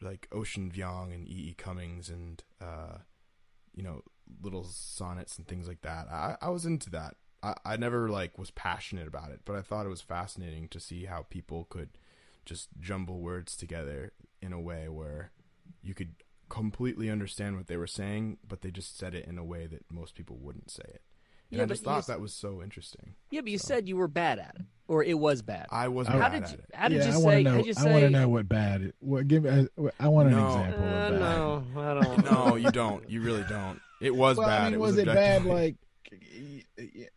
like 0.00 0.28
Ocean 0.30 0.70
Vuong 0.70 1.12
and 1.14 1.26
e 1.26 1.48
e 1.50 1.54
cummings 1.56 2.08
and 2.08 2.42
uh 2.60 2.98
you 3.74 3.82
know 3.82 4.02
little 4.42 4.64
sonnets 4.64 5.36
and 5.38 5.46
things 5.46 5.66
like 5.68 5.82
that. 5.82 6.08
I, 6.10 6.36
I 6.40 6.48
was 6.50 6.64
into 6.66 6.90
that. 6.90 7.16
I, 7.42 7.54
I 7.64 7.76
never 7.76 8.08
like 8.08 8.38
was 8.38 8.50
passionate 8.50 9.06
about 9.08 9.30
it, 9.30 9.40
but 9.44 9.56
I 9.56 9.62
thought 9.62 9.86
it 9.86 9.90
was 9.90 10.00
fascinating 10.00 10.68
to 10.68 10.80
see 10.80 11.04
how 11.04 11.22
people 11.30 11.66
could 11.70 11.90
just 12.44 12.68
jumble 12.80 13.20
words 13.20 13.56
together 13.56 14.12
in 14.42 14.52
a 14.52 14.60
way 14.60 14.88
where 14.88 15.30
you 15.82 15.94
could 15.94 16.14
completely 16.48 17.10
understand 17.10 17.56
what 17.56 17.66
they 17.66 17.76
were 17.76 17.86
saying, 17.86 18.38
but 18.46 18.62
they 18.62 18.70
just 18.70 18.96
said 18.98 19.14
it 19.14 19.26
in 19.26 19.38
a 19.38 19.44
way 19.44 19.66
that 19.66 19.84
most 19.90 20.14
people 20.14 20.36
wouldn't 20.36 20.70
say 20.70 20.82
it. 20.86 21.02
And 21.50 21.58
Yeah, 21.58 21.62
I 21.62 21.66
but 21.66 21.74
just 21.74 21.84
thought 21.84 21.98
s- 21.98 22.06
that 22.06 22.20
was 22.20 22.32
so 22.34 22.62
interesting. 22.62 23.14
Yeah, 23.30 23.42
but 23.42 23.50
you 23.50 23.58
So- 23.58 23.68
said 23.68 23.88
you 23.88 23.96
were 23.96 24.08
bad 24.08 24.38
at 24.38 24.56
it, 24.58 24.66
or 24.86 25.02
it 25.04 25.18
was 25.18 25.42
bad. 25.42 25.66
I 25.70 25.88
was 25.88 26.06
How 26.08 26.18
bad 26.18 26.32
did 26.32 26.42
at 26.44 26.50
you? 26.52 26.58
it. 26.58 26.64
How 26.74 26.88
did 26.88 26.98
yeah, 26.98 27.04
you 27.04 27.10
I 27.10 27.20
say? 27.20 27.42
know. 27.42 27.50
how'd 27.52 27.66
you 27.66 27.74
I 27.78 27.84
want 27.84 28.00
to 28.02 28.10
know 28.10 28.28
what 28.28 28.48
bad. 28.48 28.82
It, 28.82 28.94
what, 29.00 29.28
give 29.28 29.44
me. 29.44 29.50
a- 29.50 29.68
I 30.00 30.08
want 30.08 30.28
an 30.28 30.34
No. 30.36 30.46
example 30.48 30.84
Uh, 30.84 30.86
of 30.86 31.12
bad. 31.12 31.20
no, 31.20 31.64
I 31.76 31.94
don't. 32.02 32.24
No, 32.32 32.56
you 32.56 32.70
don't. 32.70 33.08
You 33.10 33.20
really 33.22 33.44
don't. 33.48 33.80
It 34.00 34.14
was 34.14 34.36
well, 34.36 34.46
bad. 34.46 34.60
I 34.60 34.64
mean, 34.64 34.74
it 34.74 34.80
was, 34.80 34.96
was, 34.96 34.98
it 34.98 35.06
bad? 35.06 35.44
Like, 35.44 35.76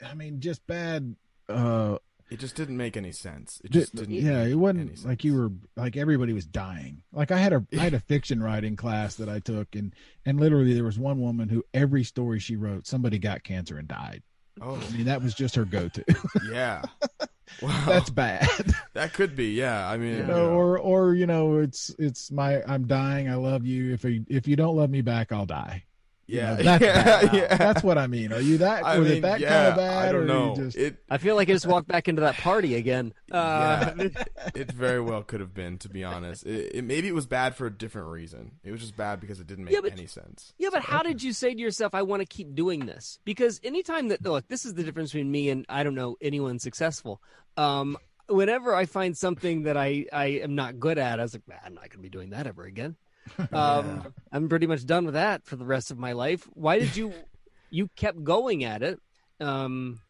I 0.06 0.14
mean, 0.14 0.40
just 0.40 0.66
bad. 0.68 1.16
Uh, 1.48 1.98
it 2.32 2.40
just 2.40 2.56
didn't 2.56 2.78
make 2.78 2.96
any 2.96 3.12
sense. 3.12 3.62
It 3.64 3.72
just 3.72 3.94
didn't. 3.94 4.14
yeah, 4.14 4.44
it 4.44 4.56
wasn't 4.56 5.06
like 5.06 5.26
you 5.26 5.36
were 5.36 5.52
like 5.76 5.98
everybody 5.98 6.32
was 6.32 6.46
dying. 6.46 7.04
Like 7.12 7.30
I 7.30 7.38
had 7.38 7.52
a 7.52 7.66
I 7.74 7.82
had 7.82 7.94
a 7.94 8.00
fiction 8.08 8.42
writing 8.42 8.78
class 8.78 9.16
that 9.16 9.28
I 9.28 9.40
took, 9.40 9.76
and 9.76 9.94
and 10.26 10.40
literally 10.40 10.74
there 10.74 10.86
was 10.86 10.98
one 10.98 11.20
woman 11.20 11.50
who 11.50 11.64
every 11.74 12.06
story 12.06 12.40
she 12.40 12.56
wrote, 12.56 12.88
somebody 12.88 13.20
got 13.20 13.44
cancer 13.44 13.78
and 13.78 13.88
died. 13.88 14.24
Oh, 14.62 14.76
I 14.76 14.96
mean, 14.96 15.06
that 15.06 15.22
was 15.22 15.34
just 15.34 15.56
her 15.56 15.66
go-to. 15.66 16.04
yeah. 16.50 16.82
Wow. 17.62 17.84
That's 17.86 18.10
bad. 18.10 18.48
That 18.94 19.14
could 19.14 19.36
be, 19.36 19.54
yeah. 19.54 19.90
I 19.90 19.98
mean, 19.98 20.18
you 20.18 20.24
know, 20.24 20.52
or 20.52 20.78
or 20.78 21.14
you 21.14 21.26
know, 21.26 21.60
it's 21.60 21.94
it's 22.00 22.32
my 22.32 22.62
I'm 22.64 22.88
dying. 22.88 23.30
I 23.30 23.36
love 23.36 23.66
you. 23.66 23.94
If 23.94 24.04
you 24.04 24.26
if 24.30 24.48
you 24.48 24.56
don't 24.56 24.76
love 24.76 24.90
me 24.90 25.02
back, 25.02 25.32
I'll 25.32 25.46
die. 25.46 25.84
You 26.32 26.38
yeah, 26.38 26.56
know, 26.56 26.64
that's 26.64 26.82
yeah, 26.84 27.04
bad. 27.04 27.34
yeah. 27.34 27.58
That's 27.58 27.84
what 27.84 27.98
I 27.98 28.08
mean. 28.08 28.32
Are 28.32 28.40
you 28.40 28.60
that? 28.60 28.86
I 28.86 28.98
was 29.00 29.08
mean, 29.10 29.18
it 29.18 29.22
that 29.22 29.40
yeah, 29.42 29.50
kind 29.50 29.68
of 29.68 29.76
bad? 29.76 30.08
I 30.08 30.12
don't 30.14 30.22
or 30.22 30.26
know. 30.26 30.56
You 30.56 30.64
just, 30.66 30.78
It, 30.78 30.98
I 31.10 31.18
feel 31.18 31.36
like 31.36 31.50
I 31.50 31.54
just 31.54 31.66
walked 31.68 31.88
back 31.90 32.08
into 32.08 32.22
that 32.22 32.36
party 32.38 32.76
again. 32.76 33.14
Uh, 33.32 33.94
yeah, 33.98 34.24
it 34.56 34.70
very 34.74 35.00
well 35.00 35.24
could 35.24 35.40
have 35.40 35.54
been, 35.54 35.78
to 35.78 35.88
be 35.90 36.04
honest. 36.04 36.46
It, 36.46 36.76
it 36.76 36.84
maybe 36.84 37.08
it 37.08 37.16
was 37.16 37.26
bad 37.26 37.56
for 37.56 37.66
a 37.66 37.72
different 37.72 38.10
reason. 38.10 38.52
It 38.64 38.72
was 38.72 38.82
just 38.82 38.98
bad 38.98 39.22
because 39.22 39.40
it 39.40 39.48
didn't 39.48 39.64
make 39.66 39.74
Yeah, 39.74 39.80
but- 39.82 39.94
any 39.94 40.06
sense. 40.06 40.54
Yeah, 40.58 40.68
but 40.72 40.82
how 40.82 41.02
did 41.02 41.24
you 41.24 41.32
say 41.32 41.54
to 41.54 41.60
yourself, 41.60 41.96
"I 41.96 42.02
want 42.02 42.22
to 42.22 42.26
keep 42.26 42.56
doing 42.56 42.86
this"? 42.86 43.20
Because 43.24 43.60
anytime 43.64 44.10
that 44.10 44.22
look, 44.24 44.48
this 44.50 44.66
is 44.66 44.74
the 44.74 44.84
difference 44.84 45.12
between 45.12 45.32
me 45.32 45.50
and 45.50 45.66
I 45.70 45.84
don't 45.84 45.96
know 45.96 46.18
anyone 46.22 46.60
successful. 46.60 47.22
Um, 47.58 47.98
whenever 48.28 48.76
I 48.76 48.86
find 48.86 49.16
something 49.18 49.64
that 49.64 49.78
I 49.78 50.06
I 50.12 50.26
am 50.44 50.56
not 50.56 50.78
good 50.80 50.98
at, 50.98 51.20
I 51.20 51.24
was 51.24 51.34
like, 51.34 51.48
"Man, 51.48 51.60
I'm 51.66 51.74
not 51.74 51.84
going 51.84 51.92
to 51.92 51.98
be 52.00 52.10
doing 52.10 52.32
that 52.32 52.48
ever 52.48 52.64
again. 52.66 52.96
Um, 53.54 54.14
I'm 54.32 54.50
pretty 54.50 54.68
much 54.68 54.86
done 54.86 55.06
with 55.06 55.14
that 55.14 55.46
for 55.46 55.56
the 55.56 55.66
rest 55.66 55.92
of 55.92 55.98
my 55.98 56.12
life. 56.14 56.48
Why 56.54 56.80
did 56.80 56.96
you 56.96 57.14
you 57.70 57.90
kept 57.96 58.24
going 58.24 58.64
at 58.64 58.84
it? 58.84 59.00
Um, 59.40 60.02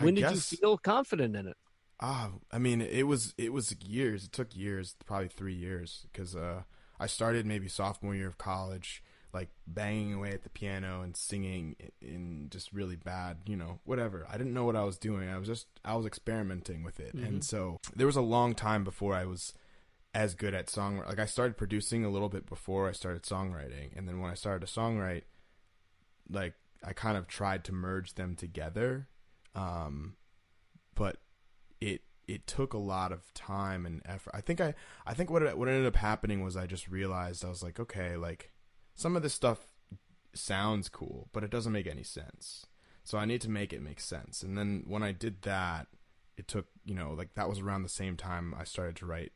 when 0.00 0.14
did 0.14 0.30
you 0.30 0.36
feel 0.36 0.78
confident 0.78 1.36
in 1.36 1.46
it? 1.46 1.56
Ah, 2.00 2.30
I 2.52 2.58
mean, 2.58 2.80
it 2.82 3.06
was 3.06 3.34
it 3.38 3.52
was 3.52 3.74
years. 3.84 4.24
It 4.24 4.32
took 4.32 4.54
years, 4.54 4.94
probably 5.06 5.28
three 5.28 5.54
years, 5.54 6.06
because 6.12 6.36
uh, 6.36 6.62
I 7.00 7.06
started 7.06 7.46
maybe 7.46 7.68
sophomore 7.68 8.14
year 8.14 8.28
of 8.28 8.36
college, 8.36 9.02
like 9.32 9.48
banging 9.66 10.14
away 10.14 10.32
at 10.32 10.42
the 10.42 10.50
piano 10.50 11.00
and 11.00 11.16
singing 11.16 11.76
in 12.02 12.48
just 12.50 12.72
really 12.72 12.96
bad, 12.96 13.38
you 13.46 13.56
know, 13.56 13.80
whatever. 13.84 14.26
I 14.30 14.36
didn't 14.36 14.52
know 14.52 14.64
what 14.64 14.76
I 14.76 14.84
was 14.84 14.98
doing. 14.98 15.28
I 15.30 15.38
was 15.38 15.48
just 15.48 15.66
I 15.84 15.94
was 15.96 16.04
experimenting 16.04 16.82
with 16.82 17.00
it, 17.00 17.14
and 17.14 17.42
so 17.42 17.80
there 17.94 18.06
was 18.06 18.16
a 18.16 18.22
long 18.22 18.54
time 18.54 18.84
before 18.84 19.14
I 19.14 19.24
was 19.24 19.54
as 20.16 20.34
good 20.34 20.54
at 20.54 20.70
song. 20.70 21.02
Like 21.06 21.18
I 21.18 21.26
started 21.26 21.58
producing 21.58 22.02
a 22.02 22.08
little 22.08 22.30
bit 22.30 22.46
before 22.46 22.88
I 22.88 22.92
started 22.92 23.22
songwriting, 23.22 23.96
and 23.96 24.08
then 24.08 24.18
when 24.18 24.30
I 24.30 24.34
started 24.34 24.66
to 24.66 24.72
songwrite, 24.72 25.24
like 26.30 26.54
I 26.82 26.94
kind 26.94 27.18
of 27.18 27.28
tried 27.28 27.64
to 27.64 27.72
merge 27.72 28.14
them 28.14 28.34
together. 28.34 29.08
Um, 29.54 30.16
but 30.94 31.18
it 31.82 32.00
it 32.26 32.46
took 32.46 32.72
a 32.72 32.78
lot 32.78 33.12
of 33.12 33.34
time 33.34 33.84
and 33.84 34.00
effort. 34.06 34.32
I 34.34 34.40
think 34.40 34.58
I 34.58 34.74
I 35.06 35.12
think 35.12 35.30
what 35.30 35.42
what 35.58 35.68
ended 35.68 35.86
up 35.86 35.96
happening 35.96 36.42
was 36.42 36.56
I 36.56 36.66
just 36.66 36.88
realized 36.88 37.44
I 37.44 37.50
was 37.50 37.62
like, 37.62 37.78
okay, 37.78 38.16
like 38.16 38.52
some 38.94 39.16
of 39.16 39.22
this 39.22 39.34
stuff 39.34 39.66
sounds 40.32 40.88
cool, 40.88 41.28
but 41.34 41.44
it 41.44 41.50
doesn't 41.50 41.72
make 41.74 41.86
any 41.86 42.02
sense. 42.02 42.64
So 43.04 43.18
I 43.18 43.26
need 43.26 43.42
to 43.42 43.50
make 43.50 43.74
it 43.74 43.82
make 43.82 44.00
sense. 44.00 44.42
And 44.42 44.56
then 44.56 44.84
when 44.86 45.02
I 45.02 45.12
did 45.12 45.42
that, 45.42 45.88
it 46.38 46.48
took, 46.48 46.68
you 46.86 46.94
know, 46.94 47.12
like 47.12 47.34
that 47.34 47.50
was 47.50 47.60
around 47.60 47.82
the 47.82 47.90
same 47.90 48.16
time 48.16 48.54
I 48.58 48.64
started 48.64 48.96
to 48.96 49.06
write 49.06 49.32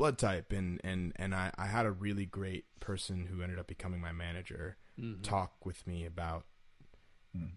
blood 0.00 0.16
type 0.16 0.50
and 0.50 0.80
and 0.82 1.12
and 1.16 1.34
I 1.34 1.50
I 1.58 1.66
had 1.66 1.84
a 1.84 1.90
really 1.92 2.24
great 2.24 2.64
person 2.80 3.26
who 3.26 3.42
ended 3.42 3.58
up 3.58 3.66
becoming 3.66 4.00
my 4.00 4.12
manager 4.12 4.76
talk 5.22 5.64
with 5.66 5.86
me 5.86 6.04
about 6.06 6.44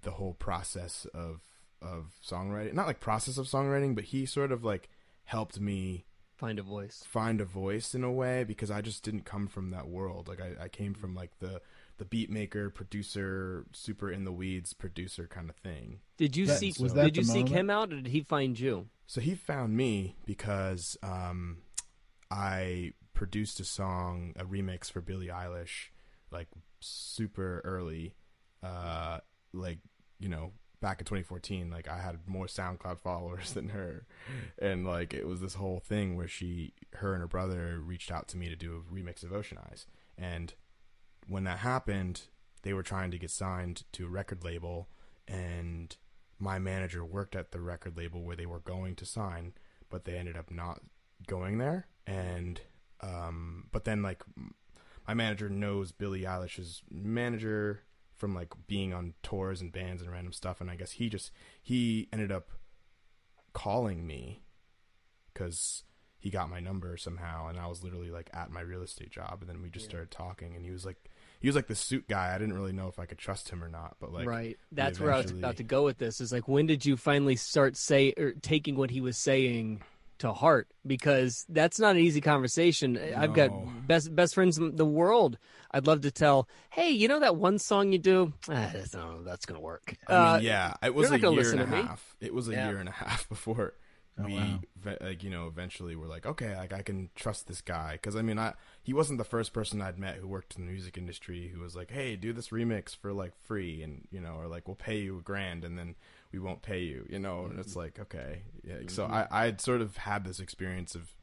the 0.02 0.12
whole 0.12 0.34
process 0.34 1.08
of 1.14 1.42
of 1.82 2.12
songwriting 2.26 2.74
not 2.74 2.86
like 2.88 3.00
process 3.00 3.38
of 3.38 3.46
songwriting 3.48 3.96
but 3.96 4.06
he 4.06 4.26
sort 4.26 4.52
of 4.52 4.64
like 4.64 4.90
helped 5.26 5.60
me 5.60 6.06
Find 6.36 6.60
a 6.60 6.64
voice. 6.64 7.02
find 7.08 7.40
a 7.40 7.46
voice 7.46 7.96
in 7.96 8.04
a 8.04 8.12
way 8.12 8.44
because 8.44 8.70
I 8.70 8.82
just 8.82 9.04
didn't 9.04 9.24
come 9.24 9.48
from 9.48 9.70
that 9.72 9.88
world 9.88 10.28
like 10.28 10.42
I, 10.42 10.66
I 10.66 10.68
came 10.68 10.94
from 10.94 11.16
like 11.16 11.32
the 11.40 11.62
the 11.98 12.06
beat 12.06 12.30
maker 12.30 12.70
producer 12.70 13.66
super 13.72 14.12
in 14.12 14.26
the 14.26 14.32
weeds 14.34 14.74
producer 14.74 15.28
kind 15.28 15.50
of 15.50 15.56
thing 15.56 16.00
Did 16.18 16.36
you 16.36 16.46
That- 16.48 16.60
seek? 16.60 16.78
was 16.80 16.94
that 16.96 17.06
Did 17.06 17.18
you 17.18 17.24
the 17.24 17.32
seek 17.32 17.48
him 17.50 17.70
out, 17.70 17.94
or 17.94 17.98
did 17.98 18.08
he 18.08 18.22
find 18.22 18.60
you? 18.60 18.88
So 19.08 19.22
he 19.22 19.36
found 19.36 19.78
me 19.78 20.16
because 20.26 20.98
um, 21.04 21.60
I 22.34 22.94
produced 23.14 23.60
a 23.60 23.64
song, 23.64 24.34
a 24.38 24.44
remix 24.44 24.92
for 24.92 25.02
Billie 25.02 25.28
Eilish, 25.28 25.90
like 26.32 26.48
super 26.80 27.62
early, 27.64 28.16
uh, 28.64 29.20
like 29.54 29.78
you 30.20 30.30
know 30.30 30.52
back 30.82 31.00
in 31.00 31.06
2014 31.06 31.70
like 31.72 31.88
i 31.88 31.98
had 31.98 32.20
more 32.28 32.46
soundcloud 32.46 33.00
followers 33.04 33.54
than 33.54 33.70
her. 33.70 34.06
And 34.60 34.86
like 34.86 35.14
it 35.14 35.28
was 35.28 35.40
this 35.40 35.54
whole 35.54 35.80
thing 35.80 36.18
where 36.18 36.28
she 36.28 36.74
her 36.96 37.14
and 37.14 37.22
her 37.22 37.28
brother 37.28 37.80
reached 37.80 38.12
out 38.12 38.28
to 38.30 38.38
me 38.38 38.50
to 38.50 38.56
do 38.56 38.76
a 38.76 38.94
remix 38.94 39.24
of 39.24 39.32
ocean 39.32 39.58
eyes 39.70 39.86
and 40.18 40.54
when 41.28 41.46
that 41.46 41.60
happened 41.60 42.24
they 42.64 42.74
were 42.74 42.84
trying 42.84 43.12
to 43.12 43.18
get 43.18 43.32
signed 43.32 43.84
to 43.94 44.06
a 44.06 44.10
record 44.10 44.44
label 44.44 44.90
and 45.28 45.96
my 46.38 46.60
manager 46.60 47.06
worked 47.06 47.36
at 47.36 47.52
the 47.52 47.62
record 47.62 47.96
label 47.96 48.22
where 48.22 48.36
they 48.36 48.46
were 48.46 48.60
going 48.60 48.96
to 48.96 49.06
sign 49.06 49.54
but 49.90 50.04
they 50.04 50.18
ended 50.18 50.36
up 50.36 50.52
not 50.52 50.82
going 51.28 51.60
there 51.60 51.88
and 52.08 52.62
um 53.02 53.68
but 53.72 53.84
then 53.86 54.02
like 54.02 54.24
my 55.08 55.14
manager 55.14 55.50
knows 55.50 55.92
billie 55.92 56.22
eilish's 56.24 56.82
manager 56.92 57.82
from 58.14 58.34
like 58.36 58.50
being 58.68 58.94
on 58.94 59.14
tours 59.24 59.62
and 59.62 59.72
bands 59.72 60.02
and 60.02 60.12
random 60.12 60.34
stuff 60.34 60.62
and 60.62 60.70
i 60.70 60.76
guess 60.76 60.92
he 60.92 61.10
just 61.10 61.32
he 61.62 62.08
ended 62.14 62.32
up 62.32 62.50
calling 63.54 64.06
me 64.06 64.44
because 65.34 65.84
he 66.18 66.30
got 66.30 66.50
my 66.50 66.60
number 66.60 66.96
somehow 66.98 67.48
and 67.48 67.60
i 67.60 67.68
was 67.68 67.84
literally 67.84 68.10
like 68.12 68.30
at 68.34 68.50
my 68.50 68.62
real 68.62 68.82
estate 68.82 69.12
job 69.12 69.38
and 69.42 69.50
then 69.50 69.62
we 69.62 69.70
just 69.70 69.86
Yeah. 69.86 69.90
started 69.90 70.12
talking 70.12 70.56
and 70.56 70.64
he 70.66 70.72
was 70.72 70.86
like 70.86 71.10
he 71.40 71.48
was 71.48 71.56
like 71.56 71.68
the 71.68 71.76
suit 71.76 72.08
guy 72.08 72.34
i 72.34 72.38
didn't 72.38 72.54
really 72.56 72.72
know 72.72 72.88
if 72.88 72.98
i 73.00 73.06
could 73.06 73.18
trust 73.18 73.50
him 73.50 73.64
or 73.64 73.68
not 73.70 73.98
but 74.00 74.12
like 74.14 74.26
right. 74.28 74.58
That's 74.72 75.00
where 75.00 75.12
I 75.14 75.18
was 75.18 75.32
about 75.32 75.58
to 75.58 75.64
go 75.64 75.84
with 75.84 75.98
this. 76.00 76.20
Is 76.20 76.32
like, 76.32 76.48
when 76.48 76.66
did 76.66 76.84
you 76.86 76.98
finally 76.98 77.36
start 77.36 77.78
say 77.78 78.14
or 78.18 78.32
taking 78.32 78.76
what 78.76 78.90
he 78.90 79.02
was 79.02 79.18
saying 79.18 79.84
to 80.24 80.34
heart? 80.34 80.68
Because 80.86 81.46
that's 81.48 81.80
not 81.80 81.96
an 81.96 82.02
easy 82.02 82.20
conversation. 82.20 82.98
I've 82.98 83.34
got 83.34 83.52
best 83.88 84.14
best 84.16 84.34
friends 84.36 84.58
in 84.58 84.76
the 84.76 84.86
world. 84.86 85.38
I'd 85.72 85.88
love 85.88 86.02
to 86.02 86.12
tell, 86.12 86.48
hey, 86.72 86.90
you 86.90 87.08
know 87.08 87.20
that 87.20 87.36
one 87.36 87.60
song 87.60 87.92
you 87.92 88.00
do? 88.00 88.34
Ah, 88.50 88.70
that's 88.74 88.94
not 88.94 89.24
that's 89.26 89.46
gonna 89.46 89.62
work. 89.62 89.96
I 90.08 90.18
mean, 90.18 90.26
Uh, 90.26 90.40
yeah, 90.42 90.74
it 90.84 90.94
was 90.94 91.10
you're 91.12 91.16
a 91.16 91.32
year 91.34 91.52
and 91.52 91.62
a 91.62 91.66
to 91.66 91.72
me. 91.72 91.82
half. 91.84 92.16
It 92.20 92.34
was 92.34 92.48
a 92.50 92.54
Yeah. 92.54 92.68
year 92.70 92.80
and 92.80 92.90
a 92.90 92.94
half 92.94 93.30
before 93.36 93.74
Oh, 94.20 94.26
we, 94.26 94.36
wow. 94.36 94.60
like, 95.02 95.24
you 95.24 95.32
know, 95.32 95.48
eventually 95.48 95.96
we're 95.96 96.06
like, 96.08 96.28
okay, 96.28 96.56
like 96.56 96.72
I 96.72 96.84
can 96.84 97.10
trust 97.16 97.48
this 97.48 97.62
guy 97.62 97.94
because 97.94 98.16
I 98.16 98.22
mean, 98.22 98.38
I 98.38 98.54
he 98.84 98.94
wasn't 98.94 99.18
the 99.18 99.24
first 99.24 99.54
person 99.54 99.82
I'd 99.82 99.98
met 99.98 100.18
who 100.18 100.28
worked 100.28 100.56
in 100.56 100.66
the 100.66 100.72
music 100.72 101.00
industry 101.00 101.48
who 101.54 101.62
was 101.62 101.76
like, 101.76 101.90
hey, 101.90 102.16
do 102.16 102.32
this 102.32 102.50
remix 102.50 102.96
for 102.96 103.12
like 103.12 103.34
free, 103.36 103.82
and 103.82 104.08
you 104.12 104.22
know, 104.22 104.36
or 104.36 104.48
like 104.48 104.68
we'll 104.68 104.76
pay 104.76 105.00
you 105.00 105.18
a 105.18 105.22
grand 105.22 105.64
and 105.64 105.80
then 105.80 105.96
we 106.34 106.40
won't 106.40 106.64
pay 106.64 106.80
you, 106.80 107.06
you 107.10 107.20
know, 107.20 107.46
and 107.46 107.60
it's 107.60 107.70
mm-hmm. 107.70 107.80
like, 107.80 108.00
okay, 108.00 108.42
yeah. 108.64 108.78
So 108.88 109.04
mm-hmm. 109.04 109.14
I 109.14 109.28
I'd 109.32 109.62
sort 109.62 109.82
of 109.82 109.96
had 109.98 110.26
this 110.26 110.40
experience 110.40 110.96
of 110.96 111.14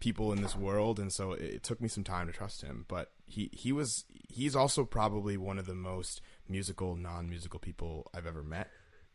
people 0.00 0.32
in 0.32 0.40
this 0.40 0.56
world 0.56 0.98
and 0.98 1.12
so 1.12 1.32
it, 1.32 1.42
it 1.42 1.62
took 1.62 1.80
me 1.80 1.86
some 1.86 2.02
time 2.02 2.26
to 2.26 2.32
trust 2.32 2.62
him. 2.62 2.84
But 2.88 3.12
he 3.26 3.48
he 3.52 3.70
was 3.70 4.04
he's 4.28 4.56
also 4.56 4.84
probably 4.84 5.36
one 5.36 5.58
of 5.58 5.66
the 5.66 5.74
most 5.74 6.20
musical 6.48 6.96
non-musical 6.96 7.60
people 7.60 8.10
i've 8.12 8.26
ever 8.26 8.42
met 8.42 8.68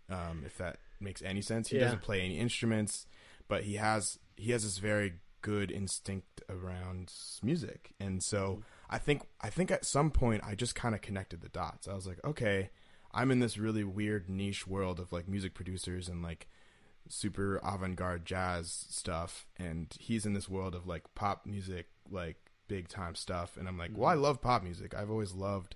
um, 0.10 0.44
if 0.46 0.58
that 0.58 0.78
makes 1.02 1.22
any 1.22 1.42
sense. 1.42 1.70
He 1.70 1.78
Yeah. 1.78 1.86
doesn't 1.86 2.02
play 2.02 2.22
any 2.22 2.40
instruments 2.40 3.08
but 3.48 3.64
he 3.64 3.76
has 3.76 4.18
he 4.38 4.52
has 4.52 4.64
this 4.64 4.78
very 4.78 5.16
good 5.42 5.70
instinct 5.70 6.42
around 6.50 7.14
music. 7.44 7.94
And 8.00 8.24
so 8.24 8.40
mm-hmm. 8.40 8.62
i 8.90 8.98
think 8.98 9.24
i 9.42 9.50
think 9.50 9.72
at 9.72 9.84
some 9.84 10.12
point 10.12 10.44
i 10.46 10.56
just 10.56 10.76
kind 10.76 10.96
of 10.96 11.02
connected 11.02 11.42
the 11.42 11.50
dots. 11.50 11.88
I 11.88 11.94
was 11.94 12.08
like 12.08 12.24
okay 12.24 12.70
i'm 13.16 13.32
in 13.32 13.40
this 13.40 13.58
really 13.58 13.84
weird 13.84 14.30
niche 14.30 14.68
world 14.68 15.00
of 15.00 15.12
like 15.12 15.28
music 15.28 15.56
producers 15.56 16.08
and 16.08 16.22
like 16.22 16.48
super 17.08 17.60
avant-garde 17.64 18.26
jazz 18.26 18.86
stuff 18.90 19.48
and 19.58 19.96
he's 20.00 20.26
in 20.26 20.34
this 20.34 20.50
world 20.50 20.76
of 20.76 20.88
like 20.88 21.04
pop 21.16 21.46
music 21.46 21.88
like 22.10 22.38
big 22.68 22.88
time 22.88 23.16
stuff 23.16 23.58
and 23.58 23.68
i'm 23.68 23.78
like 23.78 23.92
well 23.94 24.10
i 24.10 24.14
mm-hmm. 24.14 24.24
love 24.24 24.42
pop 24.42 24.64
music. 24.64 24.94
I've 24.94 25.12
always 25.12 25.34
loved 25.34 25.76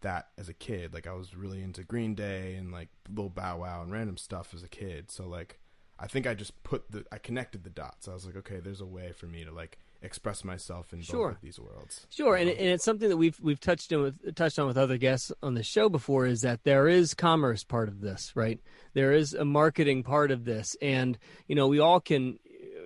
that 0.00 0.28
as 0.38 0.48
a 0.48 0.54
kid. 0.54 0.94
Like 0.94 1.06
i 1.06 1.12
was 1.12 1.34
really 1.34 1.62
into 1.62 1.82
green 1.82 2.14
day 2.14 2.54
and 2.54 2.72
like 2.72 2.88
little 3.08 3.30
bow 3.30 3.58
wow 3.58 3.82
and 3.82 3.92
random 3.92 4.16
stuff 4.16 4.54
as 4.54 4.62
a 4.62 4.68
kid. 4.68 5.10
So 5.10 5.26
like 5.26 5.58
i 5.98 6.06
think 6.06 6.26
i 6.26 6.34
just 6.34 6.62
put 6.62 6.90
the 6.90 7.04
i 7.12 7.18
connected 7.18 7.64
the 7.64 7.70
dots. 7.70 8.08
I 8.08 8.14
was 8.14 8.26
like 8.26 8.36
okay 8.36 8.60
there's 8.60 8.80
a 8.80 8.86
way 8.86 9.12
for 9.12 9.26
me 9.26 9.44
to 9.44 9.52
like 9.52 9.78
express 10.02 10.44
myself 10.44 10.92
in 10.92 11.02
Sure. 11.02 11.28
both 11.28 11.36
of 11.36 11.42
these 11.42 11.58
worlds 11.60 12.06
Sure, 12.10 12.34
and, 12.36 12.48
and 12.48 12.68
it's 12.68 12.84
something 12.84 13.08
that 13.08 13.16
we've 13.16 13.38
we've 13.40 13.60
touched 13.60 13.92
on 13.92 14.02
with 14.02 14.34
touched 14.34 14.58
on 14.58 14.66
with 14.66 14.78
other 14.78 14.96
guests 14.96 15.30
on 15.42 15.54
the 15.54 15.62
show 15.62 15.88
before 15.88 16.26
is 16.26 16.40
that 16.40 16.64
there 16.64 16.88
is 16.88 17.12
commerce 17.14 17.64
part 17.64 17.88
of 17.88 18.00
this, 18.00 18.32
right? 18.34 18.60
There 18.94 19.12
is 19.12 19.34
a 19.34 19.44
marketing 19.44 20.02
part 20.02 20.30
of 20.30 20.44
this, 20.44 20.76
and 20.80 21.18
you 21.48 21.54
know 21.54 21.68
we 21.68 21.78
all 21.80 22.00
can, 22.00 22.38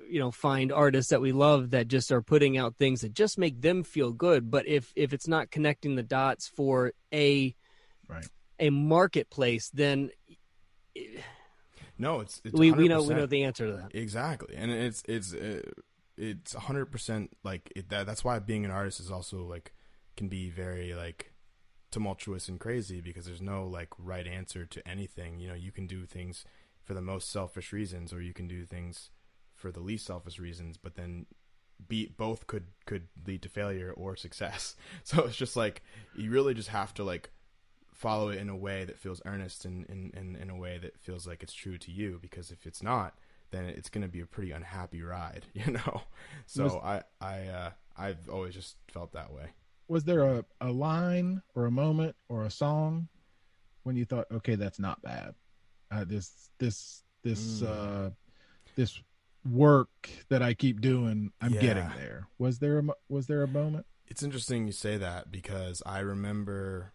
you 0.09 0.19
know, 0.19 0.31
find 0.31 0.73
artists 0.73 1.11
that 1.11 1.21
we 1.21 1.33
love 1.33 1.71
that 1.71 1.89
just 1.89 2.11
are 2.13 2.21
putting 2.23 2.59
out 2.59 2.77
things 2.77 3.01
that 3.03 3.15
just 3.15 3.39
make 3.39 3.61
them 3.61 3.85
feel 3.85 4.13
good. 4.13 4.51
But 4.51 4.67
if 4.67 4.93
if 4.97 5.13
it's 5.13 5.29
not 5.29 5.51
connecting 5.51 5.95
the 5.95 6.03
dots 6.03 6.49
for 6.49 6.93
a 7.13 7.55
Right. 8.09 8.27
a 8.59 8.71
marketplace, 8.71 9.71
then 9.73 10.11
no 11.99 12.21
it's, 12.21 12.41
it's 12.45 12.59
we 12.59 12.73
we 12.73 12.89
know 12.89 13.03
we 13.03 13.15
know 13.15 13.27
the 13.27 13.45
answer 13.45 13.67
to 13.67 13.73
that. 13.77 13.95
Exactly, 13.95 14.55
and 14.57 14.71
it's 14.71 15.03
it's 15.09 15.33
uh, 15.33 15.63
it's 16.17 16.55
hundred 16.55 16.87
percent 16.87 17.37
like 17.43 17.73
it, 17.75 17.89
that. 17.91 18.07
That's 18.07 18.25
why 18.25 18.39
being 18.39 18.65
an 18.65 18.71
artist 18.71 19.01
is 19.01 19.11
also 19.11 19.43
like 19.45 19.73
can 20.17 20.29
be 20.29 20.51
very 20.51 20.95
like 20.95 21.33
tumultuous 21.91 22.49
and 22.49 22.59
crazy 22.59 23.01
because 23.01 23.27
there's 23.27 23.41
no 23.41 23.67
like 23.67 23.89
right 23.99 24.27
answer 24.27 24.65
to 24.67 24.89
anything. 24.89 25.39
You 25.39 25.49
know, 25.49 25.55
you 25.55 25.73
can 25.73 25.87
do 25.87 26.07
things 26.07 26.45
for 26.83 26.95
the 26.95 27.01
most 27.01 27.31
selfish 27.31 27.73
reasons, 27.73 28.13
or 28.13 28.21
you 28.21 28.33
can 28.33 28.47
do 28.47 28.65
things 28.65 29.11
for 29.55 29.71
the 29.73 29.81
least 29.81 30.07
selfish 30.07 30.39
reasons. 30.39 30.77
But 30.77 30.95
then, 30.95 31.27
be 31.89 32.13
both 32.17 32.47
could 32.47 32.67
could 32.87 33.09
lead 33.27 33.43
to 33.43 33.49
failure 33.49 33.93
or 33.97 34.17
success. 34.17 34.77
So 35.05 35.25
it's 35.25 35.37
just 35.37 35.57
like 35.57 35.83
you 36.17 36.31
really 36.31 36.55
just 36.55 36.69
have 36.69 36.95
to 36.95 37.05
like 37.05 37.31
follow 37.93 38.29
it 38.29 38.39
in 38.39 38.49
a 38.49 38.57
way 38.57 38.85
that 38.85 38.99
feels 38.99 39.23
earnest 39.25 39.65
and 39.65 39.87
in, 39.87 40.11
in, 40.17 40.37
in 40.37 40.51
a 40.51 40.57
way 40.57 40.79
that 40.79 40.99
feels 40.99 41.27
like 41.27 41.43
it's 41.43 41.53
true 41.53 41.79
to 41.79 41.93
you 41.93 42.19
because 42.21 42.51
if 42.51 42.67
it's 42.67 42.83
not 42.83 43.15
then 43.55 43.65
it's 43.67 43.89
going 43.89 44.03
to 44.03 44.09
be 44.09 44.21
a 44.21 44.27
pretty 44.27 44.51
unhappy 44.51 45.03
ride 45.03 45.45
you 45.55 45.71
know 45.73 46.03
so 46.47 46.65
Was- 46.65 46.75
i 46.83 47.03
i 47.21 47.47
uh 47.47 47.71
i've 47.97 48.29
always 48.29 48.55
just 48.55 48.77
felt 48.93 49.13
that 49.13 49.33
way 49.33 49.51
Was 49.89 50.05
there 50.05 50.25
a, 50.25 50.45
a 50.61 50.71
line 50.73 51.43
or 51.55 51.67
a 51.67 51.71
moment 51.71 52.17
or 52.29 52.45
a 52.45 52.51
song 52.51 53.09
when 53.85 53.97
you 53.97 54.07
thought, 54.07 54.27
okay, 54.33 54.55
that's 54.55 54.79
not 54.79 55.03
bad? 55.03 55.35
Uh, 55.91 56.05
this 56.05 56.49
this 56.59 57.03
this 57.23 57.61
Mm. 57.61 57.67
uh, 57.69 58.11
this 58.77 58.99
work 59.45 60.09
that 60.31 60.43
I 60.43 60.55
keep 60.55 60.81
doing, 60.81 61.33
I'm 61.41 61.53
getting 61.53 61.89
there. 61.97 62.29
Was 62.39 62.59
there 62.61 62.79
a 62.79 62.85
was 63.11 63.27
there 63.27 63.43
a 63.43 63.49
moment? 63.49 63.85
it's 64.07 64.23
interesting 64.23 64.67
you 64.67 64.73
say 64.73 64.97
that 64.99 65.31
because 65.31 65.83
i 65.87 65.99
remember 65.99 66.93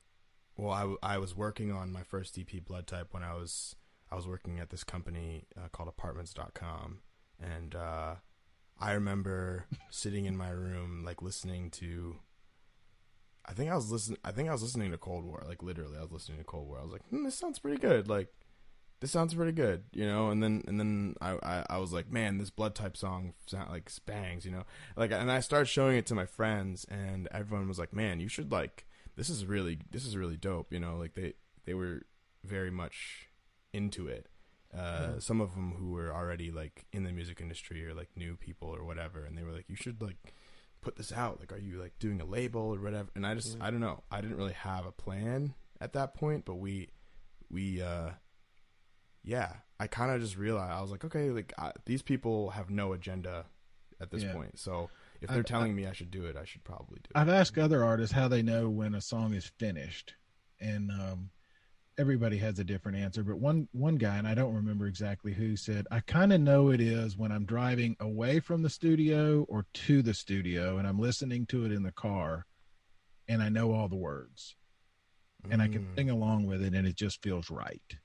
well 0.55 0.97
I, 1.01 1.13
I 1.15 1.17
was 1.17 1.35
working 1.35 1.71
on 1.71 1.91
my 1.91 2.03
first 2.03 2.37
ep 2.37 2.51
blood 2.65 2.85
type 2.85 3.07
when 3.11 3.23
i 3.23 3.33
was 3.33 3.75
i 4.11 4.15
was 4.15 4.27
working 4.27 4.59
at 4.59 4.69
this 4.69 4.83
company 4.83 5.45
uh, 5.57 5.67
called 5.69 5.89
apartments.com 5.89 6.99
and 7.41 7.75
uh 7.75 8.15
i 8.79 8.91
remember 8.91 9.65
sitting 9.89 10.25
in 10.25 10.35
my 10.37 10.49
room 10.49 11.03
like 11.05 11.21
listening 11.21 11.69
to 11.69 12.17
I 13.49 13.53
think 13.53 13.71
I 13.71 13.75
was 13.75 13.91
listening. 13.91 14.19
I 14.23 14.31
think 14.31 14.47
I 14.47 14.51
was 14.51 14.61
listening 14.61 14.91
to 14.91 14.97
Cold 14.97 15.25
War. 15.25 15.43
Like 15.47 15.63
literally, 15.63 15.97
I 15.97 16.01
was 16.01 16.11
listening 16.11 16.37
to 16.37 16.43
Cold 16.43 16.67
War. 16.67 16.79
I 16.79 16.83
was 16.83 16.91
like, 16.91 17.01
hmm, 17.09 17.23
"This 17.23 17.33
sounds 17.33 17.57
pretty 17.57 17.79
good." 17.79 18.07
Like, 18.07 18.27
this 18.99 19.09
sounds 19.09 19.33
pretty 19.33 19.53
good, 19.53 19.85
you 19.91 20.05
know. 20.05 20.29
And 20.29 20.43
then 20.43 20.63
and 20.67 20.79
then 20.79 21.15
I 21.19 21.31
I, 21.41 21.65
I 21.67 21.77
was 21.79 21.91
like, 21.91 22.11
"Man, 22.11 22.37
this 22.37 22.51
Blood 22.51 22.75
Type 22.75 22.95
song 22.95 23.33
sound 23.47 23.71
like 23.71 23.89
bangs," 24.05 24.45
you 24.45 24.51
know. 24.51 24.65
Like, 24.95 25.11
and 25.11 25.31
I 25.31 25.39
started 25.39 25.65
showing 25.65 25.97
it 25.97 26.05
to 26.07 26.15
my 26.15 26.27
friends, 26.27 26.85
and 26.91 27.27
everyone 27.31 27.67
was 27.67 27.79
like, 27.79 27.91
"Man, 27.91 28.19
you 28.19 28.27
should 28.27 28.51
like 28.51 28.85
this 29.15 29.29
is 29.29 29.47
really 29.47 29.79
this 29.89 30.05
is 30.05 30.15
really 30.15 30.37
dope," 30.37 30.71
you 30.71 30.79
know. 30.79 30.97
Like 30.97 31.15
they 31.15 31.33
they 31.65 31.73
were 31.73 32.03
very 32.43 32.69
much 32.69 33.28
into 33.73 34.07
it. 34.07 34.27
Uh, 34.73 34.77
Yeah. 35.13 35.19
Some 35.19 35.41
of 35.41 35.55
them 35.55 35.73
who 35.73 35.91
were 35.91 36.13
already 36.13 36.51
like 36.51 36.85
in 36.93 37.03
the 37.03 37.11
music 37.11 37.41
industry 37.41 37.85
or 37.85 37.93
like 37.93 38.09
new 38.15 38.35
people 38.37 38.69
or 38.69 38.83
whatever, 38.83 39.23
and 39.25 39.37
they 39.37 39.43
were 39.43 39.51
like, 39.51 39.69
"You 39.69 39.75
should 39.75 40.01
like." 40.01 40.33
put 40.81 40.95
this 40.95 41.11
out 41.11 41.41
like 41.41 41.51
are 41.51 41.57
you 41.57 41.77
like 41.77 41.91
doing 41.99 42.21
a 42.21 42.25
label 42.25 42.61
or 42.73 42.79
whatever 42.79 43.09
and 43.13 43.27
i 43.27 43.35
just 43.35 43.57
i 43.59 43.69
don't 43.69 43.81
know 43.81 44.01
i 44.09 44.21
didn't 44.21 44.37
really 44.37 44.53
have 44.53 44.85
a 44.85 44.93
plan 44.93 45.53
at 45.81 45.91
that 45.91 46.13
point 46.13 46.45
but 46.45 46.55
we 46.55 46.87
we 47.49 47.81
uh 47.81 48.11
yeah 49.23 49.53
i 49.77 49.87
kind 49.87 50.11
of 50.11 50.21
just 50.21 50.37
realized 50.37 50.71
i 50.71 50.81
was 50.81 50.89
like 50.91 51.03
okay 51.03 51.31
like 51.31 51.51
I, 51.57 51.73
these 51.85 52.01
people 52.01 52.51
have 52.51 52.69
no 52.69 52.93
agenda 52.93 53.45
at 53.99 54.09
this 54.09 54.23
Yeah. 54.23 54.31
point 54.31 54.57
so 54.57 54.89
if 55.19 55.27
they're 55.27 55.39
I've- 55.39 55.47
telling 55.49 55.75
me 55.75 55.85
i 55.85 55.91
should 55.91 56.11
do 56.11 56.25
it 56.27 56.37
i 56.37 56.45
should 56.45 56.63
probably 56.63 56.99
do 57.03 57.09
it 57.13 57.17
I've 57.19 57.27
asked 57.27 57.57
other 57.57 57.83
artists 57.83 58.15
how 58.15 58.29
they 58.29 58.41
know 58.41 58.69
when 58.69 58.95
a 58.95 59.01
song 59.01 59.33
is 59.33 59.51
finished, 59.57 60.13
and 60.61 60.91
um, 60.91 61.29
everybody 61.99 62.37
has 62.37 62.57
a 62.57 62.63
different 62.63 62.97
answer. 62.97 63.23
But 63.23 63.37
one 63.39 63.67
one 63.73 63.97
guy, 63.97 64.17
and 64.17 64.27
I 64.27 64.33
don't 64.33 64.55
remember 64.55 64.87
exactly 64.87 65.33
who, 65.33 65.55
said, 65.55 65.85
"I 65.91 65.99
kind 65.99 66.33
of 66.33 66.41
know 66.41 66.69
it 66.71 66.81
is 66.81 67.17
when 67.17 67.31
I'm 67.31 67.45
driving 67.45 67.95
away 67.99 68.39
from 68.39 68.63
the 68.63 68.69
studio 68.69 69.43
or 69.49 69.65
to 69.73 70.01
the 70.01 70.13
studio, 70.15 70.77
and 70.77 70.87
I'm 70.87 70.97
listening 70.99 71.45
to 71.47 71.65
it 71.65 71.71
in 71.71 71.83
the 71.83 71.91
car, 71.91 72.45
and 73.27 73.43
I 73.43 73.49
know 73.49 73.73
all 73.73 73.89
the 73.89 73.95
words, 73.95 74.55
and 75.51 75.61
I 75.61 75.67
can 75.67 75.83
Mm, 75.83 75.95
sing 75.97 76.09
along 76.09 76.45
with 76.47 76.63
it, 76.63 76.73
and 76.73 76.87
it 76.87 76.95
just 76.95 77.21
feels 77.21 77.51
right." 77.51 77.97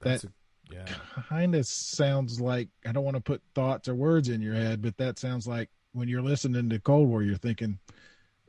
that's 0.00 0.22
that- 0.22 0.28
a, 0.30 0.32
yeah 0.74 0.94
Kind 1.28 1.54
of 1.54 1.66
sounds 1.66 2.40
like 2.40 2.68
I 2.86 2.92
don't 2.92 3.04
want 3.04 3.16
to 3.16 3.22
put 3.22 3.42
thoughts 3.54 3.88
or 3.88 3.94
words 3.94 4.28
in 4.28 4.40
your 4.40 4.54
head, 4.54 4.80
but 4.82 4.96
that 4.96 5.18
sounds 5.18 5.46
like 5.46 5.68
when 5.92 6.08
you're 6.08 6.22
listening 6.22 6.70
to 6.70 6.80
Cold 6.80 7.08
War, 7.08 7.22
you're 7.22 7.36
thinking, 7.36 7.78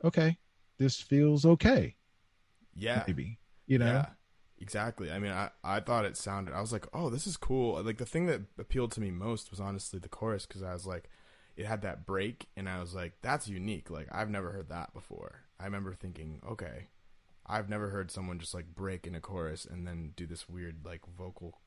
okay, 0.02 0.38
this 0.78 1.00
feels 1.00 1.44
okay. 1.44 1.96
Yeah. 2.74 3.04
Maybe. 3.06 3.38
You 3.66 3.78
know? 3.78 3.86
Yeah, 3.86 4.06
exactly. 4.64 5.10
I 5.12 5.18
mean, 5.18 5.30
I, 5.32 5.50
I 5.62 5.80
thought 5.80 6.06
it 6.06 6.16
sounded, 6.16 6.54
I 6.54 6.60
was 6.62 6.72
like, 6.72 6.86
oh, 6.94 7.10
this 7.10 7.26
is 7.26 7.36
cool. 7.36 7.82
Like, 7.82 7.98
the 7.98 8.06
thing 8.06 8.24
that 8.26 8.40
appealed 8.58 8.92
to 8.92 9.00
me 9.00 9.10
most 9.10 9.50
was 9.50 9.60
honestly 9.60 9.98
the 9.98 10.08
chorus 10.08 10.46
because 10.46 10.62
I 10.62 10.72
was 10.72 10.86
like, 10.86 11.10
it 11.56 11.66
had 11.66 11.82
that 11.82 12.06
break, 12.06 12.46
and 12.56 12.66
I 12.68 12.80
was 12.80 12.94
like, 12.94 13.12
that's 13.20 13.46
unique. 13.46 13.90
Like, 13.90 14.08
I've 14.10 14.30
never 14.30 14.50
heard 14.52 14.70
that 14.70 14.94
before. 14.94 15.42
I 15.60 15.64
remember 15.66 15.92
thinking, 15.92 16.40
okay, 16.50 16.88
I've 17.46 17.68
never 17.68 17.90
heard 17.90 18.10
someone 18.10 18.38
just 18.38 18.54
like 18.54 18.74
break 18.74 19.06
in 19.06 19.14
a 19.14 19.20
chorus 19.20 19.66
and 19.70 19.86
then 19.86 20.12
do 20.16 20.26
this 20.26 20.48
weird, 20.48 20.76
like, 20.86 21.02
vocal, 21.18 21.60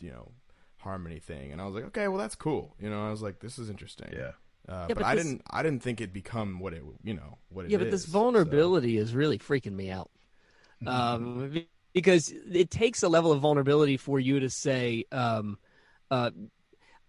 you 0.00 0.10
know, 0.10 0.32
harmony 0.78 1.20
thing. 1.20 1.52
And 1.52 1.60
I 1.60 1.64
was 1.66 1.74
like, 1.76 1.84
okay, 1.84 2.08
well, 2.08 2.18
that's 2.18 2.34
cool. 2.34 2.74
You 2.80 2.90
know, 2.90 3.06
I 3.06 3.10
was 3.10 3.22
like, 3.22 3.38
this 3.38 3.56
is 3.58 3.70
interesting. 3.70 4.10
Yeah. 4.12 4.32
Uh, 4.68 4.86
Yeah, 4.88 4.94
but, 4.94 4.96
but 4.96 5.04
I 5.04 5.14
this- 5.14 5.24
didn't. 5.24 5.42
I 5.48 5.62
didn't 5.62 5.82
think 5.82 6.00
it'd 6.00 6.12
become 6.12 6.58
what 6.58 6.74
it, 6.74 6.82
you 7.04 7.14
know, 7.14 7.38
what 7.50 7.64
it 7.66 7.70
yeah, 7.70 7.78
but 7.78 7.90
this 7.90 8.04
is, 8.04 8.12
so- 8.12 8.18
vulnerability 8.18 8.98
is 8.98 9.14
really 9.14 9.38
freaking 9.38 9.72
me 9.72 9.90
out. 9.90 10.10
Um, 10.86 11.50
be- 11.50 11.68
because 11.92 12.32
it 12.52 12.70
takes 12.70 13.02
a 13.02 13.08
level 13.08 13.32
of 13.32 13.40
vulnerability 13.40 13.96
for 13.96 14.20
you 14.20 14.40
to 14.40 14.50
say, 14.50 15.04
um, 15.12 15.58
uh, 16.10 16.30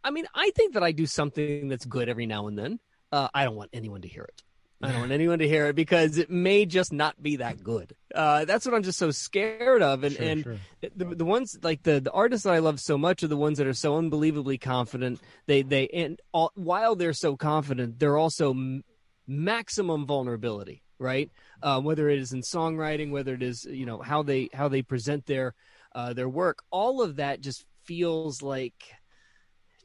I 0.03 0.11
mean, 0.11 0.25
I 0.33 0.51
think 0.55 0.73
that 0.73 0.83
I 0.83 0.91
do 0.91 1.05
something 1.05 1.67
that's 1.67 1.85
good 1.85 2.09
every 2.09 2.25
now 2.25 2.47
and 2.47 2.57
then. 2.57 2.79
Uh, 3.11 3.27
I 3.33 3.43
don't 3.43 3.55
want 3.55 3.69
anyone 3.73 4.01
to 4.01 4.07
hear 4.07 4.23
it. 4.23 4.43
I 4.83 4.91
don't 4.91 5.01
want 5.01 5.11
anyone 5.11 5.37
to 5.39 5.47
hear 5.47 5.67
it 5.67 5.75
because 5.75 6.17
it 6.17 6.31
may 6.31 6.65
just 6.65 6.91
not 6.91 7.21
be 7.21 7.35
that 7.35 7.63
good. 7.63 7.93
Uh, 8.15 8.45
that's 8.45 8.65
what 8.65 8.73
I'm 8.73 8.81
just 8.81 8.97
so 8.97 9.11
scared 9.11 9.83
of. 9.83 10.03
And 10.03 10.15
Sure, 10.15 10.25
and 10.25 10.43
sure. 10.43 10.57
the 10.95 11.05
the 11.05 11.25
ones 11.25 11.55
like 11.61 11.83
the 11.83 11.99
the 12.01 12.11
artists 12.11 12.45
that 12.45 12.53
I 12.53 12.59
love 12.59 12.79
so 12.79 12.97
much 12.97 13.21
are 13.21 13.27
the 13.27 13.37
ones 13.37 13.59
that 13.59 13.67
are 13.67 13.75
so 13.75 13.97
unbelievably 13.97 14.57
confident. 14.57 15.19
They 15.45 15.61
they 15.61 15.87
and 15.89 16.19
all, 16.33 16.51
while 16.55 16.95
they're 16.95 17.13
so 17.13 17.37
confident, 17.37 17.99
they're 17.99 18.17
also 18.17 18.51
m- 18.51 18.83
maximum 19.27 20.07
vulnerability, 20.07 20.81
right? 20.97 21.29
Uh, 21.63 21.79
whether 21.79 22.09
it 22.09 22.19
is 22.19 22.33
in 22.33 22.41
songwriting, 22.41 23.11
whether 23.11 23.33
it 23.33 23.43
is 23.43 23.65
you 23.65 23.85
know 23.85 23.99
how 23.99 24.23
they 24.23 24.49
how 24.53 24.67
they 24.67 24.81
present 24.81 25.25
their 25.25 25.53
uh, 25.93 26.13
their 26.13 26.29
work, 26.29 26.63
all 26.71 27.01
of 27.01 27.17
that 27.17 27.41
just 27.41 27.65
feels 27.83 28.41
like 28.41 28.83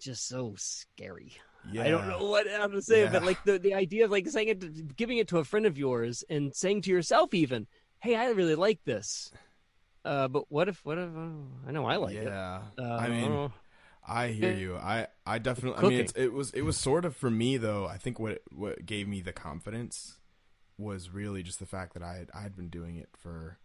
just 0.01 0.27
so 0.29 0.55
scary. 0.57 1.33
Yeah. 1.71 1.83
I 1.85 1.89
don't 1.89 2.09
know 2.09 2.25
what 2.25 2.47
how 2.49 2.69
to 2.69 2.81
say, 2.81 3.03
it, 3.03 3.13
but 3.13 3.25
like 3.25 3.43
the 3.45 3.59
the 3.59 3.75
idea 3.75 4.05
of 4.05 4.11
like 4.11 4.29
saying 4.29 4.49
it, 4.49 4.61
to, 4.61 4.69
giving 4.69 5.19
it 5.19 5.29
to 5.29 5.39
a 5.39 5.45
friend 5.45 5.67
of 5.67 5.77
yours, 5.77 6.25
and 6.29 6.55
saying 6.55 6.83
to 6.83 6.91
yourself 6.91 7.35
even, 7.35 7.67
"Hey, 8.01 8.15
I 8.15 8.29
really 8.31 8.55
like 8.55 8.85
this." 8.85 9.33
Uh, 10.05 10.29
but 10.29 10.45
what 10.51 10.69
if 10.69 10.85
what 10.85 10.99
if 10.99 11.11
oh, 11.17 11.47
I 11.67 11.73
know 11.73 11.85
I 11.85 11.97
like 11.97 12.15
it? 12.15 12.25
yeah. 12.25 12.61
Uh, 12.79 12.83
I 12.83 13.09
mean. 13.09 13.51
I 14.09 14.29
hear 14.29 14.53
you. 14.53 14.77
I 14.77 15.09
I 15.27 15.39
definitely. 15.39 15.85
I 15.85 15.89
mean, 15.89 16.01
it's, 16.01 16.13
it 16.13 16.33
was 16.33 16.53
it 16.53 16.63
was 16.63 16.77
sort 16.77 17.05
of 17.05 17.17
for 17.17 17.29
me 17.29 17.57
though. 17.57 17.87
I 17.87 17.97
think 17.97 18.21
what 18.21 18.41
what 18.53 18.87
gave 18.87 19.09
me 19.09 19.21
the 19.21 19.33
confidence 19.33 20.19
was 20.79 21.11
really 21.11 21.43
just 21.43 21.59
the 21.59 21.67
fact 21.67 21.95
that 21.95 22.03
I 22.03 22.15
had 22.15 22.31
I 22.35 22.41
had 22.41 22.57
been 22.57 22.69
doing 22.69 22.97
it 22.97 23.09
for, 23.19 23.59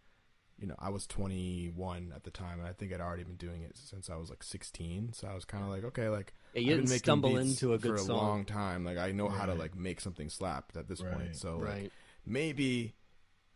you 0.58 0.66
know, 0.66 0.76
I 0.78 0.88
was 0.90 1.06
21 1.06 2.12
at 2.14 2.24
the 2.24 2.30
time, 2.30 2.58
and 2.58 2.68
I 2.68 2.72
think 2.72 2.92
I'd 2.92 3.00
already 3.00 3.24
been 3.24 3.36
doing 3.36 3.62
it 3.62 3.76
since 3.76 4.08
I 4.08 4.16
was 4.16 4.30
like 4.30 4.42
16. 4.42 5.12
So 5.12 5.28
I 5.28 5.34
was 5.34 5.44
kind 5.44 5.62
of 5.64 5.70
like, 5.70 5.84
okay, 5.84 6.08
like 6.08 6.32
Yeah, 6.54 6.60
you 6.60 6.74
didn't 6.76 6.88
stumble 6.88 7.36
into 7.36 7.74
a 7.74 7.78
good 7.78 7.90
for 7.90 7.96
a 7.96 8.02
song. 8.02 8.16
long 8.16 8.44
time. 8.44 8.84
Like 8.84 8.98
I 8.98 9.12
know 9.12 9.28
how 9.28 9.46
to 9.46 9.54
like 9.54 9.76
make 9.76 10.00
something 10.00 10.28
slap 10.28 10.72
at 10.76 10.88
this 10.88 11.00
Right. 11.00 11.12
point. 11.12 11.36
So 11.36 11.58
like, 11.58 11.90
maybe 12.24 12.94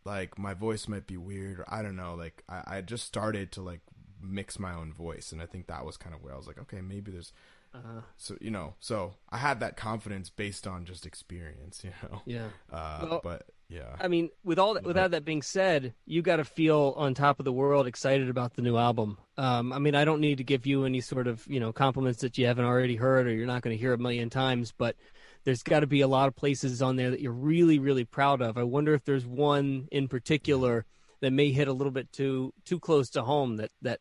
like 0.05 0.39
my 0.39 0.55
voice 0.55 0.87
might 0.89 1.07
be 1.07 1.17
weird 1.17 1.61
or 1.61 1.65
I 1.73 1.83
don't 1.83 1.97
know. 1.97 2.15
Like 2.15 2.45
I, 2.49 2.63
I 2.79 2.81
just 2.81 3.05
started 3.07 3.53
to 3.53 3.63
like 3.63 3.81
mix 4.21 4.59
my 4.59 4.75
own 4.75 4.93
voice, 4.93 5.33
and 5.33 5.41
I 5.43 5.47
think 5.47 5.67
that 5.67 5.85
was 5.85 5.97
kind 5.97 6.15
of 6.15 6.23
where 6.23 6.35
I 6.35 6.37
was 6.37 6.47
like, 6.47 6.59
okay, 6.59 6.81
maybe 6.81 7.11
there's 7.11 7.33
Uh, 7.75 8.01
so 8.17 8.37
you 8.41 8.51
know, 8.51 8.75
so 8.81 9.14
I 9.31 9.39
had 9.39 9.61
that 9.61 9.77
confidence 9.77 10.31
based 10.31 10.67
on 10.67 10.85
just 10.85 11.07
experience, 11.07 11.83
you 11.85 11.91
know. 12.03 12.23
Yeah. 12.25 12.49
Uh, 12.73 12.99
Well, 13.03 13.21
but 13.23 13.47
yeah. 13.69 13.97
I 14.01 14.09
mean, 14.09 14.31
with 14.45 14.59
all 14.59 14.75
that, 14.75 14.85
without 14.85 15.11
that 15.11 15.25
being 15.25 15.43
said, 15.43 15.95
you 16.07 16.23
got 16.23 16.37
to 16.37 16.45
feel 16.45 16.95
on 16.97 17.14
top 17.14 17.39
of 17.39 17.45
the 17.45 17.53
world, 17.53 17.87
excited 17.87 18.29
about 18.29 18.55
the 18.55 18.62
new 18.62 18.77
album. 18.77 19.19
Um, 19.37 19.73
I 19.73 19.79
mean, 19.79 19.95
I 19.95 20.05
don't 20.05 20.21
need 20.21 20.39
to 20.39 20.45
give 20.45 20.67
you 20.67 20.85
any 20.85 21.01
sort 21.01 21.27
of 21.27 21.47
you 21.47 21.61
know 21.61 21.73
compliments 21.73 22.21
that 22.21 22.39
you 22.39 22.47
haven't 22.47 22.64
already 22.64 22.97
heard 22.97 23.27
or 23.27 23.35
you're 23.35 23.47
not 23.47 23.62
going 23.62 23.77
to 23.77 23.81
hear 23.81 23.93
a 23.93 23.99
million 23.99 24.31
times, 24.31 24.73
but 24.77 24.97
there's 25.45 25.62
got 25.62 25.81
to 25.81 25.87
be 25.87 26.01
a 26.01 26.09
lot 26.09 26.29
of 26.29 26.37
places 26.37 26.83
on 26.83 26.97
there 26.97 27.11
that 27.11 27.21
you're 27.21 27.33
really, 27.33 27.79
really 27.79 28.05
proud 28.05 28.41
of. 28.41 28.57
I 28.57 28.64
wonder 28.64 28.95
if 28.95 29.05
there's 29.05 29.27
one 29.27 29.89
in 29.93 30.09
particular 30.09 30.85
that 31.21 31.33
may 31.33 31.51
hit 31.51 31.69
a 31.69 31.73
little 31.73 31.93
bit 31.93 32.12
too 32.12 32.53
too 32.64 32.79
close 32.79 33.11
to 33.11 33.23
home 33.23 33.57
that 33.57 33.71
that 33.83 34.01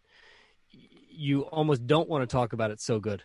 you 1.09 1.41
almost 1.43 1.87
don't 1.87 2.09
want 2.09 2.21
to 2.21 2.31
talk 2.31 2.53
about. 2.53 2.71
It's 2.71 2.85
so 2.85 2.99
good. 2.99 3.23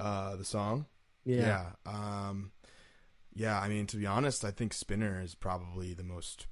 Uh, 0.00 0.36
the 0.36 0.44
song. 0.44 0.86
Yeah. 1.24 1.70
Yeah. 1.86 1.92
Um, 1.92 2.52
yeah. 3.34 3.60
I 3.60 3.68
mean, 3.68 3.86
to 3.88 3.96
be 3.96 4.06
honest, 4.06 4.44
I 4.44 4.50
think 4.50 4.72
Spinner 4.72 5.20
is 5.22 5.34
probably 5.34 5.94
the 5.94 6.04
most 6.04 6.46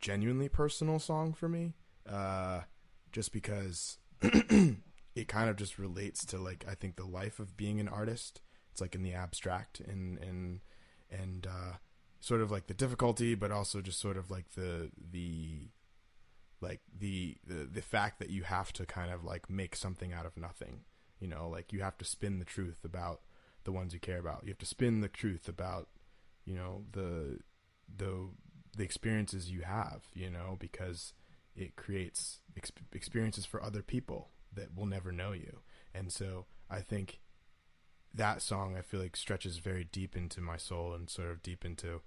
genuinely 0.00 0.48
personal 0.48 0.98
song 0.98 1.32
for 1.32 1.48
me. 1.48 1.74
Uh, 2.08 2.60
just 3.12 3.32
because 3.32 3.98
it 4.22 5.28
kind 5.28 5.48
of 5.48 5.56
just 5.56 5.78
relates 5.78 6.24
to 6.26 6.38
like 6.38 6.64
I 6.68 6.74
think 6.74 6.96
the 6.96 7.06
life 7.06 7.38
of 7.38 7.56
being 7.56 7.80
an 7.80 7.88
artist. 7.88 8.40
It's 8.72 8.80
like 8.80 8.94
in 8.94 9.02
the 9.02 9.14
abstract 9.14 9.80
and 9.80 10.18
and 10.18 10.60
and 11.10 11.46
uh, 11.46 11.76
sort 12.20 12.40
of 12.40 12.50
like 12.50 12.66
the 12.66 12.74
difficulty, 12.74 13.34
but 13.34 13.52
also 13.52 13.80
just 13.80 14.00
sort 14.00 14.16
of 14.16 14.30
like 14.30 14.50
the 14.56 14.90
the 15.12 15.68
like 16.60 16.80
the, 16.98 17.36
the 17.46 17.68
the 17.70 17.82
fact 17.82 18.18
that 18.18 18.30
you 18.30 18.42
have 18.44 18.72
to 18.72 18.86
kind 18.86 19.12
of 19.12 19.24
like 19.24 19.50
make 19.50 19.76
something 19.76 20.12
out 20.12 20.26
of 20.26 20.36
nothing 20.36 20.80
you 21.24 21.30
know 21.30 21.48
like 21.48 21.72
you 21.72 21.80
have 21.80 21.96
to 21.96 22.04
spin 22.04 22.38
the 22.38 22.44
truth 22.44 22.84
about 22.84 23.22
the 23.64 23.72
ones 23.72 23.94
you 23.94 23.98
care 23.98 24.18
about. 24.18 24.42
You 24.42 24.50
have 24.50 24.58
to 24.58 24.66
spin 24.66 25.00
the 25.00 25.08
truth 25.08 25.48
about 25.48 25.88
you 26.44 26.54
know 26.54 26.84
the 26.92 27.38
the 27.96 28.28
the 28.76 28.84
experiences 28.84 29.50
you 29.50 29.62
have 29.62 30.02
you 30.12 30.28
know 30.28 30.56
because 30.60 31.14
it 31.56 31.76
creates 31.76 32.40
ex- 32.58 32.72
experiences 32.92 33.46
for 33.46 33.62
other 33.62 33.80
people 33.80 34.28
that 34.52 34.76
will 34.76 34.84
never 34.86 35.10
know 35.10 35.32
you. 35.32 35.60
And 35.94 36.12
so 36.12 36.46
i 36.70 36.80
think 36.80 37.20
that 38.12 38.40
song 38.40 38.74
i 38.76 38.80
feel 38.80 39.00
like 39.00 39.16
stretches 39.16 39.58
very 39.58 39.84
deep 39.84 40.16
into 40.16 40.40
my 40.40 40.56
soul 40.56 40.94
and 40.94 41.10
sort 41.10 41.30
of 41.30 41.42
deep 41.42 41.64
into 41.64 42.00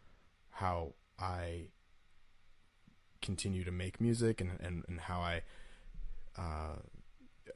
how 0.49 0.93
i 1.20 1.68
continue 3.22 3.63
to 3.63 3.72
make 3.72 4.01
music 4.01 4.41
and 4.41 4.51
and, 4.59 4.84
and 4.88 5.01
how 5.01 5.20
I 5.20 5.41
uh, 6.38 6.78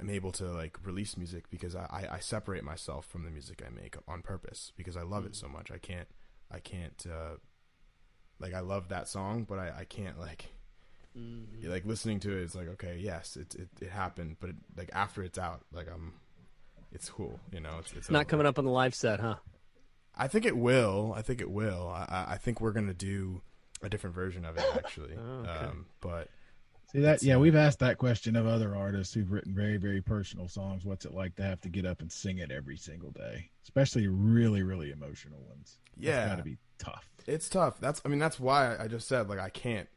am 0.02 0.10
able 0.10 0.32
to 0.34 0.46
like 0.46 0.78
release 0.84 1.16
music 1.16 1.50
because 1.50 1.76
I, 1.76 1.86
I, 1.90 2.16
I 2.16 2.20
separate 2.20 2.64
myself 2.64 3.06
from 3.06 3.24
the 3.24 3.32
music 3.32 3.64
I 3.66 3.70
make 3.70 3.96
on 4.08 4.22
purpose 4.22 4.74
because 4.76 4.98
I 4.98 5.04
love 5.04 5.26
it 5.26 5.36
so 5.36 5.48
much. 5.48 5.72
I 5.72 5.78
can't 5.78 6.08
I 6.52 6.60
can't 6.60 7.06
uh, 7.10 7.36
like 8.40 8.54
I 8.54 8.60
love 8.60 8.90
that 8.90 9.08
song, 9.08 9.46
but 9.48 9.60
I, 9.60 9.72
I 9.80 9.84
can't 9.86 10.20
like 10.20 10.48
like 11.64 11.86
listening 11.86 12.20
to 12.22 12.32
it. 12.38 12.44
It's 12.44 12.56
like 12.56 12.68
okay, 12.70 12.98
yes, 13.00 13.38
it 13.38 13.56
it, 13.56 13.70
it 13.82 13.90
happened, 13.90 14.38
but 14.40 14.50
it, 14.52 14.56
like 14.76 14.90
after 14.94 15.24
it's 15.24 15.38
out, 15.38 15.62
like 15.72 15.88
I'm 15.94 16.14
it's 16.92 17.10
cool, 17.10 17.40
you 17.54 17.60
know. 17.60 17.78
It's 17.80 17.94
it's 17.94 18.10
not 18.10 18.22
over. 18.22 18.30
coming 18.30 18.46
up 18.46 18.60
on 18.60 18.66
the 18.66 18.72
live 18.72 18.96
set, 18.96 19.20
huh? 19.20 19.36
I 20.16 20.28
think 20.28 20.46
it 20.46 20.58
will. 20.58 21.14
I 21.16 21.22
think 21.22 21.40
it 21.40 21.50
will. 21.50 21.88
I, 21.88 22.26
I- 22.32 22.38
think 22.38 22.60
we're 22.60 22.74
gonna 22.74 22.94
do 22.94 23.42
a 23.82 23.90
different 23.90 24.16
version 24.16 24.46
of 24.46 24.58
it 24.58 24.66
actually. 24.76 25.16
Oh, 25.18 25.40
okay. 25.42 25.50
um, 25.66 25.86
but 26.02 26.28
See 26.92 27.00
that? 27.00 27.24
Yeah, 27.24 27.38
we've 27.38 27.56
asked 27.56 27.80
that 27.80 27.98
question 27.98 28.36
of 28.36 28.46
other 28.46 28.76
artists 28.76 29.14
who've 29.14 29.32
written 29.32 29.54
very, 29.54 29.78
very 29.78 30.02
personal 30.02 30.48
songs. 30.48 30.84
What's 30.84 31.06
it 31.06 31.14
like 31.14 31.36
to 31.36 31.44
have 31.44 31.62
to 31.62 31.70
get 31.70 31.86
up 31.86 32.02
and 32.02 32.12
sing 32.12 32.40
it 32.40 32.52
every 32.52 32.76
single 32.78 33.12
day, 33.12 33.50
especially 33.64 34.08
really, 34.08 34.62
really 34.64 34.92
emotional 34.92 35.40
ones? 35.48 35.78
Yeah. 35.98 36.24
it's 36.24 36.30
got 36.32 36.38
to 36.38 36.44
be 36.44 36.58
tough. 36.80 37.10
It's 37.28 37.48
tough. 37.50 37.80
That's 37.80 38.02
I 38.04 38.10
mean 38.10 38.20
that's 38.20 38.40
why 38.40 38.76
I 38.78 38.88
just 38.88 39.08
said 39.08 39.30
like 39.30 39.40
I 39.40 39.50
can't 39.50 39.88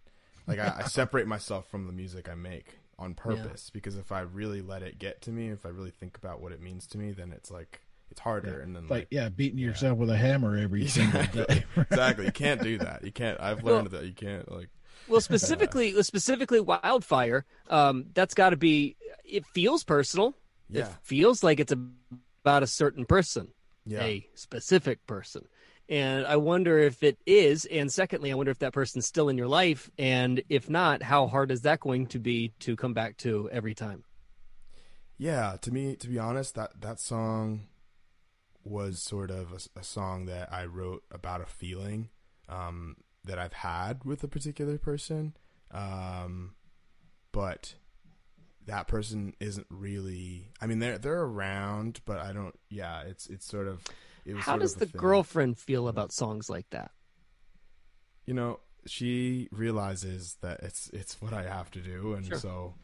like 0.47 0.59
I, 0.59 0.75
I 0.81 0.83
separate 0.89 1.27
myself 1.27 1.69
from 1.69 1.87
the 1.87 1.93
music 1.93 2.29
I 2.29 2.35
make 2.35 2.79
on 2.99 3.15
purpose 3.15 3.71
because 3.71 3.97
if 3.97 4.13
I 4.13 4.21
really 4.21 4.63
let 4.63 4.83
it 4.83 4.99
get 5.01 5.21
to 5.23 5.31
me, 5.31 5.49
if 5.49 5.67
I 5.67 5.71
really 5.71 5.91
think 5.91 6.17
about 6.17 6.41
what 6.41 6.53
it 6.53 6.61
means 6.61 6.87
to 6.89 6.99
me, 6.99 7.11
then 7.13 7.33
it's 7.33 7.51
like 7.51 7.81
it's 8.11 8.21
harder 8.21 8.61
and 8.61 8.77
then 8.77 8.83
like, 8.85 8.91
like 8.91 9.09
yeah, 9.11 9.31
beating 9.31 9.59
yourself 9.59 9.99
with 9.99 10.11
a 10.11 10.17
hammer 10.17 10.57
every 10.57 10.87
single 10.87 11.25
day. 11.25 11.65
exactly 11.77 12.27
you 12.27 12.33
can't 12.33 12.63
do 12.63 12.79
that. 12.79 13.03
You 13.03 13.11
can't. 13.11 13.41
I've 13.41 13.63
Well- 13.65 13.77
learned 13.77 13.91
that 13.91 14.05
you 14.05 14.13
can't 14.13 14.49
like 14.53 14.69
Well, 15.07 15.21
specifically, 15.21 16.01
specifically 16.03 16.61
wildfire. 16.61 17.45
Um, 17.69 18.07
that's 18.15 18.35
got 18.35 18.51
to 18.51 18.57
be. 18.57 18.97
It 19.25 19.47
feels 19.47 19.85
personal. 19.85 20.35
It 20.73 20.87
Yeah. 20.87 20.93
feels 21.03 21.43
like 21.43 21.61
it's 21.61 21.73
about 21.73 22.63
a 22.63 22.67
certain 22.67 23.05
person, 23.05 23.49
Yeah. 23.87 24.03
a 24.03 24.27
specific 24.35 25.07
person. 25.07 25.47
And 25.89 26.27
I 26.27 26.37
wonder 26.37 26.79
if 26.79 27.03
it 27.03 27.19
is. 27.27 27.67
And 27.67 27.93
secondly, 27.93 28.33
I 28.33 28.35
wonder 28.35 28.51
if 28.51 28.59
that 28.61 28.73
person's 28.73 29.07
still 29.07 29.29
in 29.29 29.37
your 29.37 29.49
life. 29.49 29.91
And 29.99 30.43
if 30.49 30.71
not, 30.71 31.03
how 31.03 31.27
hard 31.27 31.51
is 31.51 31.61
that 31.63 31.81
going 31.81 32.07
to 32.09 32.19
be 32.19 32.53
to 32.61 32.75
come 32.77 32.95
back 32.95 33.17
to 33.19 33.51
every 33.51 33.75
time? 33.75 34.05
Yeah, 35.17 35.57
to 35.63 35.71
me, 35.73 35.97
to 35.97 36.09
be 36.09 36.19
honest, 36.19 36.55
that 36.55 36.81
that 36.81 36.99
song 37.01 37.69
was 38.65 39.03
sort 39.03 39.31
of 39.31 39.53
a, 39.53 39.81
a 39.81 39.85
song 39.85 40.27
that 40.27 40.53
I 40.53 40.65
wrote 40.65 41.05
about 41.11 41.41
a 41.41 41.47
feeling 41.47 42.09
um, 42.49 42.97
that 43.25 43.39
I've 43.39 43.53
had 43.53 44.05
with 44.05 44.23
a 44.25 44.29
particular 44.29 44.79
person, 44.79 45.35
um, 45.71 46.55
but 47.33 47.75
that 48.67 48.87
person 48.89 49.35
isn't 49.41 49.67
really. 49.71 50.53
I 50.61 50.67
mean, 50.67 50.79
they're 50.79 50.99
they're 50.99 51.23
around, 51.23 52.01
but 52.05 52.19
I 52.19 52.33
don't. 52.33 52.59
Yeah, 52.71 53.03
it's 53.03 53.27
it's 53.29 53.47
sort 53.47 53.69
of. 53.69 53.83
it 54.25 54.35
was 54.35 54.45
How 54.45 54.53
sort 54.53 54.61
does 54.63 54.75
the 54.75 54.87
thing. 54.87 55.01
girlfriend 55.01 55.59
feel 55.59 55.89
about 55.89 56.13
songs 56.13 56.49
like 56.51 56.69
that? 56.71 56.91
you 58.27 58.33
know 58.33 58.59
she 58.87 59.49
realizes 59.53 60.37
that 60.41 60.61
it's 60.63 60.89
it's 60.95 61.21
what 61.21 61.33
I 61.35 61.43
have 61.43 61.71
to 61.73 61.81
do, 61.81 62.15
and 62.15 62.27
Sure. 62.27 62.39
so 62.39 62.75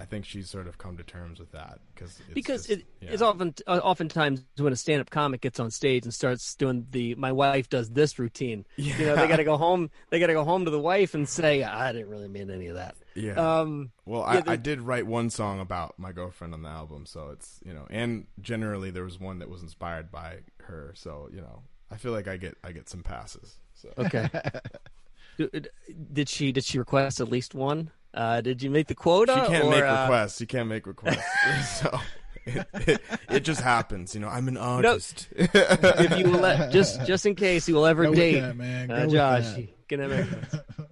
I 0.00 0.04
think 0.04 0.24
she's 0.24 0.48
sort 0.48 0.68
of 0.68 0.78
come 0.78 0.96
to 0.96 1.02
terms 1.02 1.40
with 1.40 1.50
that 1.52 1.80
because 1.94 2.20
because 2.32 2.66
just, 2.66 2.80
it, 2.80 2.86
yeah. 3.00 3.10
it's 3.10 3.22
often 3.22 3.54
uh, 3.66 3.80
oftentimes 3.82 4.44
when 4.56 4.72
a 4.72 4.76
stand-up 4.76 5.10
comic 5.10 5.40
gets 5.40 5.58
on 5.58 5.70
stage 5.72 6.04
and 6.04 6.14
starts 6.14 6.54
doing 6.54 6.86
the 6.92 7.14
my 7.16 7.32
wife 7.32 7.68
does 7.68 7.90
this 7.90 8.16
routine 8.18 8.64
you 8.76 8.96
know 9.06 9.16
they 9.16 9.26
got 9.26 9.36
to 9.36 9.44
go 9.44 9.56
home 9.56 9.90
they 10.10 10.20
got 10.20 10.28
to 10.28 10.34
go 10.34 10.44
home 10.44 10.64
to 10.64 10.70
the 10.70 10.78
wife 10.78 11.14
and 11.14 11.28
say 11.28 11.64
i 11.64 11.90
didn't 11.92 12.08
really 12.08 12.28
mean 12.28 12.48
any 12.48 12.68
of 12.68 12.76
that 12.76 12.94
Yeah. 13.16 13.32
um 13.60 13.90
well, 14.06 14.22
yeah, 14.32 14.42
I, 14.46 14.52
I 14.52 14.56
did 14.56 14.80
write 14.80 15.06
one 15.06 15.30
song 15.30 15.58
about 15.58 15.98
my 15.98 16.12
girlfriend 16.12 16.54
on 16.54 16.62
the 16.62 16.68
album, 16.68 17.04
so 17.04 17.30
it's 17.32 17.58
you 17.64 17.74
know, 17.74 17.86
and 17.90 18.26
generally 18.40 18.90
there 18.92 19.04
was 19.04 19.18
one 19.18 19.40
that 19.40 19.50
was 19.50 19.62
inspired 19.62 20.10
by 20.12 20.38
her, 20.62 20.92
so 20.94 21.28
you 21.32 21.40
know, 21.40 21.62
I 21.90 21.96
feel 21.96 22.12
like 22.12 22.28
I 22.28 22.36
get 22.36 22.56
I 22.62 22.70
get 22.72 22.88
some 22.88 23.02
passes. 23.02 23.58
So 23.74 23.88
okay 23.98 24.28
D- 25.38 25.48
d- 25.52 25.68
did 26.12 26.28
she 26.28 26.50
did 26.52 26.64
she 26.64 26.78
request 26.78 27.20
at 27.20 27.28
least 27.28 27.54
one 27.54 27.90
uh 28.14 28.40
did 28.40 28.62
you 28.62 28.70
make 28.70 28.86
the 28.86 28.94
quota 28.94 29.32
She 29.44 29.52
can't 29.52 29.64
or, 29.64 29.70
make 29.70 29.82
uh, 29.84 30.02
requests. 30.02 30.38
She 30.38 30.46
can't 30.46 30.68
make 30.68 30.86
requests. 30.86 31.80
so 31.80 32.00
it, 32.46 32.66
it, 32.86 33.00
it 33.28 33.40
just 33.40 33.60
happens. 33.60 34.14
You 34.14 34.22
know, 34.22 34.28
I'm 34.28 34.48
an 34.48 34.56
artist. 34.56 35.28
No, 35.36 35.44
if 35.54 36.18
you 36.18 36.30
will 36.30 36.40
let 36.40 36.72
just 36.72 37.04
just 37.06 37.26
in 37.26 37.34
case 37.34 37.68
you 37.68 37.74
will 37.74 37.86
ever 37.86 38.04
Go 38.04 38.10
with 38.10 38.18
date 38.18 38.40
that, 38.40 38.56
man. 38.56 38.88
Go 38.88 38.94
uh, 38.94 39.00
with 39.02 39.10
josh 39.12 39.44
that. 39.44 39.60
you 39.60 39.68
can 39.88 40.00
never 40.00 40.26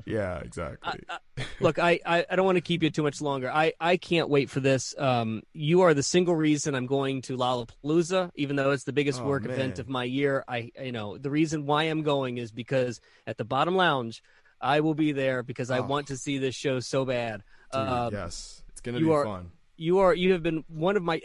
yeah, 0.07 0.39
exactly. 0.39 1.01
look 1.61 1.79
I, 1.79 2.01
I 2.07 2.25
i 2.31 2.37
don't 2.37 2.47
want 2.47 2.57
to 2.57 2.63
keep 2.63 2.83
you 2.83 2.89
too 2.91 3.03
much 3.03 3.21
longer 3.21 3.51
i 3.51 3.75
i 3.79 3.99
can't 3.99 4.31
wait 4.31 4.49
for 4.49 4.61
this 4.61 4.95
um 4.97 5.43
you 5.53 5.83
are 5.83 5.93
the 5.93 6.03
single 6.03 6.35
reason 6.35 6.75
i'm 6.75 6.87
going 6.87 7.21
to 7.23 7.37
lollapalooza 7.37 8.31
even 8.37 8.57
though 8.57 8.71
it's 8.71 8.85
the 8.85 8.93
biggest 8.95 9.21
Oh, 9.21 9.27
work 9.27 9.43
man. 9.43 9.53
event 9.53 9.79
of 9.81 9.89
my 9.89 10.05
year 10.05 10.45
i 10.49 10.71
you 10.83 10.93
know 10.93 11.19
the 11.19 11.29
reason 11.29 11.67
why 11.67 11.85
i'm 11.85 12.03
going 12.03 12.39
is 12.39 12.53
because 12.53 13.01
at 13.27 13.37
the 13.37 13.45
bottom 13.45 13.77
lounge 13.77 14.23
i 14.61 14.81
will 14.81 14.95
be 14.95 15.13
there 15.13 15.43
because 15.43 15.71
i 15.71 15.79
Oh. 15.79 15.83
want 15.87 16.09
to 16.09 16.17
see 16.17 16.39
this 16.39 16.55
show 16.55 16.81
so 16.81 17.05
bad 17.05 17.43
Dude, 17.73 17.81
Um, 17.83 18.13
yes, 18.13 18.63
it's 18.69 18.81
gonna 18.81 19.01
be 19.01 19.11
are, 19.11 19.25
fun. 19.25 19.51
you 19.77 19.99
are 19.99 20.15
you 20.15 20.33
have 20.33 20.43
been 20.43 20.65
one 20.69 20.97
of 20.97 21.03
my 21.03 21.21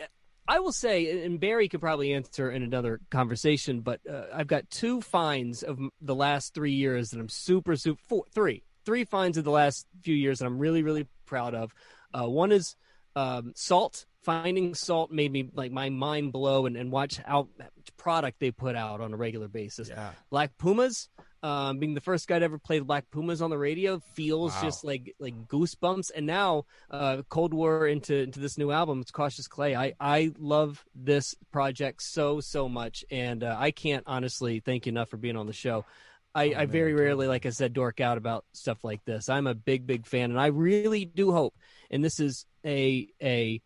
I 0.47 0.59
will 0.59 0.73
say, 0.73 1.23
and 1.23 1.39
Barry 1.39 1.69
could 1.69 1.79
probably 1.79 2.11
answer 2.13 2.51
in 2.51 2.61
another 2.63 2.99
conversation, 3.09 3.82
but 3.82 4.01
uh, 4.09 4.23
I've 4.34 4.47
got 4.47 4.69
two 4.69 4.99
finds 4.99 5.61
of 5.63 5.79
the 6.01 6.15
last 6.15 6.53
three 6.53 6.73
years 6.73 7.09
that 7.11 7.19
I'm 7.19 7.29
super, 7.29 7.75
super, 7.77 8.01
four, 8.09 8.25
three, 8.34 8.63
three 8.84 9.05
finds 9.05 9.38
of 9.38 9.45
the 9.45 9.51
last 9.51 9.86
few 10.01 10.15
years 10.15 10.39
that 10.39 10.47
I'm 10.47 10.57
really, 10.57 10.82
really 10.84 11.07
proud 11.25 11.53
of. 11.53 11.71
Uh, 12.13 12.27
one 12.27 12.51
is 12.51 12.75
um, 13.15 13.53
salt. 13.55 14.05
Finding 14.23 14.73
salt 14.73 15.09
made 15.11 15.32
me 15.32 15.47
like 15.53 15.71
my 15.71 15.89
mind 15.89 16.34
blow 16.34 16.65
and, 16.65 16.75
and 16.75 16.91
watch 16.91 17.17
how 17.17 17.47
product 17.95 18.39
they 18.39 18.51
put 18.51 18.75
out 18.75 18.99
on 18.99 19.13
a 19.13 19.17
regular 19.17 19.47
basis. 19.47 19.88
Yeah. 19.89 20.11
Black 20.32 20.57
Pumas, 20.57 21.07
um, 21.43 21.79
being 21.79 21.93
the 21.93 22.01
first 22.01 22.27
guy 22.27 22.39
to 22.39 22.45
ever 22.45 22.59
play 22.59 22.79
the 22.79 22.85
Black 22.85 23.09
Pumas 23.11 23.41
on 23.41 23.49
the 23.49 23.57
radio, 23.57 23.99
feels 24.13 24.53
Wow. 24.55 24.61
just 24.61 24.83
like 24.83 25.15
like 25.19 25.47
goosebumps. 25.47 26.11
And 26.15 26.25
now, 26.27 26.65
uh, 26.89 27.23
Cold 27.29 27.53
War 27.53 27.87
into 27.87 28.15
into 28.15 28.39
this 28.39 28.57
new 28.57 28.71
album, 28.71 29.01
it's 29.01 29.11
Cautious 29.11 29.47
Clay. 29.47 29.75
I 29.75 29.93
I 29.99 30.31
love 30.37 30.83
this 30.95 31.35
project 31.51 32.03
so 32.03 32.39
so 32.41 32.69
much, 32.69 33.03
and 33.11 33.43
uh, 33.43 33.55
I 33.59 33.71
can't 33.71 34.03
honestly 34.07 34.59
thank 34.59 34.85
you 34.85 34.91
enough 34.91 35.09
for 35.09 35.17
being 35.17 35.37
on 35.37 35.47
the 35.47 35.53
show. 35.53 35.85
I, 36.33 36.53
I 36.55 36.65
very 36.65 36.93
rarely, 36.93 37.27
like 37.27 37.45
I 37.45 37.49
said, 37.49 37.73
dork 37.73 37.99
out 37.99 38.17
about 38.17 38.45
stuff 38.53 38.85
like 38.85 39.03
this. 39.03 39.27
I'm 39.27 39.47
a 39.47 39.53
big, 39.53 39.85
big 39.85 40.05
fan, 40.07 40.31
and 40.31 40.39
I 40.39 40.47
really 40.47 41.03
do 41.03 41.33
hope. 41.33 41.53
And 41.89 42.01
this 42.03 42.21
is 42.21 42.45
a 42.65 43.09
a 43.21 43.61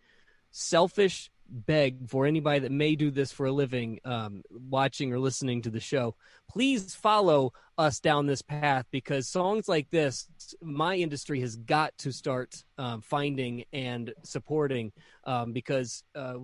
selfish 0.51 1.30
beg 1.50 2.10
for 2.10 2.26
anybody 2.26 2.60
that 2.60 2.72
may 2.72 2.96
do 2.96 3.12
this 3.12 3.32
for 3.32 3.46
a 3.46 3.52
living, 3.52 4.00
um, 4.06 4.41
watching 4.50 5.14
or 5.14 5.20
listening 5.20 5.62
to 5.62 5.70
the 5.70 5.80
show. 5.80 6.16
Please 6.50 6.96
follow 6.96 7.54
us 7.78 8.00
down 8.00 8.26
this 8.26 8.41
path 8.41 8.86
because 8.91 9.28
songs 9.28 9.68
like 9.68 9.89
this, 9.89 10.28
my 10.62 10.96
industry 10.96 11.39
has 11.41 11.56
got 11.56 11.98
to 12.00 12.12
start 12.12 12.64
um, 12.78 13.02
finding 13.02 13.66
and 13.74 14.14
supporting 14.24 14.91
um, 15.26 15.54
because 15.54 16.04
uh, 16.16 16.36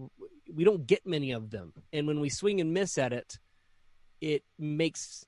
we 0.54 0.64
don't 0.64 0.86
get 0.88 1.06
many 1.06 1.32
of 1.32 1.50
them, 1.50 1.74
and 1.94 2.08
when 2.08 2.20
we 2.20 2.30
swing 2.30 2.62
and 2.62 2.74
miss 2.74 2.98
at 2.98 3.14
it, 3.14 3.40
it 4.20 4.44
makes 4.60 5.26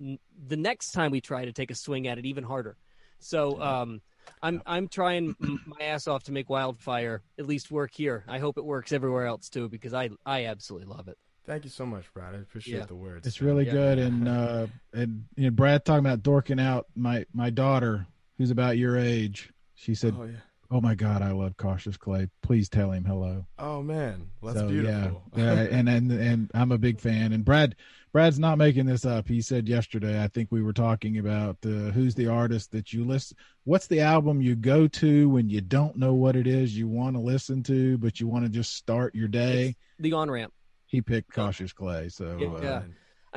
n- 0.00 0.18
the 0.46 0.56
next 0.56 0.92
time 0.92 1.10
we 1.10 1.20
try 1.20 1.44
to 1.44 1.52
take 1.52 1.70
a 1.70 1.74
swing 1.74 2.06
at 2.08 2.18
it 2.18 2.26
even 2.26 2.44
harder. 2.44 2.76
So 3.18 3.60
um, 3.62 4.02
I'm 4.42 4.62
I'm 4.66 4.88
trying 4.88 5.34
my 5.38 5.84
ass 5.84 6.06
off 6.08 6.24
to 6.24 6.32
make 6.32 6.48
Wildfire 6.50 7.22
at 7.38 7.46
least 7.46 7.70
work 7.70 7.92
here. 7.94 8.24
I 8.28 8.38
hope 8.38 8.58
it 8.58 8.64
works 8.64 8.92
everywhere 8.92 9.26
else 9.26 9.48
too 9.48 9.68
because 9.68 9.94
I 9.94 10.10
I 10.24 10.46
absolutely 10.46 10.88
love 10.94 11.08
it. 11.08 11.16
Thank 11.46 11.62
you 11.64 11.70
so 11.70 11.86
much, 11.86 12.12
Brad. 12.12 12.34
I 12.34 12.38
appreciate 12.38 12.78
Yeah. 12.78 12.86
the 12.86 12.96
words. 12.96 13.26
It's 13.26 13.40
really 13.40 13.66
Yeah. 13.66 13.72
good, 13.72 13.98
and 13.98 14.28
uh, 14.28 14.66
and 14.92 15.24
you 15.36 15.44
know, 15.44 15.50
Brad 15.50 15.84
talking 15.84 16.04
about 16.04 16.22
dorking 16.22 16.58
out. 16.60 16.86
My 16.96 17.24
my 17.32 17.50
daughter, 17.50 18.06
who's 18.36 18.50
about 18.50 18.78
your 18.78 18.96
age, 18.98 19.52
she 19.74 19.94
said, 19.94 20.14
Oh, 20.18 20.24
yeah. 20.24 20.32
"Oh 20.72 20.80
my 20.80 20.96
God, 20.96 21.22
I 21.22 21.30
love 21.30 21.56
Cautious 21.56 21.96
Clay. 21.96 22.28
Please 22.42 22.68
tell 22.68 22.90
him 22.90 23.04
hello." 23.04 23.46
Oh 23.60 23.80
man, 23.82 24.30
well, 24.40 24.54
that's 24.54 24.64
So, 24.66 24.68
beautiful. 24.68 25.22
Yeah, 25.36 25.54
yeah, 25.54 25.60
and 25.70 25.88
and 25.88 26.10
and 26.10 26.50
I'm 26.52 26.72
a 26.72 26.78
big 26.78 27.00
fan. 27.00 27.32
And 27.32 27.44
Brad, 27.44 27.76
Brad's 28.16 28.38
not 28.38 28.56
making 28.56 28.86
this 28.86 29.04
up. 29.04 29.28
He 29.28 29.42
said 29.42 29.68
yesterday. 29.68 30.24
I 30.24 30.28
think 30.28 30.50
we 30.50 30.62
were 30.62 30.72
talking 30.72 31.18
about 31.18 31.58
uh, 31.66 31.92
who's 31.92 32.14
the 32.14 32.28
artist 32.28 32.72
that 32.72 32.90
you 32.90 33.04
listen. 33.04 33.36
What's 33.64 33.88
the 33.88 34.00
album 34.00 34.40
you 34.40 34.56
go 34.56 34.88
to 34.88 35.28
when 35.28 35.50
you 35.50 35.60
don't 35.60 35.96
know 35.96 36.14
what 36.14 36.34
it 36.34 36.46
is 36.46 36.74
you 36.74 36.88
want 36.88 37.14
to 37.16 37.20
listen 37.20 37.62
to, 37.64 37.98
but 37.98 38.18
you 38.18 38.26
want 38.26 38.46
to 38.46 38.48
just 38.48 38.74
start 38.74 39.14
your 39.14 39.28
day? 39.28 39.76
The 39.98 40.14
on 40.14 40.30
ramp. 40.30 40.54
He 40.86 41.02
picked 41.02 41.30
Cautious 41.34 41.74
Clay. 41.74 42.08
So 42.08 42.38
Yeah, 42.40 42.48
uh, 42.48 42.60
yeah. 42.62 42.82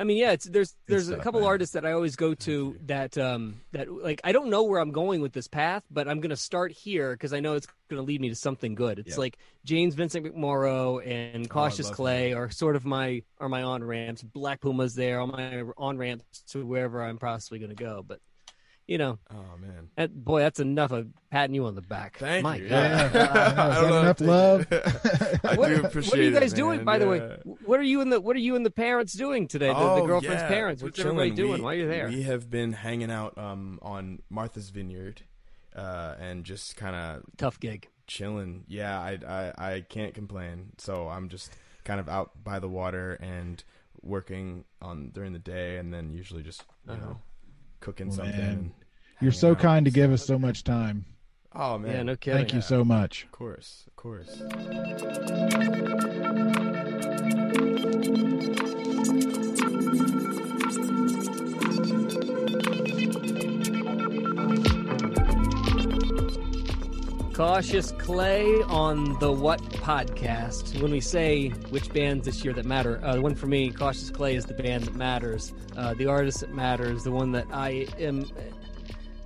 I 0.00 0.04
mean, 0.04 0.16
yeah, 0.16 0.32
it's 0.32 0.46
there's 0.46 0.74
there's 0.88 1.10
a 1.10 1.18
couple 1.18 1.40
man. 1.40 1.48
artists 1.48 1.74
that 1.74 1.84
I 1.84 1.92
always 1.92 2.16
go 2.16 2.32
to 2.32 2.74
that 2.86 3.18
um 3.18 3.60
that 3.72 3.92
like 3.92 4.22
I 4.24 4.32
don't 4.32 4.48
know 4.48 4.62
where 4.62 4.80
I'm 4.80 4.92
going 4.92 5.20
with 5.20 5.34
this 5.34 5.46
path, 5.46 5.84
but 5.90 6.08
I'm 6.08 6.20
gonna 6.20 6.36
start 6.36 6.72
here 6.72 7.12
because 7.12 7.34
I 7.34 7.40
know 7.40 7.52
it's 7.52 7.68
gonna 7.90 8.00
lead 8.00 8.18
me 8.18 8.30
to 8.30 8.34
something 8.34 8.74
good. 8.74 8.98
It's 8.98 9.10
Yeah. 9.10 9.16
like 9.18 9.36
James 9.66 9.94
Vincent 9.94 10.24
McMorrow 10.24 11.06
and 11.06 11.50
Cautious 11.50 11.86
love 11.88 11.96
Clay 11.96 12.32
are 12.32 12.50
sort 12.50 12.76
of 12.76 12.86
my 12.86 13.22
are 13.38 13.50
my 13.50 13.62
on 13.62 13.84
ramps. 13.84 14.22
Black 14.22 14.62
Pumas 14.62 14.94
there, 14.94 15.20
on 15.20 15.32
my 15.32 15.64
on 15.76 15.98
ramps 15.98 16.44
to 16.52 16.64
wherever 16.64 17.02
I'm 17.04 17.18
possibly 17.18 17.58
gonna 17.58 17.74
go. 17.74 18.02
But 18.02 18.20
you 18.90 18.98
know, 18.98 19.18
oh 19.30 19.56
man, 19.60 19.88
that, 19.96 20.12
boy, 20.24 20.40
that's 20.40 20.58
enough 20.58 20.90
of 20.90 21.06
patting 21.30 21.54
you 21.54 21.64
on 21.66 21.76
the 21.76 21.80
back. 21.80 22.18
Thank 22.18 22.42
my 22.42 22.56
you. 22.56 22.68
God. 22.68 22.74
Yeah. 23.14 23.54
I 23.70 23.80
don't 23.80 23.88
know 23.90 24.00
enough 24.00 24.20
love. 24.20 24.66
I 24.72 25.54
what, 25.54 25.68
do 25.68 25.82
what 25.82 26.14
are 26.14 26.22
you 26.22 26.36
it, 26.36 26.40
guys 26.40 26.52
doing, 26.52 26.78
man. 26.78 26.84
by 26.84 26.98
the 26.98 27.06
way? 27.06 27.36
What 27.64 27.78
are 27.78 27.84
you 27.84 28.00
and 28.00 28.12
the 28.12 28.20
What 28.20 28.34
are 28.34 28.40
you 28.40 28.56
and 28.56 28.66
the 28.66 28.70
parents 28.70 29.12
doing 29.12 29.46
today? 29.46 29.68
The, 29.68 29.74
the 29.74 29.80
Oh, 29.80 30.06
girlfriend's 30.06 30.42
yeah, 30.42 30.48
parents. 30.48 30.82
we're 30.82 30.88
What's 30.88 30.98
everybody 30.98 31.30
chilling. 31.30 31.36
doing 31.36 31.58
We- 31.60 31.64
while 31.64 31.74
you're 31.74 31.88
there? 31.88 32.08
We 32.08 32.22
have 32.24 32.50
been 32.50 32.72
hanging 32.72 33.12
out 33.12 33.38
um, 33.38 33.78
on 33.80 34.22
Martha's 34.28 34.70
Vineyard, 34.70 35.22
uh, 35.76 36.16
and 36.18 36.44
just 36.44 36.76
kind 36.76 36.96
of 36.96 37.22
tough 37.36 37.60
gig, 37.60 37.86
chilling. 38.08 38.64
Yeah, 38.66 38.98
I, 38.98 39.18
I 39.24 39.52
I 39.74 39.80
can't 39.88 40.14
complain. 40.14 40.72
So 40.78 41.06
I'm 41.08 41.28
just 41.28 41.52
kind 41.84 42.00
of 42.00 42.08
out 42.08 42.42
by 42.42 42.58
the 42.58 42.68
water 42.68 43.14
and 43.22 43.62
working 44.02 44.64
on 44.82 45.10
during 45.10 45.32
the 45.32 45.38
day, 45.38 45.76
and 45.76 45.94
then 45.94 46.12
usually 46.12 46.42
just 46.42 46.64
you 46.88 46.94
Uh-huh. 46.94 47.00
know 47.06 47.20
cooking 47.78 48.08
Well, 48.08 48.16
something. 48.16 48.36
man, 48.36 48.50
and 48.50 48.72
You're 49.20 49.32
so 49.32 49.54
kind 49.54 49.84
to 49.84 49.90
give 49.90 50.12
us 50.12 50.24
so 50.24 50.38
much 50.38 50.64
time. 50.64 51.04
Oh 51.54 51.78
man, 51.78 51.92
Yeah, 51.92 52.02
no 52.04 52.16
kidding. 52.16 52.38
Thank 52.38 52.54
you 52.54 52.62
so 52.62 52.84
much. 52.84 53.24
Of 53.24 53.32
course, 53.32 53.84
of 53.86 53.96
course. 53.96 54.42
Cautious 67.34 67.92
Clay 67.92 68.44
on 68.68 69.18
the 69.18 69.32
What 69.32 69.60
podcast. 69.72 70.80
When 70.82 70.90
we 70.90 71.00
say 71.00 71.48
which 71.70 71.90
bands 71.92 72.26
this 72.26 72.44
year 72.44 72.52
that 72.52 72.66
matter, 72.66 73.00
uh, 73.02 73.14
the 73.14 73.22
one 73.22 73.34
for 73.34 73.46
me, 73.46 73.70
Cautious 73.70 74.10
Clay, 74.10 74.34
is 74.36 74.44
the 74.44 74.54
band 74.54 74.84
that 74.84 74.94
matters, 74.94 75.54
uh, 75.76 75.94
the 75.94 76.06
artist 76.06 76.40
that 76.40 76.54
matters, 76.54 77.02
the 77.02 77.10
one 77.10 77.32
that 77.32 77.46
I 77.50 77.86
am. 77.98 78.24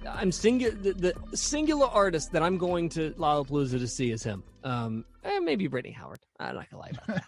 I'm 0.09 0.33
singular. 0.33 0.75
The, 0.75 0.93
the 0.93 1.37
singular 1.37 1.87
artist 1.87 2.33
that 2.33 2.43
I'm 2.43 2.59
going 2.59 2.89
to 2.91 3.11
Lollapalooza 3.13 3.79
to 3.79 3.89
see 3.89 4.11
is 4.11 4.23
him. 4.23 4.43
Um, 4.63 5.05
eh, 5.25 5.39
maybe 5.41 5.67
Brittany 5.67 5.93
Howard. 5.95 6.21
I'm 6.41 6.55
not 6.55 6.71
gonna 6.71 6.83
lie 6.83 6.91
about 6.91 7.07
that. 7.07 7.25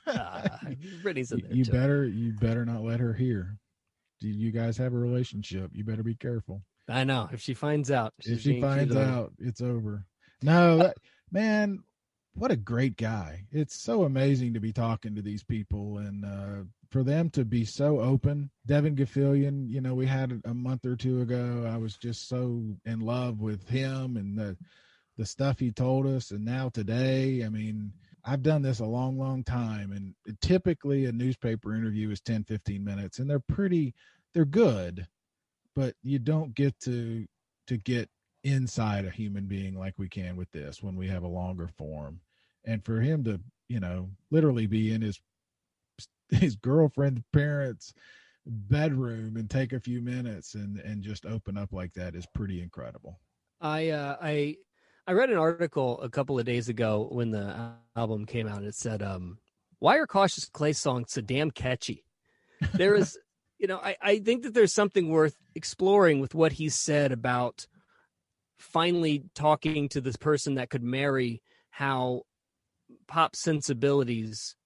Uh, 0.66 0.70
Brittany's 1.02 1.32
in 1.32 1.40
there 1.40 1.52
You 1.52 1.64
too. 1.64 1.72
better 1.72 2.06
you 2.06 2.32
better 2.32 2.64
not 2.64 2.82
let 2.82 3.00
her 3.00 3.12
hear. 3.12 3.56
Do 4.20 4.28
You 4.28 4.50
guys 4.50 4.76
have 4.78 4.94
a 4.94 4.98
relationship. 4.98 5.70
You 5.74 5.84
better 5.84 6.02
be 6.02 6.14
careful. 6.14 6.62
I 6.88 7.04
know. 7.04 7.28
If 7.32 7.40
she 7.40 7.52
finds 7.54 7.90
out, 7.90 8.14
if 8.20 8.40
she 8.40 8.60
finds 8.60 8.94
out, 8.96 9.32
it's 9.38 9.60
over. 9.60 10.04
No, 10.42 10.78
that, 10.78 10.96
man, 11.32 11.82
what 12.34 12.50
a 12.52 12.56
great 12.56 12.96
guy. 12.96 13.44
It's 13.50 13.74
so 13.74 14.04
amazing 14.04 14.54
to 14.54 14.60
be 14.60 14.72
talking 14.72 15.14
to 15.16 15.22
these 15.22 15.42
people 15.42 15.98
and 15.98 16.24
uh, 16.24 16.62
for 16.90 17.02
them 17.02 17.30
to 17.30 17.44
be 17.44 17.64
so 17.64 18.00
open. 18.00 18.50
Devon 18.66 18.96
Gilfillian, 18.96 19.68
you 19.68 19.80
know, 19.80 19.94
we 19.94 20.06
had 20.06 20.40
a 20.44 20.54
month 20.54 20.86
or 20.86 20.96
two 20.96 21.20
ago. 21.20 21.68
I 21.70 21.76
was 21.76 21.96
just 21.96 22.28
so 22.28 22.62
in 22.84 23.00
love 23.00 23.40
with 23.40 23.68
him 23.68 24.16
and 24.16 24.38
the 24.38 24.56
the 25.16 25.26
stuff 25.26 25.58
he 25.58 25.72
told 25.72 26.06
us. 26.06 26.30
And 26.30 26.44
now 26.44 26.68
today, 26.68 27.42
I 27.44 27.48
mean, 27.48 27.92
I've 28.24 28.42
done 28.42 28.62
this 28.62 28.80
a 28.80 28.84
long, 28.84 29.18
long 29.18 29.44
time, 29.44 29.92
and 29.92 30.14
typically 30.40 31.04
a 31.04 31.12
newspaper 31.12 31.74
interview 31.74 32.10
is 32.10 32.20
10, 32.20 32.44
15 32.44 32.84
minutes, 32.84 33.18
and 33.18 33.30
they're 33.30 33.38
pretty, 33.38 33.94
they're 34.34 34.44
good, 34.44 35.06
but 35.76 35.94
you 36.02 36.18
don't 36.18 36.54
get 36.54 36.78
to 36.80 37.26
to 37.68 37.76
get 37.76 38.08
inside 38.44 39.04
a 39.04 39.10
human 39.10 39.46
being 39.46 39.76
like 39.76 39.94
we 39.96 40.08
can 40.08 40.36
with 40.36 40.50
this 40.52 40.82
when 40.82 40.96
we 40.96 41.08
have 41.08 41.22
a 41.22 41.28
longer 41.28 41.68
form, 41.78 42.20
and 42.64 42.84
for 42.84 43.00
him 43.00 43.22
to, 43.24 43.40
you 43.68 43.80
know, 43.80 44.10
literally 44.30 44.66
be 44.66 44.92
in 44.92 45.02
his 45.02 45.20
his 46.40 46.56
girlfriend's 46.56 47.22
parents 47.32 47.92
bedroom 48.46 49.36
and 49.36 49.50
take 49.50 49.72
a 49.72 49.80
few 49.80 50.00
minutes 50.00 50.54
and 50.54 50.78
and 50.78 51.02
just 51.02 51.26
open 51.26 51.56
up 51.56 51.72
like 51.72 51.92
that 51.94 52.14
is 52.14 52.26
pretty 52.34 52.62
incredible. 52.62 53.18
I 53.60 53.90
uh, 53.90 54.16
I 54.20 54.56
I 55.06 55.12
read 55.12 55.30
an 55.30 55.38
article 55.38 56.00
a 56.00 56.08
couple 56.08 56.38
of 56.38 56.44
days 56.44 56.68
ago 56.68 57.08
when 57.10 57.30
the 57.30 57.74
album 57.94 58.26
came 58.26 58.46
out. 58.46 58.58
And 58.58 58.66
it 58.66 58.74
said, 58.74 59.02
um, 59.02 59.38
"Why 59.78 59.98
are 59.98 60.06
Cautious 60.06 60.48
Clay 60.48 60.72
songs 60.72 61.12
so 61.12 61.20
damn 61.20 61.50
catchy?" 61.50 62.04
There 62.74 62.94
is, 62.94 63.18
you 63.58 63.66
know, 63.66 63.78
I 63.78 63.96
I 64.00 64.18
think 64.18 64.42
that 64.42 64.54
there's 64.54 64.72
something 64.72 65.10
worth 65.10 65.36
exploring 65.54 66.20
with 66.20 66.34
what 66.34 66.52
he 66.52 66.68
said 66.68 67.12
about 67.12 67.66
finally 68.58 69.24
talking 69.34 69.88
to 69.90 70.00
this 70.00 70.16
person 70.16 70.54
that 70.54 70.70
could 70.70 70.82
marry 70.82 71.42
how 71.70 72.22
pop 73.06 73.36
sensibilities 73.36 74.56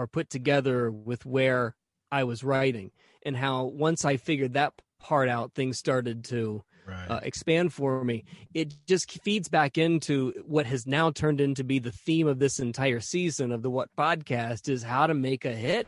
are 0.00 0.06
put 0.06 0.30
together 0.30 0.90
with 0.90 1.26
where 1.26 1.76
I 2.10 2.24
was 2.24 2.42
writing 2.42 2.90
and 3.22 3.36
how 3.36 3.66
once 3.66 4.06
I 4.06 4.16
figured 4.16 4.54
that 4.54 4.72
part 4.98 5.28
out, 5.28 5.52
things 5.52 5.78
started 5.78 6.24
to 6.26 6.64
right. 6.86 7.10
uh, 7.10 7.20
expand 7.22 7.74
for 7.74 8.02
me. 8.02 8.24
It 8.54 8.74
just 8.86 9.22
feeds 9.22 9.50
back 9.50 9.76
into 9.76 10.32
what 10.46 10.64
has 10.64 10.86
now 10.86 11.10
turned 11.10 11.38
into 11.38 11.64
be 11.64 11.80
the 11.80 11.92
theme 11.92 12.26
of 12.26 12.38
this 12.38 12.60
entire 12.60 13.00
season 13.00 13.52
of 13.52 13.60
the 13.60 13.68
What 13.68 13.90
podcast 13.94 14.70
is 14.70 14.82
how 14.82 15.06
to 15.06 15.12
make 15.12 15.44
a 15.44 15.52
hit. 15.52 15.86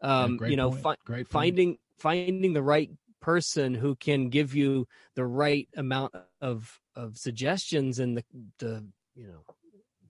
Um, 0.00 0.38
great 0.38 0.52
you 0.52 0.56
know, 0.56 0.72
fi- 0.72 0.96
finding 1.28 1.76
finding 1.98 2.54
the 2.54 2.62
right 2.62 2.90
person 3.20 3.74
who 3.74 3.96
can 3.96 4.30
give 4.30 4.54
you 4.54 4.88
the 5.14 5.26
right 5.26 5.68
amount 5.76 6.14
of 6.40 6.80
of 6.94 7.18
suggestions 7.18 7.98
and 7.98 8.16
the 8.16 8.24
the 8.60 8.86
you 9.14 9.26
know 9.26 9.44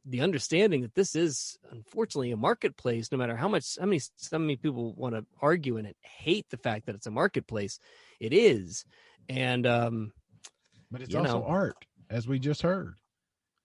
the 0.08 0.20
understanding 0.20 0.82
that 0.82 0.94
this 0.94 1.16
is 1.16 1.58
unfortunately 1.70 2.30
a 2.30 2.36
marketplace 2.36 3.10
no 3.10 3.18
matter 3.18 3.36
how 3.36 3.48
much 3.48 3.76
how 3.78 3.86
many 3.86 4.00
so 4.16 4.38
many 4.38 4.56
people 4.56 4.94
want 4.94 5.14
to 5.14 5.26
argue 5.42 5.76
and 5.76 5.92
hate 6.02 6.46
the 6.50 6.56
fact 6.56 6.86
that 6.86 6.94
it's 6.94 7.06
a 7.06 7.10
marketplace 7.10 7.78
it 8.20 8.32
is. 8.32 8.84
And 9.28 9.66
um 9.66 10.12
but 10.90 11.02
it's 11.02 11.14
also 11.14 11.40
know, 11.40 11.44
art, 11.44 11.76
as 12.08 12.28
we 12.28 12.38
just 12.38 12.62
heard. 12.62 12.94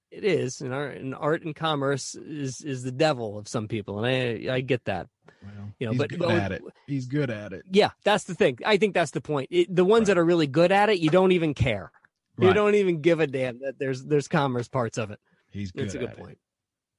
it 0.09 0.23
is 0.23 0.61
and 0.61 0.73
art 0.73 0.97
and 0.97 1.13
art 1.13 1.43
and 1.43 1.55
commerce 1.55 2.15
is 2.15 2.61
is 2.61 2.81
the 2.81 2.91
devil 2.91 3.37
of 3.37 3.47
some 3.47 3.67
people 3.67 4.03
and 4.03 4.49
i 4.49 4.55
i 4.55 4.61
get 4.61 4.83
that. 4.85 5.07
Well, 5.43 5.73
you 5.79 5.85
know 5.85 5.91
he's 5.93 5.99
but, 5.99 6.09
good 6.09 6.31
at 6.31 6.51
it. 6.51 6.61
He's 6.87 7.05
good 7.05 7.29
at 7.29 7.53
it. 7.53 7.63
yeah 7.71 7.91
that's 8.03 8.23
the 8.23 8.35
thing. 8.35 8.57
I 8.65 8.77
think 8.77 8.95
that's 8.95 9.11
the 9.11 9.21
point. 9.21 9.49
It, 9.51 9.73
the 9.73 9.85
ones 9.85 10.07
that 10.07 10.17
are 10.17 10.25
really 10.25 10.47
good 10.47 10.71
at 10.71 10.89
it 10.89 10.99
you 10.99 11.11
don't 11.11 11.33
even 11.33 11.53
care. 11.53 11.91
You 12.39 12.55
don't 12.55 12.73
even 12.73 13.01
give 13.01 13.19
a 13.19 13.27
damn 13.27 13.59
that 13.59 13.77
there's 13.77 14.03
there's 14.03 14.27
commerce 14.27 14.67
parts 14.67 14.97
of 14.97 15.11
it 15.11 15.19
He's 15.51 15.71
good. 15.71 15.85
That's 15.85 15.95
a 15.95 15.99
good 15.99 16.09
at 16.09 16.17
it. 16.17 16.21
point. 16.21 16.37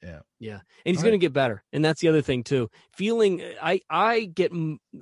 Yeah. 0.02 0.20
Yeah, 0.40 0.58
and 0.84 0.96
he's 0.96 1.02
going 1.02 1.12
to 1.12 1.18
get 1.18 1.32
better, 1.32 1.62
and 1.72 1.84
that's 1.84 2.00
the 2.00 2.08
other 2.08 2.22
thing 2.22 2.42
too. 2.42 2.70
Feeling, 2.92 3.40
eh, 3.40 3.54
I 3.62 3.80
I 3.88 4.24
get 4.24 4.52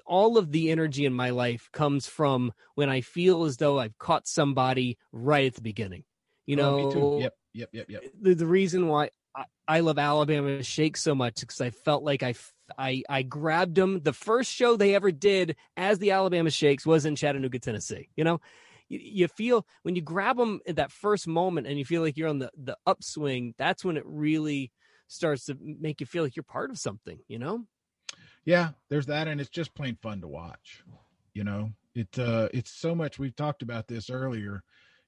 all 0.04 0.36
of 0.36 0.52
the 0.52 0.70
energy 0.70 1.06
in 1.06 1.14
my 1.14 1.30
life 1.30 1.70
comes 1.72 2.06
from 2.06 2.52
when 2.74 2.90
I 2.90 3.00
feel 3.00 3.44
as 3.44 3.56
though 3.56 3.78
I've 3.78 3.96
caught 3.96 4.28
somebody 4.28 4.98
right 5.10 5.46
at 5.46 5.54
the 5.54 5.62
beginning. 5.62 6.04
You 6.44 6.56
know, 6.56 6.78
Oh, 6.78 6.86
me 6.86 6.92
too. 6.92 7.22
Yep. 7.22 7.34
Yep. 7.54 7.68
Yep. 7.72 7.86
Yep. 7.88 8.02
the, 8.20 8.34
the 8.34 8.46
reason 8.46 8.88
why 8.88 9.10
I, 9.34 9.44
I 9.66 9.80
love 9.80 9.98
Alabama 9.98 10.62
Shake 10.62 10.98
so 10.98 11.14
much 11.14 11.40
because 11.40 11.60
I 11.62 11.70
felt 11.70 12.02
like 12.02 12.22
I, 12.22 12.34
I 12.76 13.02
I 13.08 13.22
grabbed 13.22 13.76
them. 13.76 14.00
The 14.02 14.12
first 14.12 14.52
show 14.52 14.76
they 14.76 14.94
ever 14.94 15.10
did 15.10 15.56
as 15.78 15.98
the 15.98 16.10
Alabama 16.10 16.50
Shakes 16.50 16.84
was 16.84 17.06
in 17.06 17.16
Chattanooga, 17.16 17.58
Tennessee. 17.58 18.10
You 18.16 18.24
know, 18.24 18.40
you, 18.90 19.00
you 19.02 19.28
feel 19.28 19.66
when 19.84 19.96
you 19.96 20.02
grab 20.02 20.36
them 20.36 20.60
at 20.68 20.76
that 20.76 20.92
first 20.92 21.26
moment 21.26 21.66
and 21.66 21.78
you 21.78 21.86
feel 21.86 22.02
like 22.02 22.18
you're 22.18 22.28
on 22.28 22.40
the 22.40 22.50
the 22.56 22.76
upswing. 22.86 23.54
That's 23.56 23.84
when 23.84 23.96
it 23.96 24.04
really 24.04 24.70
starts 25.08 25.46
to 25.46 25.56
make 25.60 26.00
you 26.00 26.06
feel 26.06 26.22
like 26.22 26.36
you're 26.36 26.42
part 26.42 26.70
of 26.70 26.78
something. 26.78 27.18
You 27.28 27.38
know. 27.38 27.64
yeah 28.44 28.70
there's 28.88 29.06
that 29.06 29.28
and 29.28 29.40
it's 29.40 29.50
just 29.50 29.74
plain 29.74 29.96
fun 30.02 30.20
to 30.20 30.28
watch 30.28 30.82
you 31.34 31.44
know 31.44 31.70
it 31.94 32.18
uh 32.18 32.48
it's 32.52 32.70
so 32.70 32.94
much 32.94 33.18
we've 33.18 33.36
talked 33.36 33.62
about 33.62 33.86
this 33.88 34.10
earlier 34.10 34.62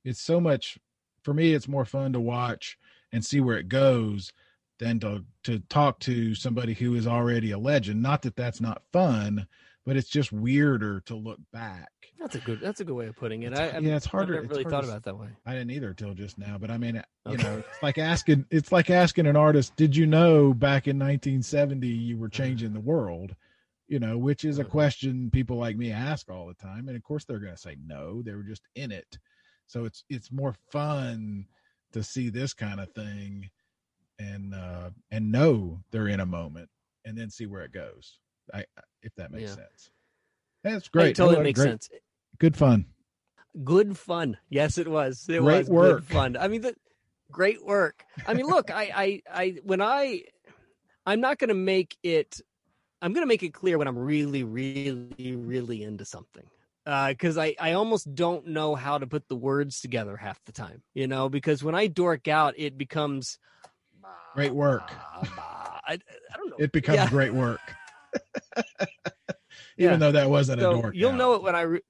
it's 0.05 0.21
so 0.21 0.41
much 0.41 0.79
for 1.23 1.33
me 1.35 1.55
it's 1.55 1.69
more 1.69 1.85
fun 1.85 2.13
to 2.13 2.21
watch 2.21 2.79
and 3.13 3.25
see 3.25 3.41
where 3.41 3.59
it 3.59 3.69
goes 3.69 4.33
than 4.79 4.99
to 5.01 5.25
to 5.45 5.61
talk 5.69 5.99
to 6.01 6.35
somebody 6.35 6.75
who 6.75 6.95
is 6.95 7.07
already 7.07 7.53
a 7.53 7.59
legend 7.59 8.03
not 8.03 8.23
that 8.23 8.37
that's 8.37 8.61
not 8.61 8.83
fun 8.93 9.47
but 9.87 9.97
it's 9.97 10.09
just 10.09 10.33
weirder 10.33 11.01
to 11.01 11.15
look 11.15 11.41
back 11.53 11.91
That's 12.23 12.37
a 12.37 12.41
good. 12.41 12.61
That's 12.61 12.81
a 12.81 12.85
good 12.85 12.95
way 12.95 13.07
of 13.09 13.17
putting 13.17 13.43
it. 13.43 13.53
I, 13.53 13.77
I've- 13.77 13.87
yeah, 13.87 13.97
it's 13.97 14.07
harder- 14.07 14.37
I've 14.37 14.43
never 14.45 14.55
really 14.55 14.65
thought 14.65 14.83
to 14.83 14.87
about 14.89 14.97
it 14.99 15.03
that 15.05 15.19
way. 15.19 15.29
I 15.45 15.53
didn't 15.55 15.73
either 15.73 15.93
till 15.93 16.15
just 16.15 16.39
now, 16.39 16.57
but 16.57 16.71
I 16.71 16.79
mean, 16.79 16.95
you 17.27 17.33
Okay. 17.35 17.43
know, 17.43 17.59
it's 17.59 17.83
like 17.83 17.99
asking, 17.99 18.47
it's 18.51 18.71
like 18.73 18.91
asking 18.91 19.27
an 19.27 19.37
artist, 19.37 19.75
did 19.77 19.97
you 19.97 20.07
know 20.07 20.55
back 20.55 20.87
in 20.87 20.99
1970 20.99 21.87
you 21.89 22.17
were 22.17 22.29
changing 22.29 22.73
the 22.73 22.81
world? 22.81 23.35
You 23.89 23.99
know, 23.99 24.17
which 24.17 24.45
is 24.45 24.59
a 24.59 24.65
question 24.65 25.31
people 25.31 25.57
like 25.57 25.77
me 25.77 25.91
ask 25.91 26.31
all 26.31 26.47
the 26.47 26.55
time, 26.55 26.89
and 26.89 26.97
of 26.97 27.03
course 27.03 27.25
they're 27.25 27.41
going 27.41 27.53
to 27.55 27.59
say 27.61 27.77
no, 27.85 28.23
they 28.23 28.33
were 28.35 28.45
just 28.45 28.63
in 28.77 28.93
it. 28.93 29.19
So 29.67 29.85
it's 29.85 30.05
it's 30.09 30.31
more 30.33 30.55
fun 30.71 31.47
to 31.93 32.03
see 32.03 32.31
this 32.31 32.55
kind 32.55 32.79
of 32.81 32.91
thing, 32.93 33.51
and 34.19 34.55
uh 34.55 34.91
and 35.11 35.33
know 35.33 35.81
they're 35.91 36.09
in 36.09 36.21
a 36.21 36.27
moment, 36.27 36.69
and 37.05 37.19
then 37.19 37.31
see 37.31 37.47
where 37.47 37.65
it 37.65 37.73
goes. 37.73 38.19
I 38.55 38.65
if 39.03 39.15
that 39.17 39.33
makes 39.33 39.51
Yeah. 39.51 39.57
sense. 39.57 39.91
That's 40.65 40.87
It 40.87 40.93
great. 40.93 41.17
totally 41.17 41.43
makes 41.43 41.59
great. 41.61 41.83
sense. 41.83 41.91
Good 42.39 42.57
fun. 42.57 42.87
good 43.65 43.97
fun. 43.99 44.37
Yes, 44.49 44.79
it 44.79 44.89
was. 44.89 45.27
It 45.29 45.41
Great 45.41 45.59
was 45.61 45.69
work. 45.71 45.99
good 46.01 46.05
fun. 46.15 46.37
I 46.37 46.49
mean, 46.49 46.63
the 46.63 46.75
great 47.31 47.65
work. 47.65 48.05
I 48.27 48.35
mean, 48.35 48.47
look, 48.47 48.71
I, 48.71 48.91
I, 48.95 49.23
I, 49.33 49.57
when 49.63 49.81
I, 49.81 50.23
I'm 51.07 51.21
not 51.21 51.39
going 51.39 51.49
to 51.49 51.55
make 51.55 51.97
it. 52.03 52.41
I'm 53.01 53.13
going 53.13 53.23
to 53.25 53.29
make 53.29 53.43
it 53.43 53.53
clear 53.53 53.79
when 53.79 53.89
I'm 53.89 53.99
really, 53.99 54.45
really, 54.45 55.35
really 55.37 55.83
into 55.83 56.05
something. 56.05 56.45
Uh, 56.87 57.09
because 57.11 57.37
I, 57.39 57.55
I 57.61 57.73
almost 57.73 58.13
don't 58.15 58.47
know 58.49 58.75
how 58.77 58.99
to 58.99 59.07
put 59.07 59.29
the 59.29 59.37
words 59.37 59.81
together 59.81 60.17
half 60.17 60.41
the 60.47 60.53
time, 60.53 60.83
you 60.95 61.07
know. 61.09 61.29
Because 61.29 61.63
when 61.65 61.75
I 61.75 61.87
dork 61.89 62.29
out, 62.29 62.55
it 62.57 62.77
becomes 62.79 63.39
Great 64.35 64.55
work. 64.55 64.91
I, 65.13 65.99
I 66.33 66.37
don't 66.37 66.51
know. 66.51 66.57
It 66.59 66.73
becomes 66.73 66.97
Yeah. 66.97 67.09
great 67.09 67.35
work. 67.35 67.61
Yeah. 69.77 69.89
Even 69.89 70.01
though 70.01 70.13
that 70.13 70.29
wasn't 70.29 70.61
So 70.61 70.71
a 70.79 70.83
dork. 70.83 70.95
You'll 70.95 71.13
out. 71.13 71.17
know 71.19 71.35
it 71.35 71.43
when 71.43 71.55
I. 71.55 71.63
Re- 71.63 71.81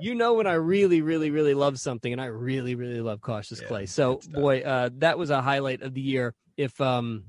you 0.00 0.14
know 0.14 0.34
when 0.34 0.46
I 0.46 0.54
really, 0.54 1.02
really, 1.02 1.30
really 1.30 1.54
love 1.54 1.78
something, 1.78 2.12
and 2.12 2.20
I 2.20 2.26
really, 2.26 2.74
really 2.74 3.00
love 3.00 3.20
Cautious 3.20 3.60
Clay. 3.60 3.86
So, 3.86 4.20
boy, 4.30 4.60
uh, 4.60 4.90
that 4.98 5.18
was 5.18 5.30
a 5.30 5.42
highlight 5.42 5.82
of 5.82 5.94
the 5.94 6.00
year. 6.00 6.34
If 6.56 6.80
um, 6.80 7.24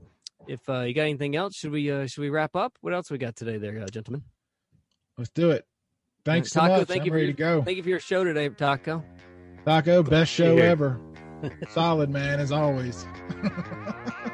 if 0.48 0.68
uh, 0.70 0.82
you 0.82 0.94
got 0.94 1.04
anything 1.04 1.36
else, 1.36 1.56
should 1.56 1.72
we 1.72 1.92
uh, 1.92 2.08
should 2.08 2.22
we 2.22 2.30
wrap 2.30 2.56
up? 2.56 2.78
What 2.82 2.94
else 2.94 3.12
we 3.12 3.18
got 3.18 3.36
today, 3.36 3.58
there, 3.58 3.82
uh, 3.82 3.88
gentlemen? 3.88 4.24
Let's 5.18 5.32
do 5.32 5.52
it. 5.52 5.66
Thanks 6.26 6.52
so 6.52 6.62
Taco, 6.62 6.80
much. 6.80 6.88
thank 6.88 7.02
I'm 7.02 7.06
you 7.06 7.12
for 7.12 7.16
ready 7.16 7.28
your, 7.28 7.34
to 7.34 7.40
go. 7.40 7.64
Thank 7.64 7.78
you 7.78 7.84
for 7.84 7.90
your 7.90 8.00
show 8.00 8.24
today, 8.24 8.50
Taco. 8.50 9.04
Taco, 9.66 10.04
best 10.04 10.32
show 10.32 10.58
ever. 10.58 11.00
Solid 11.70 12.10
man 12.10 12.40
as 12.40 12.52
always. 12.52 13.06